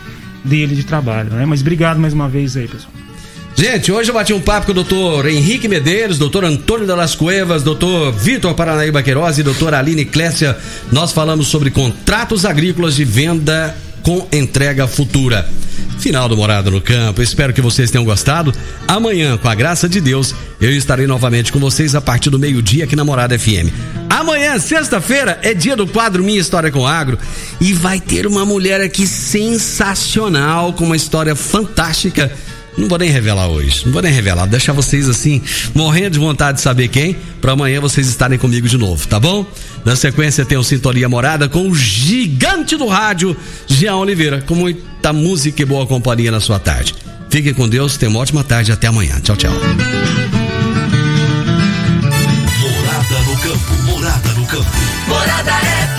dele 0.43 0.75
de 0.75 0.83
trabalho. 0.83 1.31
Né? 1.31 1.45
Mas 1.45 1.61
obrigado 1.61 1.99
mais 1.99 2.13
uma 2.13 2.27
vez 2.27 2.55
aí, 2.55 2.67
pessoal. 2.67 2.91
Gente, 3.55 3.91
hoje 3.91 4.09
eu 4.09 4.13
bati 4.13 4.31
um 4.31 4.39
papo 4.39 4.67
com 4.67 4.71
o 4.71 4.75
doutor 4.75 5.27
Henrique 5.27 5.67
Medeiros, 5.67 6.17
doutor 6.17 6.45
Antônio 6.45 6.87
das 6.87 7.13
Cuevas, 7.13 7.61
doutor 7.61 8.13
Vitor 8.13 8.53
Paranaíba 8.53 9.03
Queiroz 9.03 9.37
e 9.37 9.43
doutora 9.43 9.79
Aline 9.79 10.05
Clécia. 10.05 10.57
Nós 10.93 11.11
falamos 11.11 11.47
sobre 11.47 11.69
contratos 11.69 12.45
agrícolas 12.45 12.95
de 12.95 13.03
venda 13.03 13.75
com 14.03 14.27
entrega 14.31 14.87
futura. 14.87 15.47
Final 15.99 16.29
do 16.29 16.37
Morada 16.37 16.71
no 16.71 16.79
Campo. 16.79 17.21
Espero 17.21 17.53
que 17.53 17.61
vocês 17.61 17.91
tenham 17.91 18.05
gostado. 18.05 18.53
Amanhã, 18.87 19.37
com 19.37 19.49
a 19.49 19.55
graça 19.55 19.87
de 19.89 19.99
Deus, 19.99 20.33
eu 20.59 20.71
estarei 20.71 21.05
novamente 21.05 21.51
com 21.51 21.59
vocês 21.59 21.93
a 21.93 22.01
partir 22.01 22.29
do 22.29 22.39
meio-dia 22.39 22.85
aqui 22.85 22.95
na 22.95 23.03
Morada 23.03 23.37
FM. 23.37 23.69
Amanhã, 24.09 24.57
sexta-feira, 24.59 25.39
é 25.43 25.53
dia 25.53 25.75
do 25.75 25.85
quadro 25.85 26.23
Minha 26.23 26.39
História 26.39 26.71
com 26.71 26.87
Agro 26.87 27.17
e 27.59 27.73
vai 27.73 27.99
ter 27.99 28.25
uma 28.25 28.45
mulher 28.45 28.81
aqui 28.81 29.05
sensacional 29.05 30.73
com 30.73 30.85
uma 30.85 30.95
história 30.95 31.35
fantástica 31.35 32.31
não 32.79 32.87
vou 32.87 32.97
nem 32.97 33.09
revelar 33.09 33.47
hoje. 33.47 33.83
Não 33.85 33.91
vou 33.91 34.01
nem 34.01 34.11
revelar. 34.11 34.47
Deixar 34.47 34.73
vocês 34.73 35.09
assim, 35.09 35.41
morrendo 35.75 36.11
de 36.11 36.19
vontade 36.19 36.57
de 36.57 36.63
saber 36.63 36.87
quem, 36.87 37.15
para 37.41 37.51
amanhã 37.51 37.81
vocês 37.81 38.07
estarem 38.07 38.39
comigo 38.39 38.67
de 38.67 38.77
novo, 38.77 39.07
tá 39.07 39.19
bom? 39.19 39.45
Na 39.85 39.95
sequência 39.95 40.45
tem 40.45 40.57
o 40.57 40.63
Sintonia 40.63 41.09
Morada 41.09 41.49
com 41.49 41.69
o 41.69 41.75
gigante 41.75 42.75
do 42.77 42.87
rádio, 42.87 43.35
Jean 43.67 43.95
Oliveira, 43.97 44.41
com 44.41 44.55
muita 44.55 45.13
música 45.13 45.61
e 45.61 45.65
boa 45.65 45.85
companhia 45.85 46.31
na 46.31 46.39
sua 46.39 46.59
tarde. 46.59 46.95
Fiquem 47.29 47.53
com 47.53 47.67
Deus, 47.69 47.97
tenham 47.97 48.11
uma 48.11 48.21
ótima 48.21 48.43
tarde 48.43 48.71
até 48.71 48.87
amanhã. 48.87 49.19
Tchau, 49.21 49.35
tchau. 49.35 49.51
Morada 52.61 53.19
no 53.25 53.37
campo, 53.37 53.83
morada 53.85 54.29
no 54.33 54.45
campo. 54.47 54.71
Morada 55.07 55.51
FM. 55.51 55.98